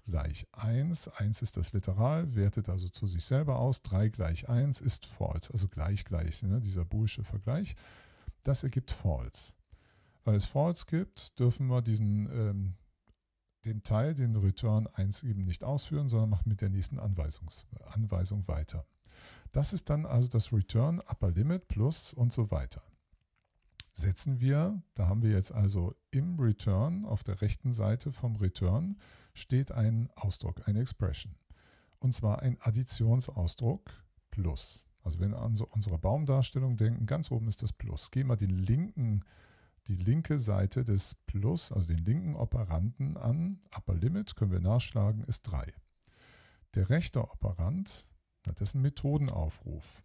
gleich 0.06 0.47
1. 0.53 1.08
1 1.10 1.41
ist 1.41 1.58
das 1.58 1.74
Literal, 1.74 2.36
wertet 2.36 2.70
also 2.70 2.89
zu 2.89 3.08
sich 3.08 3.24
selber 3.24 3.60
aus. 3.60 3.82
3 3.82 4.10
gleich 4.10 4.49
1 4.49 4.82
ist 4.82 5.06
false, 5.06 5.51
also 5.51 5.68
gleich 5.68 6.06
gleich, 6.06 6.41
ne? 6.43 6.62
dieser 6.62 6.86
Bullsche 6.86 7.24
Vergleich. 7.24 7.76
Das 8.43 8.64
ergibt 8.64 8.91
false. 8.91 9.53
Weil 10.24 10.36
es 10.36 10.45
false 10.45 10.86
gibt, 10.86 11.39
dürfen 11.39 11.68
wir 11.68 11.82
diesen, 11.82 12.30
ähm, 12.32 12.74
den 13.66 13.84
Teil, 13.84 14.14
den 14.14 14.36
Return 14.36 14.88
1 14.88 15.24
eben 15.24 15.45
nicht 15.45 15.64
ausführen, 15.64 16.10
sondern 16.10 16.30
machen 16.30 16.49
mit 16.49 16.62
der 16.62 16.70
nächsten 16.70 16.99
Anweisungs 16.99 17.66
Anweisung 17.86 18.47
weiter. 18.47 18.86
Das 19.51 19.74
ist 19.74 19.89
dann 19.89 20.06
also 20.06 20.28
das 20.28 20.51
Return 20.51 20.99
Upper 20.99 21.32
Limit 21.32 21.68
plus 21.68 22.14
und 22.14 22.34
so 22.34 22.51
weiter. 22.51 22.84
Setzen 23.98 24.41
wir, 24.41 24.84
da 24.93 25.08
haben 25.08 25.24
wir 25.24 25.32
jetzt 25.32 25.54
also 25.54 25.96
im 26.12 26.38
Return 26.38 27.06
auf 27.06 27.24
der 27.24 27.41
rechten 27.41 27.72
Seite 27.72 28.12
vom 28.12 28.36
Return 28.36 28.98
steht 29.34 29.72
ein 29.72 30.10
Ausdruck, 30.16 30.68
eine 30.68 30.82
Expression. 30.82 31.34
Und 32.00 32.14
zwar 32.14 32.41
ein 32.41 32.58
Additionsausdruck 32.60 33.89
plus. 34.32 34.86
Also 35.02 35.22
wenn 35.22 35.32
wir 35.32 35.41
an 35.41 35.56
so 35.56 35.66
unsere 35.68 35.98
Baumdarstellung 35.98 36.76
denken, 36.76 37.06
ganz 37.06 37.32
oben 37.32 37.48
ist 37.48 37.64
das 37.64 37.72
Plus. 37.72 38.12
Gehen 38.12 38.28
wir 38.28 38.36
den 38.36 38.50
linken, 38.50 39.24
die 39.88 39.96
linke 39.96 40.39
Seite 40.39 40.84
des 40.84 41.16
Plus, 41.26 41.72
also 41.72 41.88
den 41.88 42.04
linken 42.04 42.36
Operanten 42.36 43.16
an, 43.16 43.62
Upper 43.74 43.96
Limit, 43.96 44.36
können 44.36 44.52
wir 44.52 44.60
nachschlagen, 44.60 45.24
ist 45.24 45.43
3. 45.43 45.74
Der 46.74 46.89
rechte 46.89 47.22
Operand, 47.22 48.10
das 48.43 48.60
ist 48.60 48.76
ein 48.76 48.82
Methodenaufruf. 48.82 50.04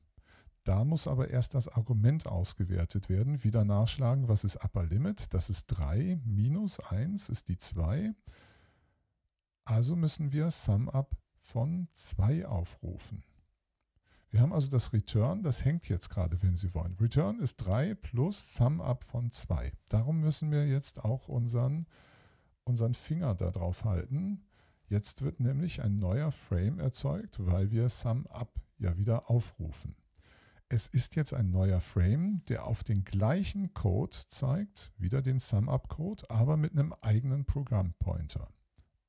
Da 0.65 0.85
muss 0.85 1.07
aber 1.07 1.31
erst 1.31 1.55
das 1.55 1.69
Argument 1.69 2.27
ausgewertet 2.27 3.09
werden. 3.09 3.43
Wieder 3.45 3.65
nachschlagen, 3.65 4.29
was 4.29 4.45
ist 4.45 4.63
Upper 4.63 4.85
Limit? 4.85 5.33
Das 5.33 5.49
ist 5.49 5.67
3 5.67 6.21
minus 6.25 6.81
1 6.81 7.29
ist 7.31 7.49
die 7.49 7.59
2. 7.59 8.13
Also 9.65 9.97
müssen 9.97 10.33
wir 10.33 10.51
SumUp 10.51 11.17
von 11.41 11.89
2 11.95 12.47
aufrufen. 12.47 13.23
Wir 14.31 14.41
haben 14.41 14.53
also 14.53 14.71
das 14.71 14.93
Return, 14.93 15.43
das 15.43 15.65
hängt 15.65 15.89
jetzt 15.89 16.09
gerade, 16.09 16.41
wenn 16.43 16.55
Sie 16.55 16.73
wollen. 16.75 16.97
Return 17.01 17.41
ist 17.41 17.57
3 17.57 17.95
plus 17.95 18.55
SumUp 18.55 19.03
von 19.05 19.33
2. 19.33 19.73
Darum 19.89 20.21
müssen 20.21 20.53
wir 20.53 20.67
jetzt 20.67 21.05
auch 21.05 21.29
unseren, 21.29 21.87
unseren 22.65 22.95
Finger 22.95 23.35
darauf 23.35 23.85
halten. 23.85 24.45
Jetzt 24.89 25.23
wird 25.23 25.41
nämlich 25.41 25.83
ein 25.83 25.97
neuer 25.97 26.31
Frame 26.31 26.79
erzeugt, 26.79 27.45
weil 27.45 27.71
wir 27.71 27.89
SumUp 27.89 28.61
ja 28.79 28.97
wieder 28.97 29.31
aufrufen. 29.31 29.97
Es 30.73 30.87
ist 30.87 31.17
jetzt 31.17 31.35
ein 31.35 31.51
neuer 31.51 31.81
Frame, 31.81 32.45
der 32.49 32.65
auf 32.65 32.85
den 32.85 33.03
gleichen 33.03 33.75
Code 33.75 34.17
zeigt, 34.29 34.93
wieder 34.99 35.21
den 35.21 35.41
SumUp-Code, 35.41 36.31
aber 36.31 36.57
mit 36.57 36.71
einem 36.71 36.95
eigenen 37.01 37.45
Programmpointer 37.45 38.47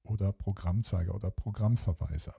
oder 0.02 0.34
Programmzeiger 0.34 1.14
oder 1.14 1.30
Programmverweiser. 1.30 2.34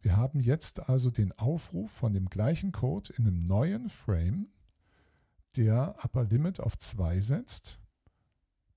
Wir 0.00 0.16
haben 0.16 0.40
jetzt 0.40 0.88
also 0.88 1.12
den 1.12 1.30
Aufruf 1.38 1.92
von 1.92 2.12
dem 2.12 2.28
gleichen 2.28 2.72
Code 2.72 3.12
in 3.16 3.24
einem 3.24 3.46
neuen 3.46 3.88
Frame, 3.88 4.48
der 5.54 5.94
Upper 6.02 6.24
Limit 6.24 6.58
auf 6.58 6.76
2 6.76 7.20
setzt, 7.20 7.78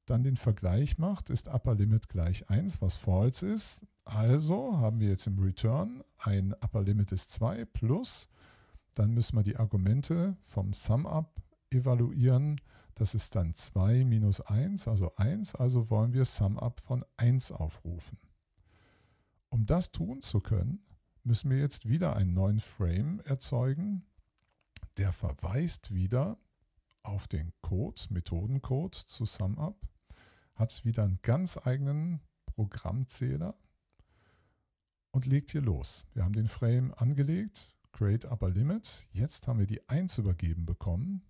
dann 0.05 0.21
den 0.21 0.37
Vergleich 0.37 0.99
macht, 0.99 1.31
ist 1.31 1.47
Upper 1.47 1.73
Limit 1.73 2.09
gleich 2.09 2.47
1, 2.47 2.79
was 2.79 2.95
false 2.95 3.47
ist. 3.47 3.81
Also 4.05 4.77
haben 4.77 4.99
wir 4.99 5.09
jetzt 5.09 5.25
im 5.25 5.39
Return 5.39 6.03
ein 6.19 6.53
Upper 6.61 6.83
Limit 6.83 7.11
ist 7.11 7.31
2 7.31 7.65
plus, 7.65 8.29
dann 8.93 9.11
müssen 9.11 9.37
wir 9.37 9.43
die 9.43 9.57
Argumente 9.57 10.35
vom 10.41 10.73
SumUp 10.73 11.41
evaluieren 11.69 12.59
das 13.01 13.15
ist 13.15 13.35
dann 13.35 13.55
2 13.55 14.05
minus 14.05 14.41
1, 14.41 14.87
also 14.87 15.15
1, 15.15 15.55
also 15.55 15.89
wollen 15.89 16.13
wir 16.13 16.25
SumUp 16.25 16.79
von 16.81 17.03
1 17.17 17.51
aufrufen. 17.51 18.19
Um 19.49 19.65
das 19.65 19.91
tun 19.91 20.21
zu 20.21 20.39
können, 20.39 20.85
müssen 21.23 21.49
wir 21.49 21.57
jetzt 21.57 21.87
wieder 21.89 22.15
einen 22.15 22.33
neuen 22.33 22.59
Frame 22.59 23.19
erzeugen, 23.21 24.05
der 24.97 25.11
verweist 25.11 25.93
wieder 25.93 26.37
auf 27.01 27.27
den 27.27 27.53
Code, 27.61 28.01
Methodencode 28.09 28.95
zu 28.95 29.25
SumUp, 29.25 29.81
hat 30.53 30.85
wieder 30.85 31.03
einen 31.03 31.19
ganz 31.23 31.57
eigenen 31.57 32.21
Programmzähler 32.45 33.55
und 35.09 35.25
legt 35.25 35.49
hier 35.49 35.61
los. 35.61 36.05
Wir 36.13 36.23
haben 36.23 36.33
den 36.33 36.47
Frame 36.47 36.93
angelegt, 36.93 37.75
Create 37.91 38.25
Upper 38.25 38.49
Limit. 38.49 39.05
Jetzt 39.11 39.47
haben 39.47 39.59
wir 39.59 39.67
die 39.67 39.87
1 39.89 40.17
übergeben 40.17 40.65
bekommen. 40.65 41.23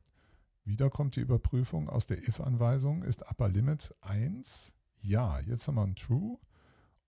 Wieder 0.64 0.90
kommt 0.90 1.16
die 1.16 1.22
Überprüfung 1.22 1.90
aus 1.90 2.06
der 2.06 2.20
if-Anweisung. 2.28 3.04
Ist 3.04 3.28
Upper 3.30 3.50
Limit 3.50 3.96
1? 4.02 4.74
Ja, 5.00 5.40
jetzt 5.40 5.68
haben 5.68 5.76
wir 5.76 5.84
ein 5.84 5.96
True. 5.96 6.38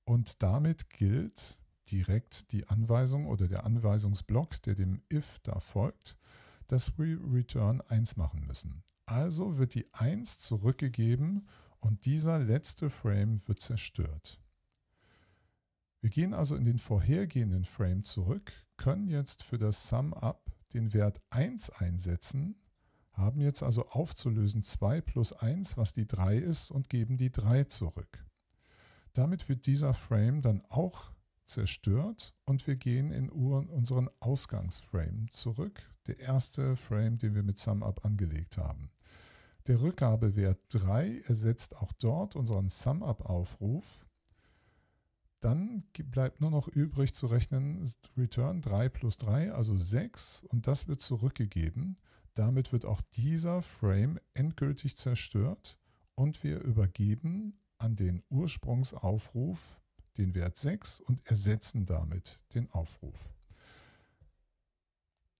Und 0.05 0.41
damit 0.41 0.89
gilt 0.89 1.59
direkt 1.91 2.51
die 2.51 2.67
Anweisung 2.67 3.27
oder 3.27 3.47
der 3.47 3.65
Anweisungsblock, 3.65 4.61
der 4.63 4.75
dem 4.75 5.01
if 5.11 5.39
da 5.43 5.59
folgt, 5.59 6.17
dass 6.67 6.97
wir 6.97 7.19
return 7.31 7.81
1 7.81 8.17
machen 8.17 8.45
müssen. 8.45 8.83
Also 9.05 9.57
wird 9.57 9.75
die 9.75 9.93
1 9.93 10.39
zurückgegeben 10.39 11.47
und 11.79 12.05
dieser 12.05 12.39
letzte 12.39 12.89
Frame 12.89 13.45
wird 13.47 13.59
zerstört. 13.59 14.41
Wir 15.99 16.09
gehen 16.09 16.33
also 16.33 16.55
in 16.55 16.65
den 16.65 16.79
vorhergehenden 16.79 17.65
Frame 17.65 18.03
zurück, 18.03 18.53
können 18.83 19.07
jetzt 19.07 19.43
für 19.43 19.57
das 19.57 19.87
SumUp 19.87 20.51
den 20.73 20.91
Wert 20.93 21.21
1 21.29 21.69
einsetzen 21.69 22.57
haben 23.13 23.39
jetzt 23.39 23.63
also 23.63 23.87
aufzulösen 23.87 24.61
2 24.61 24.99
plus 24.99 25.31
1, 25.31 25.77
was 25.77 25.93
die 25.93 26.05
3 26.05 26.35
ist, 26.35 26.69
und 26.69 26.89
geben 26.89 27.15
die 27.15 27.31
3 27.31 27.63
zurück. 27.65 28.25
Damit 29.13 29.47
wird 29.47 29.67
dieser 29.67 29.93
Frame 29.93 30.41
dann 30.41 30.63
auch 30.67 31.13
zerstört 31.45 32.35
und 32.43 32.67
wir 32.67 32.75
gehen 32.75 33.11
in 33.11 33.29
unseren 33.29 34.09
Ausgangsframe 34.19 35.29
zurück. 35.29 35.81
Der 36.07 36.19
erste 36.19 36.75
Frame, 36.75 37.17
den 37.17 37.35
wir 37.35 37.43
mit 37.43 37.59
SumUp 37.59 38.03
angelegt 38.03 38.57
haben. 38.57 38.91
Der 39.67 39.79
Rückgabewert 39.79 40.59
3 40.69 41.21
ersetzt 41.27 41.77
auch 41.77 41.93
dort 41.93 42.35
unseren 42.35 42.67
SumUp-Aufruf. 42.67 44.02
Dann 45.43 45.83
bleibt 45.93 46.39
nur 46.39 46.51
noch 46.51 46.69
übrig 46.69 47.13
zu 47.13 47.27
rechnen 47.27 47.85
Return 48.15 48.61
3 48.61 48.87
plus 48.87 49.17
3, 49.17 49.51
also 49.51 49.75
6 49.75 50.45
und 50.47 50.67
das 50.67 50.87
wird 50.87 51.01
zurückgegeben. 51.01 51.97
Damit 52.33 52.71
wird 52.71 52.85
auch 52.85 53.01
dieser 53.01 53.61
Frame 53.61 54.21
endgültig 54.31 54.95
zerstört 54.95 55.77
und 56.15 56.45
wir 56.45 56.61
übergeben 56.61 57.59
an 57.77 57.97
den 57.97 58.23
Ursprungsaufruf 58.29 59.81
den 60.17 60.33
Wert 60.33 60.55
6 60.55 61.01
und 61.01 61.19
ersetzen 61.27 61.85
damit 61.85 62.41
den 62.53 62.71
Aufruf. 62.71 63.33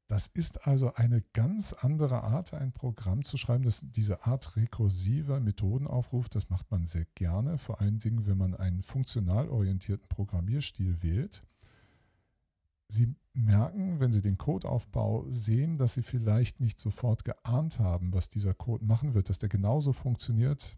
Das 0.07 0.27
ist 0.27 0.67
also 0.67 0.93
eine 0.93 1.21
ganz 1.33 1.73
andere 1.73 2.23
Art, 2.23 2.53
ein 2.53 2.73
Programm 2.73 3.23
zu 3.23 3.37
schreiben. 3.37 3.63
Das, 3.63 3.81
diese 3.81 4.25
Art 4.25 4.55
rekursiver 4.55 5.39
Methodenaufruf, 5.39 6.29
das 6.29 6.49
macht 6.49 6.69
man 6.71 6.85
sehr 6.85 7.05
gerne, 7.15 7.57
vor 7.57 7.79
allen 7.79 7.99
Dingen, 7.99 8.25
wenn 8.27 8.37
man 8.37 8.53
einen 8.53 8.83
funktional 8.83 9.49
orientierten 9.49 10.07
Programmierstil 10.09 11.01
wählt. 11.01 11.43
Sie 12.89 13.15
merken, 13.33 13.99
wenn 13.99 14.11
Sie 14.11 14.21
den 14.21 14.37
Codeaufbau 14.37 15.25
sehen, 15.29 15.77
dass 15.77 15.95
Sie 15.95 16.03
vielleicht 16.03 16.59
nicht 16.59 16.79
sofort 16.79 17.23
geahnt 17.23 17.79
haben, 17.79 18.13
was 18.13 18.29
dieser 18.29 18.53
Code 18.53 18.85
machen 18.85 19.13
wird, 19.13 19.29
dass 19.29 19.39
der 19.39 19.49
genauso 19.49 19.93
funktioniert 19.93 20.77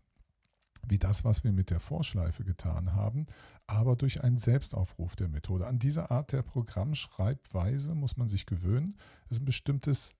wie 0.87 0.99
das, 0.99 1.23
was 1.23 1.43
wir 1.43 1.51
mit 1.51 1.69
der 1.69 1.79
Vorschleife 1.79 2.43
getan 2.43 2.93
haben, 2.93 3.27
aber 3.67 3.95
durch 3.95 4.23
einen 4.23 4.37
Selbstaufruf 4.37 5.15
der 5.15 5.27
Methode. 5.27 5.67
An 5.67 5.79
diese 5.79 6.11
Art 6.11 6.31
der 6.31 6.41
Programmschreibweise 6.41 7.95
muss 7.95 8.17
man 8.17 8.29
sich 8.29 8.45
gewöhnen. 8.45 8.97
Es 9.25 9.37
ist 9.37 9.41
ein 9.41 9.45
bestimmtes 9.45 10.15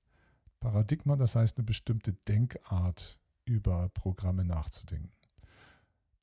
Paradigma, 0.59 1.15
das 1.15 1.35
heißt 1.35 1.57
eine 1.57 1.65
bestimmte 1.65 2.13
Denkart 2.13 3.19
über 3.45 3.89
Programme 3.89 4.45
nachzudenken. 4.45 5.11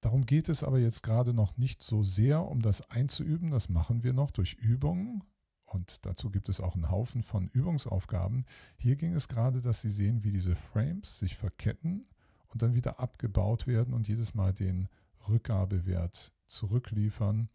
Darum 0.01 0.27
geht 0.27 0.49
es 0.49 0.65
aber 0.65 0.81
jetzt 0.81 1.05
gerade 1.05 1.33
noch 1.33 1.57
nicht 1.57 1.83
so 1.83 2.03
sehr, 2.03 2.45
um 2.45 2.61
das 2.61 2.91
einzuüben. 2.91 3.53
Das 3.53 3.69
machen 3.69 4.03
wir 4.03 4.13
noch 4.13 4.33
durch 4.33 4.55
Übungen. 4.55 5.23
Und 5.65 6.05
dazu 6.05 6.31
gibt 6.31 6.49
es 6.49 6.61
auch 6.61 6.75
einen 6.75 6.91
Haufen 6.91 7.23
von 7.23 7.49
Übungsaufgaben. 7.49 8.45
Hier 8.77 8.97
ging 8.97 9.15
es 9.15 9.29
gerade, 9.29 9.61
dass 9.61 9.81
Sie 9.81 9.91
sehen, 9.91 10.25
wie 10.25 10.33
diese 10.33 10.57
Frames 10.57 11.19
sich 11.19 11.37
verketten 11.37 12.05
und 12.53 12.63
dann 12.63 12.75
wieder 12.75 13.01
abgebaut 13.01 13.67
werden 13.67 13.95
und 13.95 14.09
jedes 14.09 14.35
Mal 14.35 14.53
den 14.53 14.89
Rückgabewert 15.29 16.33
zurückliefern. 16.47 17.49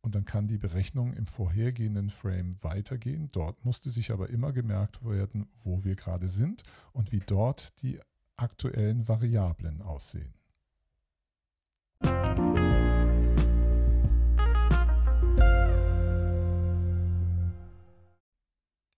Und 0.00 0.16
dann 0.16 0.24
kann 0.24 0.48
die 0.48 0.58
Berechnung 0.58 1.12
im 1.12 1.26
vorhergehenden 1.26 2.10
Frame 2.10 2.56
weitergehen. 2.60 3.28
Dort 3.30 3.64
musste 3.64 3.88
sich 3.88 4.10
aber 4.10 4.30
immer 4.30 4.52
gemerkt 4.52 5.04
werden, 5.04 5.48
wo 5.62 5.84
wir 5.84 5.94
gerade 5.94 6.28
sind 6.28 6.64
und 6.92 7.12
wie 7.12 7.22
dort 7.24 7.80
die 7.82 8.00
aktuellen 8.36 9.06
Variablen 9.06 9.80
aussehen. 9.80 10.34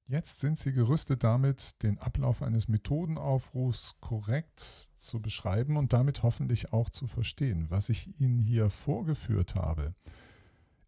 Jetzt 0.06 0.40
sind 0.40 0.58
Sie 0.58 0.72
gerüstet 0.72 1.24
damit, 1.24 1.82
den 1.82 1.98
Ablauf 1.98 2.42
eines 2.42 2.68
Methodenaufrufs 2.68 4.00
korrekt 4.00 4.60
zu 4.98 5.22
beschreiben 5.22 5.78
und 5.78 5.94
damit 5.94 6.22
hoffentlich 6.22 6.74
auch 6.74 6.90
zu 6.90 7.06
verstehen. 7.06 7.70
Was 7.70 7.88
ich 7.88 8.20
Ihnen 8.20 8.38
hier 8.38 8.68
vorgeführt 8.68 9.54
habe, 9.54 9.94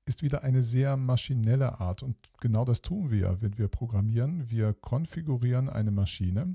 ist 0.05 0.23
wieder 0.23 0.43
eine 0.43 0.61
sehr 0.61 0.99
maschinelle 0.99 1.81
Art 1.81 2.03
und 2.03 2.17
genau 2.41 2.67
das 2.67 2.83
tun 2.83 3.11
wir, 3.11 3.41
wenn 3.41 3.57
wir 3.57 3.69
programmieren. 3.69 4.51
Wir 4.51 4.75
konfigurieren 4.75 5.71
eine 5.71 5.93
Maschine, 5.93 6.55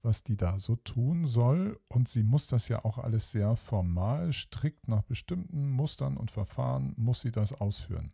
was 0.00 0.22
die 0.22 0.38
da 0.38 0.58
so 0.58 0.76
tun 0.76 1.26
soll 1.26 1.78
und 1.88 2.08
sie 2.08 2.22
muss 2.22 2.46
das 2.46 2.68
ja 2.68 2.86
auch 2.86 2.96
alles 2.96 3.32
sehr 3.32 3.54
formal, 3.54 4.32
strikt 4.32 4.88
nach 4.88 5.02
bestimmten 5.02 5.68
Mustern 5.68 6.16
und 6.16 6.30
Verfahren 6.30 6.94
muss 6.96 7.20
sie 7.20 7.32
das 7.32 7.52
ausführen. 7.52 8.12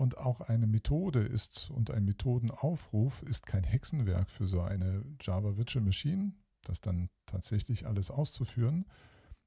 Und 0.00 0.16
auch 0.16 0.40
eine 0.40 0.66
Methode 0.66 1.20
ist 1.20 1.70
und 1.70 1.90
ein 1.90 2.06
Methodenaufruf 2.06 3.22
ist 3.24 3.46
kein 3.46 3.64
Hexenwerk 3.64 4.30
für 4.30 4.46
so 4.46 4.62
eine 4.62 5.04
Java 5.20 5.58
Virtual 5.58 5.84
Machine, 5.84 6.32
das 6.62 6.80
dann 6.80 7.10
tatsächlich 7.26 7.86
alles 7.86 8.10
auszuführen. 8.10 8.86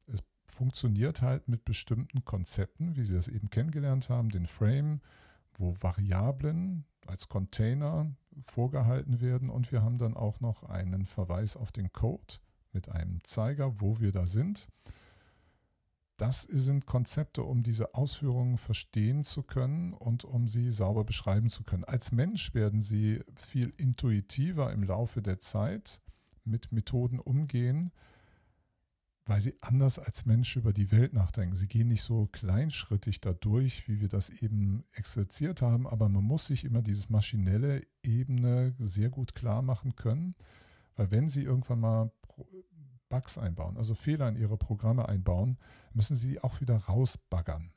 Es 0.05 0.19
funktioniert 0.45 1.23
halt 1.23 1.47
mit 1.47 1.65
bestimmten 1.65 2.23
Konzepten, 2.23 2.95
wie 2.95 3.03
Sie 3.03 3.15
das 3.15 3.29
eben 3.29 3.49
kennengelernt 3.49 4.09
haben, 4.09 4.29
den 4.29 4.45
Frame, 4.45 5.01
wo 5.55 5.73
Variablen 5.81 6.85
als 7.07 7.29
Container 7.29 8.15
vorgehalten 8.39 9.21
werden 9.21 9.49
und 9.49 9.71
wir 9.71 9.81
haben 9.81 9.97
dann 9.97 10.13
auch 10.13 10.39
noch 10.39 10.61
einen 10.61 11.07
Verweis 11.07 11.57
auf 11.57 11.71
den 11.71 11.91
Code 11.91 12.35
mit 12.73 12.89
einem 12.89 13.23
Zeiger, 13.23 13.81
wo 13.81 13.99
wir 13.99 14.11
da 14.11 14.27
sind 14.27 14.67
das 16.17 16.43
sind 16.43 16.85
Konzepte, 16.85 17.43
um 17.43 17.63
diese 17.63 17.95
Ausführungen 17.95 18.57
verstehen 18.57 19.23
zu 19.23 19.43
können 19.43 19.93
und 19.93 20.23
um 20.23 20.47
sie 20.47 20.71
sauber 20.71 21.03
beschreiben 21.03 21.49
zu 21.49 21.63
können. 21.63 21.83
Als 21.83 22.11
Mensch 22.11 22.53
werden 22.53 22.81
sie 22.81 23.21
viel 23.35 23.73
intuitiver 23.77 24.71
im 24.71 24.83
Laufe 24.83 25.21
der 25.21 25.39
Zeit 25.39 26.01
mit 26.45 26.71
Methoden 26.71 27.19
umgehen, 27.19 27.91
weil 29.25 29.41
sie 29.41 29.55
anders 29.61 29.99
als 29.99 30.25
Mensch 30.25 30.55
über 30.55 30.73
die 30.73 30.91
Welt 30.91 31.13
nachdenken. 31.13 31.55
Sie 31.55 31.67
gehen 31.67 31.87
nicht 31.87 32.03
so 32.03 32.27
kleinschrittig 32.27 33.21
dadurch, 33.21 33.87
wie 33.87 34.01
wir 34.01 34.09
das 34.09 34.29
eben 34.29 34.83
exerziert 34.91 35.61
haben, 35.61 35.87
aber 35.87 36.09
man 36.09 36.23
muss 36.23 36.47
sich 36.47 36.65
immer 36.65 36.81
dieses 36.81 37.09
maschinelle 37.09 37.81
Ebene 38.03 38.75
sehr 38.79 39.09
gut 39.09 39.33
klar 39.33 39.61
machen 39.61 39.95
können, 39.95 40.35
weil 40.95 41.09
wenn 41.09 41.29
Sie 41.29 41.41
irgendwann 41.41 41.79
mal 41.79 42.11
Bugs 43.13 43.37
einbauen, 43.37 43.77
also 43.77 43.93
Fehler 43.93 44.27
in 44.27 44.35
ihre 44.35 44.57
Programme 44.57 45.07
einbauen, 45.07 45.59
müssen 45.93 46.15
sie 46.15 46.41
auch 46.41 46.61
wieder 46.61 46.77
rausbaggern. 46.77 47.71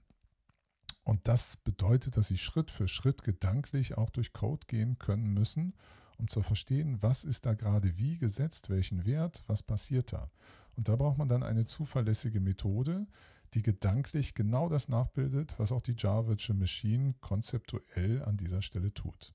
Und 1.04 1.28
das 1.28 1.58
bedeutet, 1.58 2.16
dass 2.16 2.28
sie 2.28 2.38
Schritt 2.38 2.70
für 2.70 2.88
Schritt 2.88 3.22
gedanklich 3.22 3.98
auch 3.98 4.08
durch 4.08 4.32
Code 4.32 4.66
gehen 4.66 4.98
können 4.98 5.34
müssen, 5.34 5.74
um 6.16 6.26
zu 6.26 6.40
verstehen, 6.40 7.02
was 7.02 7.22
ist 7.22 7.44
da 7.44 7.52
gerade 7.52 7.98
wie 7.98 8.16
gesetzt, 8.16 8.70
welchen 8.70 9.04
Wert, 9.04 9.44
was 9.46 9.62
passiert 9.62 10.14
da. 10.14 10.30
Und 10.74 10.88
da 10.88 10.96
braucht 10.96 11.18
man 11.18 11.28
dann 11.28 11.42
eine 11.42 11.66
zuverlässige 11.66 12.40
Methode, 12.40 13.06
die 13.52 13.60
gedanklich 13.60 14.32
genau 14.32 14.70
das 14.70 14.88
nachbildet, 14.88 15.58
was 15.58 15.70
auch 15.70 15.82
die 15.82 16.02
Virtual 16.02 16.58
Machine 16.58 17.14
konzeptuell 17.20 18.22
an 18.22 18.38
dieser 18.38 18.62
Stelle 18.62 18.94
tut. 18.94 19.34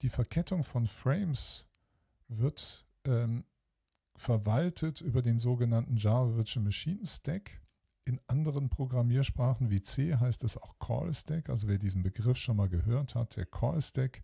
Die 0.00 0.08
Verkettung 0.08 0.64
von 0.64 0.86
Frames 0.86 1.66
wird 2.28 2.86
ähm, 3.04 3.44
verwaltet 4.16 5.00
über 5.00 5.22
den 5.22 5.38
sogenannten 5.38 5.96
Java 5.96 6.36
Virtual 6.36 6.64
Machine 6.64 7.04
Stack. 7.04 7.60
In 8.04 8.20
anderen 8.28 8.68
Programmiersprachen 8.68 9.70
wie 9.70 9.82
C 9.82 10.14
heißt 10.14 10.44
es 10.44 10.56
auch 10.56 10.78
Call 10.78 11.12
Stack. 11.12 11.50
Also 11.50 11.68
wer 11.68 11.78
diesen 11.78 12.02
Begriff 12.02 12.36
schon 12.36 12.56
mal 12.56 12.68
gehört 12.68 13.14
hat, 13.14 13.36
der 13.36 13.46
Call 13.46 13.80
Stack, 13.82 14.22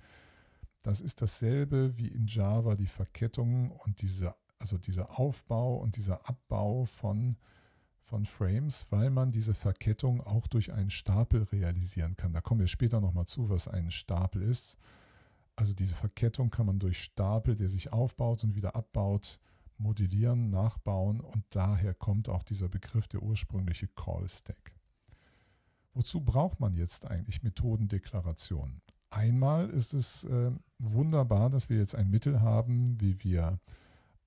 das 0.82 1.00
ist 1.00 1.20
dasselbe 1.22 1.96
wie 1.96 2.08
in 2.08 2.26
Java 2.26 2.74
die 2.74 2.86
Verkettung 2.86 3.70
und 3.70 4.02
diese, 4.02 4.34
also 4.58 4.78
dieser 4.78 5.18
Aufbau 5.18 5.76
und 5.76 5.96
dieser 5.96 6.28
Abbau 6.28 6.84
von, 6.84 7.36
von 8.00 8.26
Frames, 8.26 8.86
weil 8.90 9.10
man 9.10 9.30
diese 9.30 9.54
Verkettung 9.54 10.20
auch 10.20 10.46
durch 10.46 10.72
einen 10.72 10.90
Stapel 10.90 11.44
realisieren 11.44 12.16
kann. 12.16 12.32
Da 12.32 12.40
kommen 12.40 12.60
wir 12.60 12.68
später 12.68 13.00
nochmal 13.00 13.26
zu, 13.26 13.48
was 13.48 13.68
ein 13.68 13.90
Stapel 13.90 14.42
ist. 14.42 14.76
Also 15.54 15.74
diese 15.74 15.94
Verkettung 15.94 16.50
kann 16.50 16.66
man 16.66 16.78
durch 16.78 17.02
Stapel, 17.02 17.56
der 17.56 17.68
sich 17.68 17.92
aufbaut 17.92 18.42
und 18.42 18.54
wieder 18.54 18.74
abbaut, 18.74 19.38
modellieren, 19.82 20.50
nachbauen 20.50 21.20
und 21.20 21.44
daher 21.50 21.94
kommt 21.94 22.28
auch 22.28 22.42
dieser 22.42 22.68
Begriff 22.68 23.08
der 23.08 23.22
ursprüngliche 23.22 23.88
Call 23.88 24.28
Stack. 24.28 24.72
Wozu 25.94 26.22
braucht 26.22 26.60
man 26.60 26.74
jetzt 26.74 27.06
eigentlich 27.06 27.42
Methodendeklarationen? 27.42 28.80
Einmal 29.10 29.68
ist 29.68 29.92
es 29.92 30.24
äh, 30.24 30.52
wunderbar, 30.78 31.50
dass 31.50 31.68
wir 31.68 31.76
jetzt 31.76 31.94
ein 31.94 32.08
Mittel 32.08 32.40
haben, 32.40 32.98
wie 33.00 33.22
wir 33.22 33.60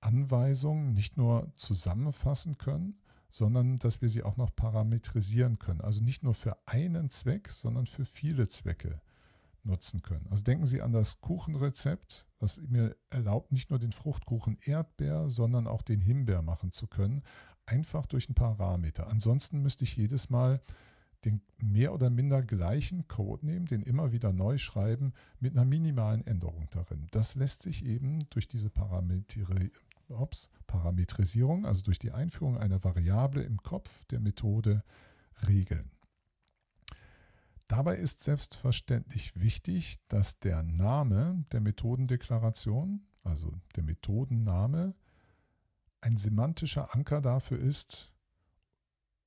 Anweisungen 0.00 0.92
nicht 0.92 1.16
nur 1.16 1.50
zusammenfassen 1.56 2.56
können, 2.58 3.00
sondern 3.28 3.80
dass 3.80 4.00
wir 4.00 4.08
sie 4.08 4.22
auch 4.22 4.36
noch 4.36 4.54
parametrisieren 4.54 5.58
können. 5.58 5.80
Also 5.80 6.04
nicht 6.04 6.22
nur 6.22 6.34
für 6.34 6.56
einen 6.66 7.10
Zweck, 7.10 7.48
sondern 7.48 7.86
für 7.86 8.04
viele 8.04 8.46
Zwecke 8.46 9.00
nutzen 9.66 10.02
können. 10.02 10.26
Also 10.30 10.42
denken 10.42 10.66
Sie 10.66 10.82
an 10.82 10.92
das 10.92 11.20
Kuchenrezept, 11.20 12.26
was 12.38 12.60
mir 12.60 12.96
erlaubt, 13.08 13.52
nicht 13.52 13.70
nur 13.70 13.78
den 13.78 13.92
Fruchtkuchen 13.92 14.58
Erdbeer, 14.64 15.28
sondern 15.28 15.66
auch 15.66 15.82
den 15.82 16.00
Himbeer 16.00 16.42
machen 16.42 16.72
zu 16.72 16.86
können, 16.86 17.22
einfach 17.66 18.06
durch 18.06 18.28
ein 18.28 18.34
Parameter. 18.34 19.08
Ansonsten 19.08 19.60
müsste 19.62 19.84
ich 19.84 19.96
jedes 19.96 20.30
Mal 20.30 20.60
den 21.24 21.42
mehr 21.58 21.92
oder 21.92 22.08
minder 22.08 22.42
gleichen 22.42 23.08
Code 23.08 23.44
nehmen, 23.44 23.66
den 23.66 23.82
immer 23.82 24.12
wieder 24.12 24.32
neu 24.32 24.58
schreiben, 24.58 25.12
mit 25.40 25.52
einer 25.52 25.64
minimalen 25.64 26.24
Änderung 26.26 26.68
darin. 26.70 27.08
Das 27.10 27.34
lässt 27.34 27.62
sich 27.62 27.84
eben 27.84 28.28
durch 28.30 28.48
diese 28.48 28.70
Parametri 28.70 29.72
Ops, 30.08 30.50
Parametrisierung, 30.68 31.66
also 31.66 31.82
durch 31.82 31.98
die 31.98 32.12
Einführung 32.12 32.58
einer 32.58 32.84
Variable 32.84 33.42
im 33.42 33.60
Kopf 33.62 34.04
der 34.06 34.20
Methode 34.20 34.84
regeln. 35.48 35.90
Dabei 37.68 37.96
ist 37.96 38.22
selbstverständlich 38.22 39.34
wichtig, 39.34 39.98
dass 40.08 40.38
der 40.38 40.62
Name 40.62 41.44
der 41.50 41.60
Methodendeklaration, 41.60 43.06
also 43.24 43.52
der 43.74 43.82
Methodenname, 43.82 44.94
ein 46.00 46.16
semantischer 46.16 46.94
Anker 46.94 47.20
dafür 47.20 47.58
ist, 47.58 48.12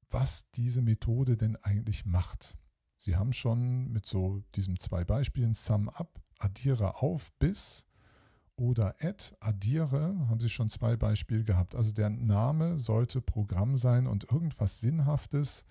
was 0.10 0.50
diese 0.52 0.82
Methode 0.82 1.36
denn 1.36 1.58
eigentlich 1.58 2.06
macht. 2.06 2.58
Sie 2.96 3.16
haben 3.16 3.34
schon 3.34 3.92
mit 3.92 4.06
so 4.06 4.42
diesen 4.56 4.80
zwei 4.80 5.04
Beispielen 5.04 5.54
Sum 5.54 5.90
Up, 5.90 6.22
addiere 6.40 7.02
auf 7.02 7.32
bis 7.40 7.86
oder 8.56 8.96
add, 9.00 9.36
addiere, 9.40 10.28
haben 10.28 10.40
Sie 10.40 10.50
schon 10.50 10.70
zwei 10.70 10.98
Beispiele 10.98 11.44
gehabt. 11.44 11.76
Also 11.76 11.94
der 11.94 12.10
Name 12.10 12.78
sollte 12.78 13.22
Programm 13.22 13.78
sein 13.78 14.08
und 14.08 14.26
irgendwas 14.32 14.82
Sinnhaftes 14.82 15.66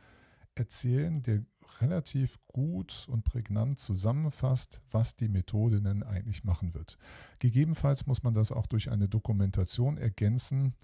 erzählen, 0.55 1.23
der 1.23 1.45
relativ 1.81 2.39
gut 2.49 3.07
und 3.09 3.25
prägnant 3.25 3.79
zusammenfasst, 3.79 4.83
was 4.91 5.17
die 5.17 5.29
Methode 5.29 5.81
denn 5.81 6.03
eigentlich 6.03 6.45
machen 6.45 6.75
wird. 6.75 6.99
Gegebenenfalls 7.39 8.07
muss 8.07 8.23
man 8.23 8.35
das 8.35 8.53
auch 8.53 8.67
durch 8.67 8.91
eine 8.91 9.09
Dokumentation 9.09 9.97
ergänzen, 9.99 10.75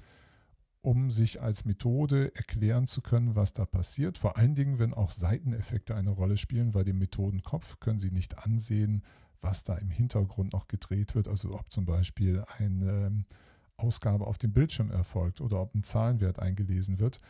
um 0.83 1.11
sich 1.11 1.41
als 1.41 1.65
Methode 1.65 2.35
erklären 2.35 2.87
zu 2.87 3.01
können, 3.01 3.35
was 3.35 3.55
da 3.55 3.65
passiert. 3.65 4.19
Vor 4.19 4.37
allen 4.37 4.55
Dingen, 4.55 4.79
wenn 4.79 4.93
auch 4.93 5.11
Seiteneffekte 5.11 5.95
eine 5.95 6.11
Rolle 6.11 6.37
spielen, 6.37 6.75
weil 6.75 6.85
dem 6.85 6.99
Methodenkopf 6.99 7.81
können 7.81 7.99
Sie 7.99 8.11
nicht 8.11 8.39
ansehen, 8.39 9.03
was 9.41 9.65
da 9.65 9.77
im 9.77 9.91
Hintergrund 9.91 10.53
noch 10.53 10.69
gedreht 10.69 11.15
wird. 11.15 11.27
Also 11.27 11.55
ob 11.55 11.73
zum 11.73 11.87
Beispiel 11.87 12.45
eine 12.59 13.07
ähm, 13.07 13.25
Ausgabe 13.77 14.27
auf 14.27 14.39
dem 14.39 14.53
Bildschirm 14.53 14.91
erfolgt 14.91 15.41
oder 15.41 15.61
ob 15.61 15.75
ein 15.75 15.85
Zahlenwert 15.85 16.39
eingelesen 16.39 16.99
wird. 16.99 17.21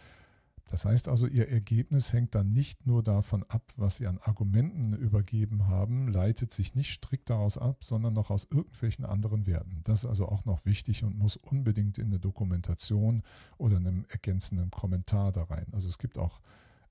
Das 0.70 0.86
heißt 0.86 1.08
also, 1.08 1.26
Ihr 1.26 1.48
Ergebnis 1.48 2.12
hängt 2.12 2.34
dann 2.34 2.50
nicht 2.50 2.86
nur 2.86 3.02
davon 3.02 3.44
ab, 3.44 3.62
was 3.76 3.98
Sie 3.98 4.06
an 4.06 4.18
Argumenten 4.18 4.94
übergeben 4.94 5.66
haben, 5.66 6.08
leitet 6.08 6.52
sich 6.52 6.74
nicht 6.74 6.92
strikt 6.92 7.28
daraus 7.28 7.58
ab, 7.58 7.84
sondern 7.84 8.14
noch 8.14 8.30
aus 8.30 8.48
irgendwelchen 8.50 9.04
anderen 9.04 9.46
Werten. 9.46 9.82
Das 9.82 10.04
ist 10.04 10.08
also 10.08 10.26
auch 10.26 10.44
noch 10.46 10.64
wichtig 10.64 11.04
und 11.04 11.18
muss 11.18 11.36
unbedingt 11.36 11.98
in 11.98 12.06
eine 12.06 12.18
Dokumentation 12.18 13.22
oder 13.58 13.76
einem 13.76 14.06
ergänzenden 14.08 14.70
Kommentar 14.70 15.32
da 15.32 15.44
rein. 15.44 15.66
Also 15.72 15.88
es 15.88 15.98
gibt 15.98 16.18
auch 16.18 16.40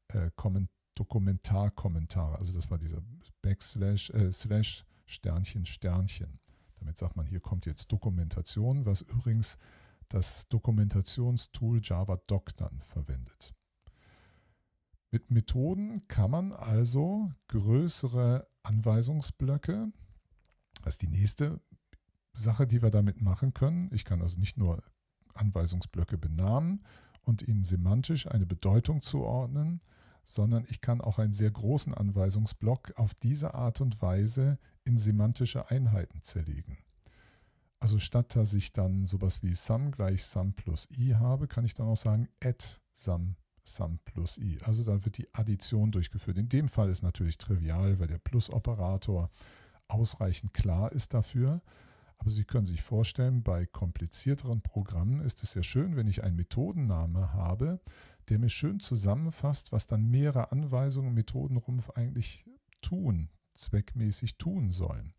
äh, 0.09 0.29
Dokumentarkommentare, 0.95 2.37
also 2.37 2.53
das 2.53 2.69
war 2.69 2.77
dieser 2.77 3.01
Backslash, 3.41 4.11
äh, 4.11 4.31
Slash, 4.31 4.85
Sternchen, 5.07 5.65
Sternchen. 5.65 6.39
Damit 6.79 6.97
sagt 6.97 7.15
man, 7.15 7.25
hier 7.25 7.39
kommt 7.39 7.65
jetzt 7.65 7.91
Dokumentation, 7.91 8.85
was 8.85 9.01
übrigens 9.01 9.57
das 10.09 10.47
Dokumentationstool 10.49 11.79
Java 11.81 12.17
Doc 12.27 12.55
dann 12.55 12.81
verwendet. 12.81 13.55
Mit 15.13 15.29
Methoden 15.29 16.07
kann 16.07 16.31
man 16.31 16.51
also 16.51 17.31
größere 17.47 18.47
Anweisungsblöcke, 18.63 19.91
das 20.83 20.95
ist 20.95 21.03
die 21.03 21.07
nächste 21.07 21.61
Sache, 22.33 22.65
die 22.65 22.81
wir 22.81 22.89
damit 22.89 23.21
machen 23.21 23.53
können. 23.53 23.91
Ich 23.93 24.05
kann 24.05 24.23
also 24.23 24.39
nicht 24.39 24.57
nur 24.57 24.81
Anweisungsblöcke 25.35 26.17
benamen 26.17 26.83
und 27.21 27.43
ihnen 27.43 27.63
semantisch 27.63 28.25
eine 28.25 28.47
Bedeutung 28.47 29.03
zuordnen, 29.03 29.81
sondern 30.23 30.65
ich 30.67 30.81
kann 30.81 30.99
auch 30.99 31.19
einen 31.19 31.33
sehr 31.33 31.51
großen 31.51 31.93
Anweisungsblock 31.93 32.93
auf 32.95 33.13
diese 33.13 33.53
Art 33.53 33.81
und 33.81 34.01
Weise 34.01 34.57
in 34.83 34.97
semantische 34.97 35.69
Einheiten 35.69 36.23
zerlegen. 36.23 36.79
Also 37.79 37.99
statt 37.99 38.35
dass 38.35 38.55
ich 38.55 38.73
dann 38.73 39.05
sowas 39.05 39.43
wie 39.43 39.53
sum 39.53 39.91
gleich 39.91 40.25
sum 40.25 40.53
plus 40.53 40.89
i 40.97 41.13
habe, 41.13 41.47
kann 41.47 41.65
ich 41.65 41.75
dann 41.75 41.85
auch 41.85 41.97
sagen 41.97 42.29
add 42.41 42.65
sum 42.93 43.35
Sum 43.63 43.99
plus 44.05 44.37
i. 44.37 44.57
Also 44.63 44.83
da 44.83 45.03
wird 45.05 45.17
die 45.17 45.33
Addition 45.33 45.91
durchgeführt. 45.91 46.37
In 46.37 46.49
dem 46.49 46.67
Fall 46.67 46.89
ist 46.89 47.01
natürlich 47.01 47.37
trivial, 47.37 47.99
weil 47.99 48.07
der 48.07 48.17
Plus-Operator 48.17 49.29
ausreichend 49.87 50.53
klar 50.53 50.91
ist 50.91 51.13
dafür. 51.13 51.61
Aber 52.17 52.29
Sie 52.29 52.45
können 52.45 52.65
sich 52.65 52.81
vorstellen, 52.81 53.43
bei 53.43 53.65
komplizierteren 53.65 54.61
Programmen 54.61 55.19
ist 55.19 55.43
es 55.43 55.51
sehr 55.51 55.63
schön, 55.63 55.95
wenn 55.95 56.07
ich 56.07 56.23
einen 56.23 56.35
Methodenname 56.35 57.33
habe, 57.33 57.79
der 58.29 58.39
mir 58.39 58.49
schön 58.49 58.79
zusammenfasst, 58.79 59.71
was 59.71 59.87
dann 59.87 60.09
mehrere 60.09 60.51
Anweisungen 60.51 61.09
im 61.09 61.15
Methodenrumpf 61.15 61.89
eigentlich 61.91 62.45
tun, 62.81 63.29
zweckmäßig 63.55 64.37
tun 64.37 64.71
sollen. 64.71 65.13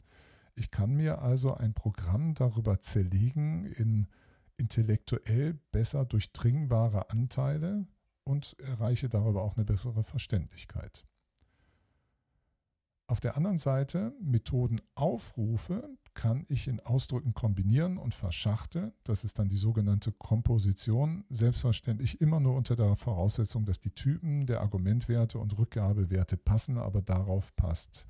Ich 0.55 0.71
kann 0.71 0.95
mir 0.95 1.21
also 1.21 1.55
ein 1.55 1.75
Programm 1.75 2.35
darüber 2.35 2.81
zerlegen 2.81 3.67
in 3.67 4.07
intellektuell 4.57 5.55
besser 5.73 6.05
durchdringbare 6.05 7.11
Anteile, 7.11 7.87
und 8.25 8.57
erreiche 8.59 9.09
darüber 9.09 9.43
auch 9.43 9.57
eine 9.57 9.65
bessere 9.65 10.03
Verständlichkeit. 10.03 11.07
Auf 13.07 13.21
der 13.21 13.37
anderen 13.37 13.59
Seite, 13.59 14.15
Methodenaufrufe 14.21 15.91
kann 16.15 16.47
ich 16.49 16.69
in 16.69 16.81
Ausdrücken 16.81 17.35
kombinieren 17.35 17.99
und 17.99 18.15
verschachteln. 18.15 18.93
Das 19.05 19.25
ist 19.25 19.39
dann 19.39 19.49
die 19.49 19.57
sogenannte 19.57 20.11
Komposition. 20.13 21.25
Selbstverständlich 21.29 22.21
immer 22.23 22.41
nur 22.41 22.55
unter 22.55 22.77
der 22.77 22.97
Voraussetzung, 22.97 23.67
dass 23.67 23.81
die 23.81 23.91
Typen 23.91 24.47
der 24.47 24.63
Argumentwerte 24.63 25.39
und 25.39 25.59
Rückgabewerte 25.59 26.39
passen, 26.39 26.79
aber 26.79 27.03
darauf 27.03 27.55
passt 27.57 28.07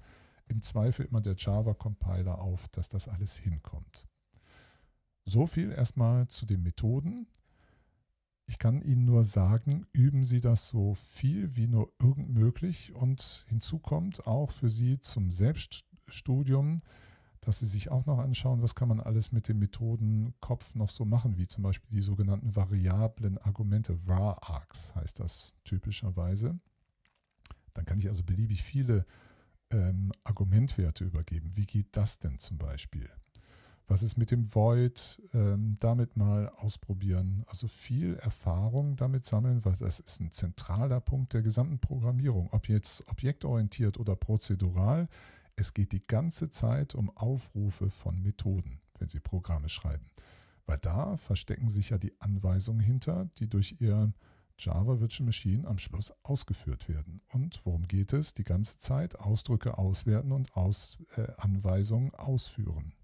im 0.46 0.62
Zweifel 0.62 1.06
immer 1.06 1.20
der 1.20 1.36
Java-Compiler 1.36 2.38
auf, 2.38 2.68
dass 2.68 2.88
das 2.88 3.08
alles 3.08 3.36
hinkommt. 3.36 4.06
So 5.24 5.46
viel 5.46 5.72
erstmal 5.72 6.28
zu 6.28 6.46
den 6.46 6.62
Methoden. 6.62 7.26
Ich 8.46 8.58
kann 8.58 8.82
Ihnen 8.82 9.04
nur 9.04 9.24
sagen, 9.24 9.86
üben 9.92 10.22
Sie 10.22 10.40
das 10.40 10.68
so 10.68 10.94
viel 10.94 11.56
wie 11.56 11.66
nur 11.66 11.92
irgend 12.00 12.28
möglich. 12.30 12.94
Und 12.94 13.46
hinzu 13.48 13.78
kommt 13.78 14.26
auch 14.26 14.50
für 14.50 14.68
Sie 14.68 15.00
zum 15.00 15.30
Selbststudium, 15.30 16.80
dass 17.40 17.58
Sie 17.58 17.66
sich 17.66 17.90
auch 17.90 18.06
noch 18.06 18.18
anschauen, 18.18 18.62
was 18.62 18.74
kann 18.74 18.88
man 18.88 19.00
alles 19.00 19.32
mit 19.32 19.48
dem 19.48 19.58
Methodenkopf 19.58 20.74
noch 20.74 20.90
so 20.90 21.04
machen, 21.04 21.38
wie 21.38 21.46
zum 21.46 21.62
Beispiel 21.62 21.90
die 21.90 22.02
sogenannten 22.02 22.54
variablen 22.54 23.38
Argumente, 23.38 23.98
var-args 24.06 24.94
heißt 24.94 25.20
das 25.20 25.54
typischerweise. 25.64 26.58
Dann 27.72 27.84
kann 27.84 27.98
ich 27.98 28.08
also 28.08 28.24
beliebig 28.24 28.62
viele 28.62 29.06
ähm, 29.70 30.12
Argumentwerte 30.22 31.04
übergeben. 31.04 31.50
Wie 31.54 31.66
geht 31.66 31.96
das 31.96 32.18
denn 32.18 32.38
zum 32.38 32.58
Beispiel? 32.58 33.10
Was 33.86 34.02
ist 34.02 34.16
mit 34.16 34.30
dem 34.30 34.54
Void? 34.54 35.20
Ähm, 35.34 35.76
damit 35.78 36.16
mal 36.16 36.48
ausprobieren. 36.56 37.44
Also 37.46 37.68
viel 37.68 38.14
Erfahrung 38.16 38.96
damit 38.96 39.26
sammeln, 39.26 39.64
weil 39.64 39.74
das 39.76 40.00
ist 40.00 40.20
ein 40.20 40.32
zentraler 40.32 41.00
Punkt 41.00 41.34
der 41.34 41.42
gesamten 41.42 41.78
Programmierung. 41.78 42.48
Ob 42.52 42.68
jetzt 42.68 43.06
objektorientiert 43.08 43.98
oder 43.98 44.16
prozedural, 44.16 45.08
es 45.56 45.74
geht 45.74 45.92
die 45.92 46.02
ganze 46.02 46.50
Zeit 46.50 46.94
um 46.94 47.14
Aufrufe 47.16 47.90
von 47.90 48.22
Methoden, 48.22 48.80
wenn 48.98 49.08
Sie 49.08 49.20
Programme 49.20 49.68
schreiben. 49.68 50.06
Weil 50.66 50.78
da 50.78 51.18
verstecken 51.18 51.68
sich 51.68 51.90
ja 51.90 51.98
die 51.98 52.18
Anweisungen 52.20 52.80
hinter, 52.80 53.28
die 53.38 53.48
durch 53.48 53.76
Ihr 53.80 54.12
Java 54.56 55.00
Virtual 55.00 55.26
Machine 55.26 55.66
am 55.66 55.78
Schluss 55.78 56.12
ausgeführt 56.22 56.88
werden. 56.88 57.20
Und 57.32 57.60
worum 57.64 57.86
geht 57.86 58.12
es? 58.12 58.34
Die 58.34 58.44
ganze 58.44 58.78
Zeit 58.78 59.18
Ausdrücke 59.18 59.76
auswerten 59.76 60.32
und 60.32 60.56
Aus, 60.56 60.98
äh, 61.16 61.26
Anweisungen 61.36 62.14
ausführen. 62.14 62.94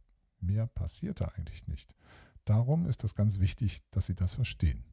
Mehr 0.41 0.67
passiert 0.67 1.21
da 1.21 1.27
eigentlich 1.37 1.67
nicht. 1.67 1.95
Darum 2.45 2.87
ist 2.87 3.05
es 3.05 3.15
ganz 3.15 3.39
wichtig, 3.39 3.83
dass 3.91 4.07
Sie 4.07 4.15
das 4.15 4.35
verstehen. 4.35 4.85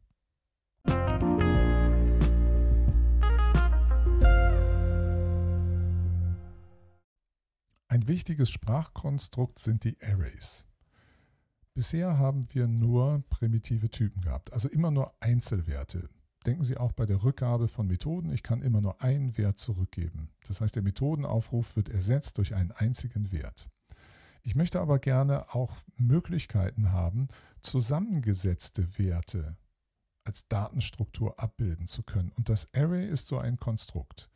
Ein 7.90 8.08
wichtiges 8.08 8.50
Sprachkonstrukt 8.50 9.60
sind 9.60 9.84
die 9.84 9.98
Arrays. 10.02 10.68
Bisher 11.74 12.18
haben 12.18 12.48
wir 12.54 12.68
nur 12.68 13.24
primitive 13.30 13.90
Typen 13.90 14.22
gehabt, 14.22 14.52
also 14.52 14.68
immer 14.68 14.92
nur 14.92 15.14
Einzelwerte. 15.20 16.10
Denken 16.46 16.64
Sie 16.64 16.78
auch 16.78 16.92
bei 16.92 17.06
der 17.06 17.24
Rückgabe 17.24 17.68
von 17.68 17.88
Methoden, 17.88 18.32
ich 18.32 18.44
kann 18.44 18.62
immer 18.62 18.82
nur 18.82 19.02
einen 19.02 19.38
Wert 19.38 19.60
zurückgeben. 19.60 20.30
Das 20.48 20.62
heißt, 20.62 20.76
der 20.76 20.84
Methodenaufruf 20.84 21.76
wird 21.76 21.90
ersetzt 21.90 22.38
durch 22.38 22.56
einen 22.56 22.72
einzigen 22.72 23.32
Wert. 23.32 23.70
Ich 24.48 24.56
möchte 24.56 24.80
aber 24.80 24.98
gerne 24.98 25.54
auch 25.54 25.76
Möglichkeiten 25.98 26.94
haben, 26.94 27.28
zusammengesetzte 27.60 28.98
Werte 28.98 29.58
als 30.24 30.48
Datenstruktur 30.48 31.38
abbilden 31.38 31.86
zu 31.86 32.02
können. 32.02 32.32
Und 32.32 32.48
das 32.48 32.74
Array 32.74 33.10
ist 33.10 33.28
so 33.28 33.40
ein 33.40 33.58
Konstrukt, 33.58 34.30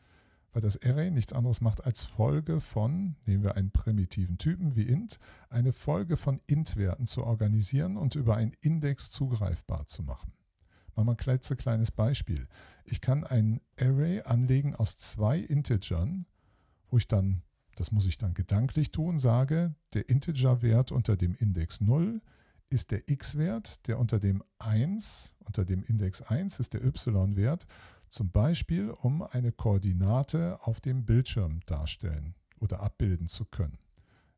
weil 0.51 0.62
das 0.62 0.84
Array 0.84 1.12
nichts 1.12 1.32
anderes 1.32 1.62
macht 1.62 1.86
als 1.86 2.03
Folge 2.03 2.59
von, 2.59 3.16
nehmen 3.26 3.45
wir 3.45 3.55
einen 3.55 3.72
primitiven 3.72 4.38
Typen 4.38 4.76
wie 4.76 4.84
int, 4.84 5.18
eine 5.49 5.72
Folge 5.72 6.18
von 6.18 6.41
int-Werten 6.45 7.07
zu 7.07 7.24
organisieren 7.24 7.95
und 7.95 8.16
über 8.16 8.36
einen 8.36 8.51
Index 8.59 9.12
zugreifbar 9.12 9.88
zu 9.88 10.03
machen. 10.03 10.34
Machen 10.93 11.07
wir 11.07 11.14
ein 11.14 11.18
klitzekleines 11.18 11.91
Beispiel. 11.91 12.49
Ich 12.84 12.99
kann 12.99 13.24
ein 13.24 13.62
Array 13.80 14.24
anlegen 14.24 14.76
aus 14.76 14.97
zwei 14.97 15.39
Integern, 15.39 16.26
wo 16.89 16.97
ich 16.97 17.07
dann 17.07 17.43
das 17.76 17.92
muss 17.92 18.06
ich 18.06 18.18
dann 18.18 18.34
gedanklich 18.34 18.92
tun, 18.92 19.20
sage, 19.20 19.76
der 19.94 20.10
Integer-Wert 20.10 20.92
unter 20.92 21.16
dem 21.16 21.36
Index 21.36 21.82
0 21.82 22.22
ist 22.70 22.92
der 22.92 23.10
x-Wert, 23.10 23.88
der 23.88 24.00
unter 24.00 24.20
dem 24.20 24.44
1, 24.60 25.36
unter 25.40 25.66
dem 25.66 25.84
Index 25.84 26.22
1 26.22 26.60
ist 26.60 26.74
der 26.74 26.84
y-Wert, 26.84 27.68
zum 28.10 28.30
Beispiel 28.30 28.90
um 28.90 29.22
eine 29.22 29.52
Koordinate 29.52 30.60
auf 30.62 30.82
dem 30.82 31.06
Bildschirm 31.06 31.62
darstellen 31.66 32.36
oder 32.60 32.82
abbilden 32.82 33.28
zu 33.28 33.46
können. 33.46 33.78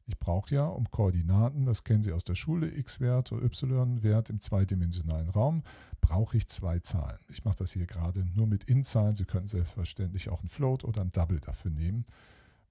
Ich 0.05 0.19
brauche 0.19 0.53
ja, 0.53 0.65
um 0.65 0.91
Koordinaten, 0.91 1.65
das 1.65 1.83
kennen 1.83 2.03
Sie 2.03 2.11
aus 2.11 2.25
der 2.25 2.35
Schule, 2.35 2.75
x-Wert 2.75 3.31
oder 3.31 3.45
y-Wert 3.45 4.29
im 4.29 4.41
zweidimensionalen 4.41 5.29
Raum, 5.29 5.63
brauche 6.01 6.35
ich 6.35 6.47
zwei 6.47 6.79
Zahlen. 6.79 7.19
Ich 7.29 7.45
mache 7.45 7.57
das 7.57 7.71
hier 7.71 7.85
gerade 7.85 8.25
nur 8.35 8.47
mit 8.47 8.65
int-Zahlen. 8.65 9.15
Sie 9.15 9.25
können 9.25 9.47
selbstverständlich 9.47 10.29
auch 10.29 10.43
ein 10.43 10.49
Float 10.49 10.83
oder 10.83 11.01
ein 11.01 11.11
Double 11.11 11.39
dafür 11.39 11.71
nehmen, 11.71 12.03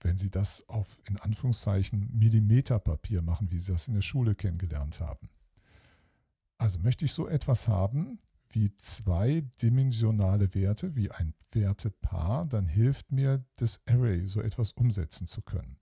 wenn 0.05 0.16
Sie 0.16 0.30
das 0.30 0.68
auf 0.68 1.00
in 1.09 1.16
Anführungszeichen 1.18 2.11
Millimeterpapier 2.16 3.22
machen, 3.22 3.50
wie 3.50 3.59
Sie 3.59 3.72
das 3.72 3.88
in 3.88 3.94
der 3.94 4.03
Schule 4.03 4.34
kennengelernt 4.34 5.00
haben. 5.00 5.28
Also 6.59 6.78
möchte 6.78 7.05
ich 7.05 7.12
so 7.12 7.26
etwas 7.26 7.68
haben 7.68 8.18
wie 8.55 8.76
zweidimensionale 8.76 10.55
Werte, 10.55 10.94
wie 10.94 11.11
ein 11.11 11.34
Wertepaar, 11.53 12.46
dann 12.46 12.66
hilft 12.66 13.11
mir 13.12 13.44
das 13.57 13.80
Array, 13.86 14.26
so 14.26 14.40
etwas 14.40 14.72
umsetzen 14.72 15.26
zu 15.26 15.42
können. 15.42 15.78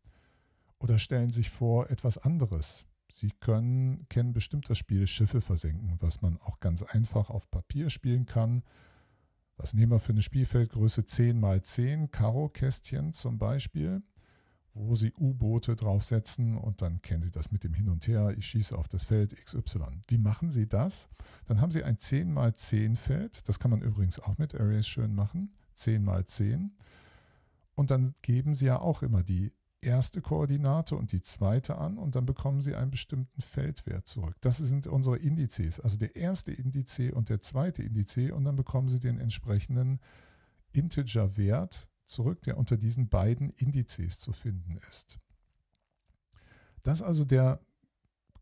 Oder 0.78 0.98
stellen 0.98 1.30
Sie 1.30 1.36
sich 1.36 1.50
vor 1.50 1.90
etwas 1.90 2.18
anderes. 2.18 2.86
Sie 3.12 3.32
können, 3.40 4.08
kennen 4.08 4.32
bestimmt 4.32 4.70
das 4.70 4.78
Spiel 4.78 5.06
Schiffe 5.06 5.40
versenken, 5.40 5.96
was 5.98 6.22
man 6.22 6.38
auch 6.38 6.60
ganz 6.60 6.82
einfach 6.82 7.28
auf 7.28 7.50
Papier 7.50 7.90
spielen 7.90 8.24
kann. 8.24 8.62
Was 9.56 9.74
nehmen 9.74 9.92
wir 9.92 9.98
für 9.98 10.12
eine 10.12 10.22
Spielfeldgröße 10.22 11.04
10 11.04 11.42
x 11.42 11.72
10 11.72 12.10
Karo-Kästchen 12.10 13.12
zum 13.12 13.36
Beispiel, 13.36 14.02
wo 14.74 14.94
Sie 14.94 15.12
U-Boote 15.18 15.76
draufsetzen 15.76 16.56
und 16.56 16.82
dann 16.82 17.02
kennen 17.02 17.22
Sie 17.22 17.30
das 17.30 17.50
mit 17.50 17.64
dem 17.64 17.74
Hin 17.74 17.88
und 17.88 18.06
Her. 18.06 18.34
Ich 18.36 18.46
schieße 18.46 18.76
auf 18.76 18.88
das 18.88 19.04
Feld 19.04 19.34
XY. 19.44 20.00
Wie 20.08 20.18
machen 20.18 20.50
Sie 20.50 20.66
das? 20.66 21.08
Dann 21.46 21.60
haben 21.60 21.70
Sie 21.70 21.82
ein 21.82 21.98
10 21.98 22.36
x 22.36 22.68
10 22.68 22.96
Feld. 22.96 23.48
Das 23.48 23.58
kann 23.58 23.70
man 23.70 23.82
übrigens 23.82 24.20
auch 24.20 24.38
mit 24.38 24.54
Arrays 24.54 24.86
schön 24.86 25.14
machen. 25.14 25.52
10 25.74 26.06
x 26.06 26.36
10. 26.36 26.76
Und 27.74 27.90
dann 27.90 28.14
geben 28.22 28.54
Sie 28.54 28.66
ja 28.66 28.78
auch 28.80 29.02
immer 29.02 29.22
die 29.22 29.52
erste 29.82 30.20
Koordinate 30.20 30.96
und 30.96 31.12
die 31.12 31.22
zweite 31.22 31.78
an 31.78 31.98
und 31.98 32.14
dann 32.14 32.26
bekommen 32.26 32.60
Sie 32.60 32.74
einen 32.74 32.90
bestimmten 32.90 33.40
Feldwert 33.40 34.06
zurück. 34.06 34.36
Das 34.40 34.58
sind 34.58 34.86
unsere 34.86 35.16
Indizes, 35.16 35.80
also 35.80 35.96
der 35.96 36.16
erste 36.16 36.52
Indiz 36.52 36.98
und 36.98 37.28
der 37.28 37.40
zweite 37.40 37.82
Indiz 37.82 38.16
und 38.16 38.44
dann 38.44 38.56
bekommen 38.56 38.88
Sie 38.88 39.00
den 39.00 39.18
entsprechenden 39.18 40.00
Integer-Wert 40.72 41.89
zurück, 42.10 42.42
der 42.42 42.58
unter 42.58 42.76
diesen 42.76 43.08
beiden 43.08 43.50
Indizes 43.50 44.18
zu 44.18 44.32
finden 44.32 44.78
ist. 44.88 45.18
Das 46.82 47.00
ist 47.00 47.06
also 47.06 47.24
der 47.24 47.60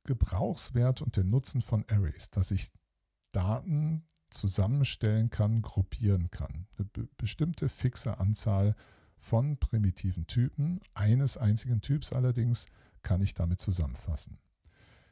Gebrauchswert 0.05 1.03
und 1.03 1.17
der 1.17 1.25
Nutzen 1.25 1.61
von 1.61 1.85
Arrays, 1.89 2.31
dass 2.31 2.51
ich 2.51 2.73
Daten 3.33 4.07
zusammenstellen 4.31 5.31
kann, 5.31 5.63
gruppieren 5.63 6.31
kann. 6.31 6.67
Eine 6.77 7.09
bestimmte 7.17 7.69
fixe 7.69 8.19
Anzahl 8.19 8.75
von 9.17 9.59
primitiven 9.59 10.27
Typen, 10.27 10.81
eines 10.95 11.37
einzigen 11.37 11.81
Typs 11.81 12.13
allerdings, 12.13 12.67
kann 13.03 13.21
ich 13.21 13.35
damit 13.35 13.61
zusammenfassen. 13.61 14.39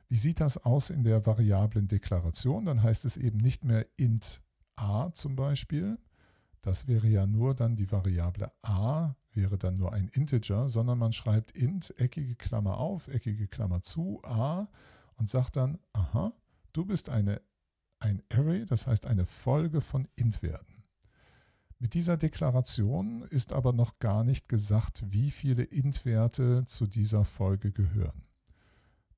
Wie 0.08 0.16
sieht 0.16 0.40
das 0.40 0.58
aus 0.58 0.90
in 0.90 1.02
der 1.02 1.26
variablen 1.26 1.88
Deklaration? 1.88 2.64
Dann 2.64 2.82
heißt 2.82 3.04
es 3.04 3.16
eben 3.16 3.38
nicht 3.38 3.64
mehr 3.64 3.86
int 3.96 4.40
a 4.76 5.10
zum 5.12 5.34
Beispiel. 5.34 5.98
Das 6.66 6.88
wäre 6.88 7.06
ja 7.06 7.28
nur 7.28 7.54
dann 7.54 7.76
die 7.76 7.92
Variable 7.92 8.50
a, 8.62 9.14
wäre 9.30 9.56
dann 9.56 9.74
nur 9.74 9.92
ein 9.92 10.08
Integer, 10.08 10.68
sondern 10.68 10.98
man 10.98 11.12
schreibt 11.12 11.52
int, 11.52 11.94
eckige 12.00 12.34
Klammer 12.34 12.78
auf, 12.78 13.06
eckige 13.06 13.46
Klammer 13.46 13.82
zu, 13.82 14.20
a 14.24 14.66
und 15.14 15.28
sagt 15.28 15.54
dann, 15.54 15.78
aha, 15.92 16.32
du 16.72 16.84
bist 16.84 17.08
eine, 17.08 17.40
ein 18.00 18.20
Array, 18.32 18.66
das 18.66 18.88
heißt 18.88 19.06
eine 19.06 19.26
Folge 19.26 19.80
von 19.80 20.08
int-Werten. 20.16 20.82
Mit 21.78 21.94
dieser 21.94 22.16
Deklaration 22.16 23.22
ist 23.22 23.52
aber 23.52 23.72
noch 23.72 24.00
gar 24.00 24.24
nicht 24.24 24.48
gesagt, 24.48 25.04
wie 25.06 25.30
viele 25.30 25.62
int-Werte 25.62 26.64
zu 26.66 26.88
dieser 26.88 27.24
Folge 27.24 27.70
gehören. 27.70 28.25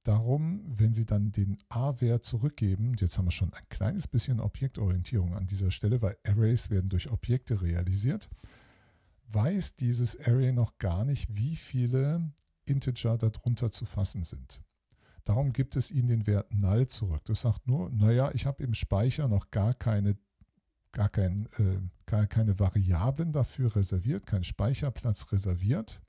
Darum, 0.08 0.62
wenn 0.66 0.94
Sie 0.94 1.04
dann 1.04 1.32
den 1.32 1.58
a-Wert 1.68 2.24
zurückgeben, 2.24 2.94
jetzt 2.98 3.18
haben 3.18 3.26
wir 3.26 3.30
schon 3.30 3.52
ein 3.52 3.68
kleines 3.68 4.08
bisschen 4.08 4.40
Objektorientierung 4.40 5.34
an 5.34 5.46
dieser 5.46 5.70
Stelle, 5.70 6.00
weil 6.00 6.16
Arrays 6.26 6.70
werden 6.70 6.88
durch 6.88 7.10
Objekte 7.10 7.60
realisiert, 7.60 8.30
weiß 9.30 9.76
dieses 9.76 10.18
Array 10.18 10.52
noch 10.52 10.78
gar 10.78 11.04
nicht, 11.04 11.36
wie 11.36 11.56
viele 11.56 12.32
Integer 12.64 13.18
darunter 13.18 13.70
zu 13.70 13.84
fassen 13.84 14.24
sind. 14.24 14.62
Darum 15.24 15.52
gibt 15.52 15.76
es 15.76 15.90
Ihnen 15.90 16.08
den 16.08 16.26
Wert 16.26 16.54
null 16.54 16.86
zurück. 16.86 17.20
Das 17.26 17.42
sagt 17.42 17.66
nur, 17.66 17.90
naja, 17.90 18.30
ich 18.32 18.46
habe 18.46 18.62
im 18.64 18.72
Speicher 18.72 19.28
noch 19.28 19.50
gar 19.50 19.74
keine 19.74 20.16
gar, 20.92 21.10
kein, 21.10 21.50
äh, 21.58 21.80
gar 22.06 22.26
keine 22.26 22.58
Variablen 22.58 23.32
dafür 23.32 23.76
reserviert, 23.76 24.24
keinen 24.24 24.44
Speicherplatz 24.44 25.30
reserviert, 25.32 26.00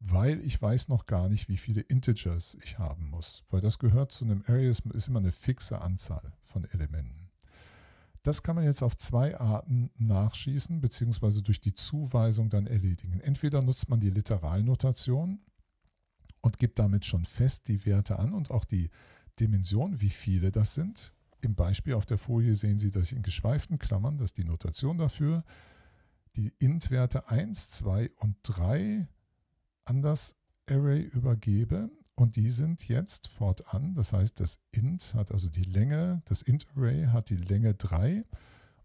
weil 0.00 0.40
ich 0.40 0.60
weiß 0.60 0.88
noch 0.88 1.06
gar 1.06 1.28
nicht, 1.28 1.48
wie 1.48 1.56
viele 1.56 1.80
Integers 1.80 2.56
ich 2.62 2.78
haben 2.78 3.10
muss. 3.10 3.44
Weil 3.50 3.60
das 3.60 3.78
gehört 3.78 4.12
zu 4.12 4.24
einem 4.24 4.42
Array, 4.46 4.68
ist 4.68 5.08
immer 5.08 5.18
eine 5.18 5.32
fixe 5.32 5.80
Anzahl 5.80 6.32
von 6.42 6.64
Elementen. 6.64 7.30
Das 8.22 8.42
kann 8.42 8.56
man 8.56 8.64
jetzt 8.64 8.82
auf 8.82 8.96
zwei 8.96 9.38
Arten 9.38 9.90
nachschießen, 9.98 10.80
beziehungsweise 10.80 11.42
durch 11.42 11.60
die 11.60 11.74
Zuweisung 11.74 12.50
dann 12.50 12.66
erledigen. 12.66 13.20
Entweder 13.20 13.62
nutzt 13.62 13.88
man 13.88 14.00
die 14.00 14.10
Literalnotation 14.10 15.38
und 16.40 16.58
gibt 16.58 16.80
damit 16.80 17.04
schon 17.04 17.24
fest 17.24 17.68
die 17.68 17.86
Werte 17.86 18.18
an 18.18 18.34
und 18.34 18.50
auch 18.50 18.64
die 18.64 18.90
Dimension, 19.38 20.00
wie 20.00 20.10
viele 20.10 20.50
das 20.50 20.74
sind. 20.74 21.14
Im 21.40 21.54
Beispiel 21.54 21.94
auf 21.94 22.06
der 22.06 22.18
Folie 22.18 22.56
sehen 22.56 22.80
Sie, 22.80 22.90
dass 22.90 23.12
ich 23.12 23.16
in 23.16 23.22
geschweiften 23.22 23.78
Klammern, 23.78 24.18
das 24.18 24.30
ist 24.30 24.38
die 24.38 24.44
Notation 24.44 24.98
dafür, 24.98 25.44
die 26.34 26.52
int-Werte 26.58 27.28
1, 27.28 27.70
2 27.70 28.10
und 28.16 28.36
3 28.42 29.06
an 29.86 30.02
das 30.02 30.36
Array 30.68 31.00
übergebe 31.00 31.90
und 32.14 32.36
die 32.36 32.50
sind 32.50 32.88
jetzt 32.88 33.28
fortan, 33.28 33.94
das 33.94 34.12
heißt, 34.12 34.38
das 34.40 34.60
int 34.70 35.14
hat 35.14 35.32
also 35.32 35.48
die 35.48 35.62
Länge, 35.62 36.22
das 36.26 36.42
int-Array 36.42 37.06
hat 37.06 37.30
die 37.30 37.36
Länge 37.36 37.74
3 37.74 38.24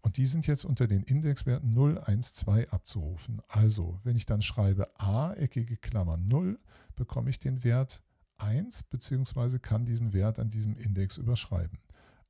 und 0.00 0.16
die 0.16 0.26
sind 0.26 0.46
jetzt 0.46 0.64
unter 0.64 0.86
den 0.86 1.02
Indexwerten 1.02 1.70
0, 1.70 1.98
1, 1.98 2.34
2 2.34 2.70
abzurufen. 2.70 3.42
Also, 3.48 4.00
wenn 4.02 4.16
ich 4.16 4.26
dann 4.26 4.42
schreibe 4.42 4.98
a, 4.98 5.34
eckige 5.34 5.76
Klammer 5.76 6.16
0, 6.16 6.58
bekomme 6.96 7.30
ich 7.30 7.38
den 7.38 7.62
Wert 7.62 8.02
1 8.38 8.84
bzw. 8.84 9.58
kann 9.58 9.84
diesen 9.84 10.14
Wert 10.14 10.38
an 10.38 10.50
diesem 10.50 10.76
Index 10.76 11.18
überschreiben 11.18 11.78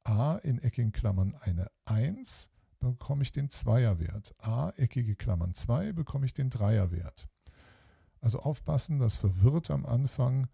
a 0.04 0.36
in 0.36 0.58
eckigen 0.58 0.92
Klammern 0.92 1.34
eine 1.40 1.70
1, 1.84 2.50
bekomme 2.80 3.22
ich 3.22 3.32
den 3.32 3.50
Zweierwert. 3.50 4.34
a 4.38 4.70
eckige 4.76 5.14
Klammern 5.16 5.54
2 5.54 5.92
bekomme 5.92 6.26
ich 6.26 6.34
den 6.34 6.50
Dreierwert. 6.50 7.28
Also 8.22 8.40
aufpassen, 8.40 9.00
das 9.00 9.16
verwirrt 9.16 9.70
am 9.70 9.84
Anfang. 9.84 10.48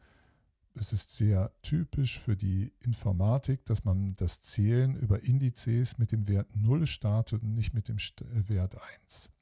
Es 0.74 0.92
ist 0.94 1.14
sehr 1.14 1.52
typisch 1.60 2.18
für 2.18 2.34
die 2.34 2.72
Informatik, 2.80 3.64
dass 3.66 3.84
man 3.84 4.16
das 4.16 4.40
Zählen 4.40 4.96
über 4.96 5.22
Indizes 5.22 5.98
mit 5.98 6.10
dem 6.10 6.28
Wert 6.28 6.48
0 6.56 6.86
startet 6.86 7.42
und 7.42 7.54
nicht 7.54 7.74
mit 7.74 7.88
dem 7.88 7.98
äh, 7.98 8.48
Wert 8.48 8.76
1. 9.04 9.32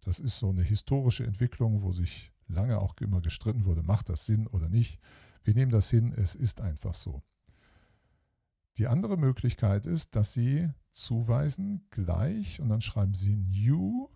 Das 0.00 0.18
ist 0.18 0.38
so 0.38 0.48
eine 0.48 0.62
historische 0.62 1.26
Entwicklung, 1.26 1.82
wo 1.82 1.92
sich 1.92 2.32
lange 2.48 2.78
auch 2.78 2.94
immer 3.00 3.20
gestritten 3.20 3.66
wurde, 3.66 3.82
macht 3.82 4.08
das 4.08 4.24
Sinn 4.24 4.46
oder 4.46 4.68
nicht. 4.68 4.98
Wir 5.42 5.54
nehmen 5.54 5.70
das 5.70 5.90
hin, 5.90 6.14
es 6.16 6.34
ist 6.34 6.62
einfach 6.62 6.94
so. 6.94 7.22
Die 8.78 8.86
andere 8.86 9.18
Möglichkeit 9.18 9.84
ist, 9.84 10.16
dass 10.16 10.32
Sie 10.32 10.70
zuweisen 10.90 11.86
gleich 11.90 12.60
und 12.60 12.70
dann 12.70 12.80
schreiben 12.80 13.14
Sie 13.14 13.36
new, 13.36 14.08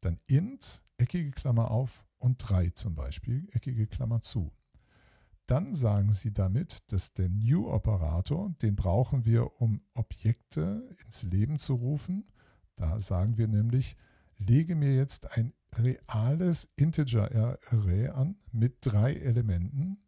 dann 0.00 0.20
int, 0.26 0.82
eckige 0.96 1.30
Klammer 1.30 1.70
auf 1.70 2.06
und 2.18 2.38
3 2.38 2.70
zum 2.70 2.94
Beispiel, 2.94 3.48
eckige 3.52 3.86
Klammer 3.86 4.20
zu. 4.20 4.52
Dann 5.46 5.74
sagen 5.74 6.12
Sie 6.12 6.32
damit, 6.32 6.92
dass 6.92 7.12
der 7.12 7.28
new-Operator, 7.28 8.54
den 8.62 8.76
brauchen 8.76 9.24
wir, 9.24 9.60
um 9.60 9.82
Objekte 9.94 10.96
ins 11.04 11.24
Leben 11.24 11.58
zu 11.58 11.74
rufen. 11.74 12.28
Da 12.76 13.00
sagen 13.00 13.36
wir 13.36 13.48
nämlich, 13.48 13.96
lege 14.38 14.76
mir 14.76 14.94
jetzt 14.94 15.36
ein 15.36 15.52
reales 15.74 16.70
Integer-Array 16.76 18.08
an 18.08 18.36
mit 18.52 18.78
drei 18.80 19.14
Elementen 19.14 19.98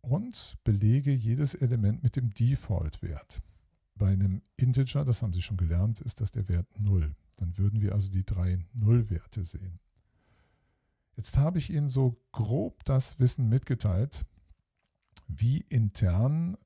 und 0.00 0.56
belege 0.64 1.12
jedes 1.12 1.54
Element 1.54 2.02
mit 2.02 2.16
dem 2.16 2.30
Default-Wert. 2.32 3.42
Bei 3.96 4.08
einem 4.08 4.42
Integer, 4.56 5.04
das 5.04 5.22
haben 5.22 5.32
Sie 5.32 5.42
schon 5.42 5.56
gelernt, 5.56 6.00
ist 6.00 6.20
das 6.20 6.30
der 6.30 6.48
Wert 6.48 6.66
0. 6.78 7.14
Dann 7.36 7.56
würden 7.58 7.80
wir 7.80 7.92
also 7.92 8.10
die 8.10 8.24
drei 8.24 8.64
Nullwerte 8.72 9.44
sehen. 9.44 9.78
Jetzt 11.16 11.36
habe 11.36 11.58
ich 11.58 11.70
Ihnen 11.70 11.88
so 11.88 12.20
grob 12.32 12.84
das 12.84 13.18
Wissen 13.18 13.48
mitgeteilt, 13.48 14.26
wie 15.28 15.58
intern 15.68 16.56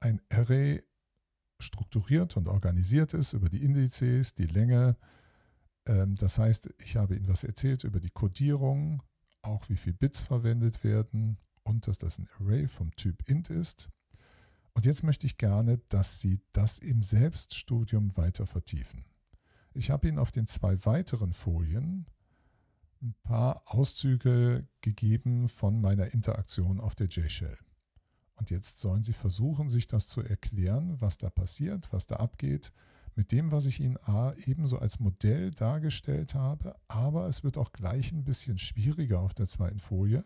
ein 0.00 0.20
Array 0.30 0.82
strukturiert 1.60 2.36
und 2.36 2.48
organisiert 2.48 3.14
ist 3.14 3.32
über 3.32 3.48
die 3.48 3.62
Indizes, 3.62 4.34
die 4.34 4.46
Länge. 4.46 4.96
Ähm, 5.86 6.16
das 6.16 6.38
heißt, 6.38 6.74
ich 6.78 6.96
habe 6.96 7.16
Ihnen 7.16 7.28
was 7.28 7.44
erzählt 7.44 7.84
über 7.84 8.00
die 8.00 8.10
Codierung, 8.10 9.02
auch 9.42 9.68
wie 9.68 9.76
viele 9.76 9.94
Bits 9.94 10.22
verwendet 10.24 10.84
werden, 10.84 11.38
und 11.62 11.86
dass 11.86 11.98
das 11.98 12.18
ein 12.18 12.28
Array 12.38 12.68
vom 12.68 12.94
Typ 12.96 13.28
int 13.28 13.48
ist. 13.48 13.88
Und 14.74 14.86
jetzt 14.86 15.02
möchte 15.02 15.26
ich 15.26 15.38
gerne, 15.38 15.78
dass 15.88 16.20
Sie 16.20 16.40
das 16.52 16.78
im 16.78 17.02
Selbststudium 17.02 18.16
weiter 18.16 18.46
vertiefen. 18.46 19.04
Ich 19.74 19.90
habe 19.90 20.06
Ihnen 20.06 20.18
auf 20.18 20.30
den 20.30 20.46
zwei 20.46 20.84
weiteren 20.86 21.32
Folien 21.32 22.06
ein 23.02 23.14
paar 23.24 23.62
Auszüge 23.66 24.68
gegeben 24.80 25.48
von 25.48 25.80
meiner 25.80 26.14
Interaktion 26.14 26.80
auf 26.80 26.94
der 26.94 27.08
J-Shell. 27.08 27.58
Und 28.36 28.50
jetzt 28.50 28.78
sollen 28.78 29.02
Sie 29.02 29.12
versuchen, 29.12 29.68
sich 29.68 29.88
das 29.88 30.06
zu 30.06 30.22
erklären, 30.22 31.00
was 31.00 31.18
da 31.18 31.28
passiert, 31.28 31.92
was 31.92 32.06
da 32.06 32.16
abgeht, 32.16 32.72
mit 33.16 33.32
dem, 33.32 33.50
was 33.50 33.66
ich 33.66 33.80
Ihnen 33.80 33.96
A, 33.96 34.32
ebenso 34.46 34.78
als 34.78 35.00
Modell 35.00 35.50
dargestellt 35.50 36.34
habe, 36.34 36.76
aber 36.86 37.26
es 37.26 37.42
wird 37.42 37.58
auch 37.58 37.72
gleich 37.72 38.12
ein 38.12 38.24
bisschen 38.24 38.58
schwieriger 38.58 39.20
auf 39.20 39.34
der 39.34 39.46
zweiten 39.46 39.80
Folie, 39.80 40.24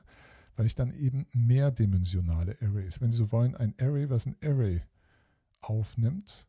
weil 0.57 0.67
ich 0.67 0.75
dann 0.75 0.93
eben 0.93 1.27
mehrdimensionale 1.33 2.57
Arrays, 2.61 3.01
wenn 3.01 3.11
Sie 3.11 3.19
so 3.19 3.33
wollen, 3.33 3.57
ein 3.57 3.75
Array, 3.81 4.11
was 4.11 4.27
ein 4.27 4.37
Array 4.43 4.83
aufnimmt, 5.61 6.47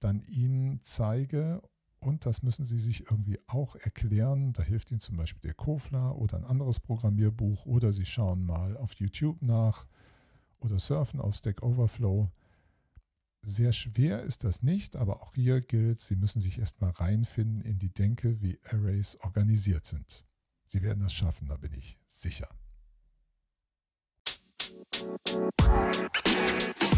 dann 0.00 0.20
Ihnen 0.22 0.80
zeige 0.82 1.62
und 2.06 2.24
das 2.24 2.44
müssen 2.44 2.64
Sie 2.64 2.78
sich 2.78 3.10
irgendwie 3.10 3.40
auch 3.48 3.74
erklären. 3.74 4.52
Da 4.52 4.62
hilft 4.62 4.92
Ihnen 4.92 5.00
zum 5.00 5.16
Beispiel 5.16 5.42
der 5.42 5.54
Kofla 5.54 6.12
oder 6.12 6.36
ein 6.36 6.44
anderes 6.44 6.78
Programmierbuch 6.78 7.66
oder 7.66 7.92
Sie 7.92 8.04
schauen 8.04 8.46
mal 8.46 8.76
auf 8.76 8.92
YouTube 8.92 9.42
nach 9.42 9.88
oder 10.60 10.78
surfen 10.78 11.20
auf 11.20 11.34
Stack 11.34 11.64
Overflow. 11.64 12.30
Sehr 13.42 13.72
schwer 13.72 14.22
ist 14.22 14.44
das 14.44 14.62
nicht, 14.62 14.94
aber 14.94 15.20
auch 15.20 15.34
hier 15.34 15.60
gilt, 15.60 15.98
Sie 15.98 16.14
müssen 16.14 16.40
sich 16.40 16.60
erstmal 16.60 16.92
reinfinden 16.92 17.60
in 17.60 17.80
die 17.80 17.92
Denke, 17.92 18.40
wie 18.40 18.60
Arrays 18.62 19.16
organisiert 19.22 19.84
sind. 19.84 20.24
Sie 20.68 20.82
werden 20.82 21.00
das 21.00 21.12
schaffen, 21.12 21.48
da 21.48 21.56
bin 21.56 21.72
ich 21.72 21.98
sicher. 22.06 22.48
Musik 25.42 26.95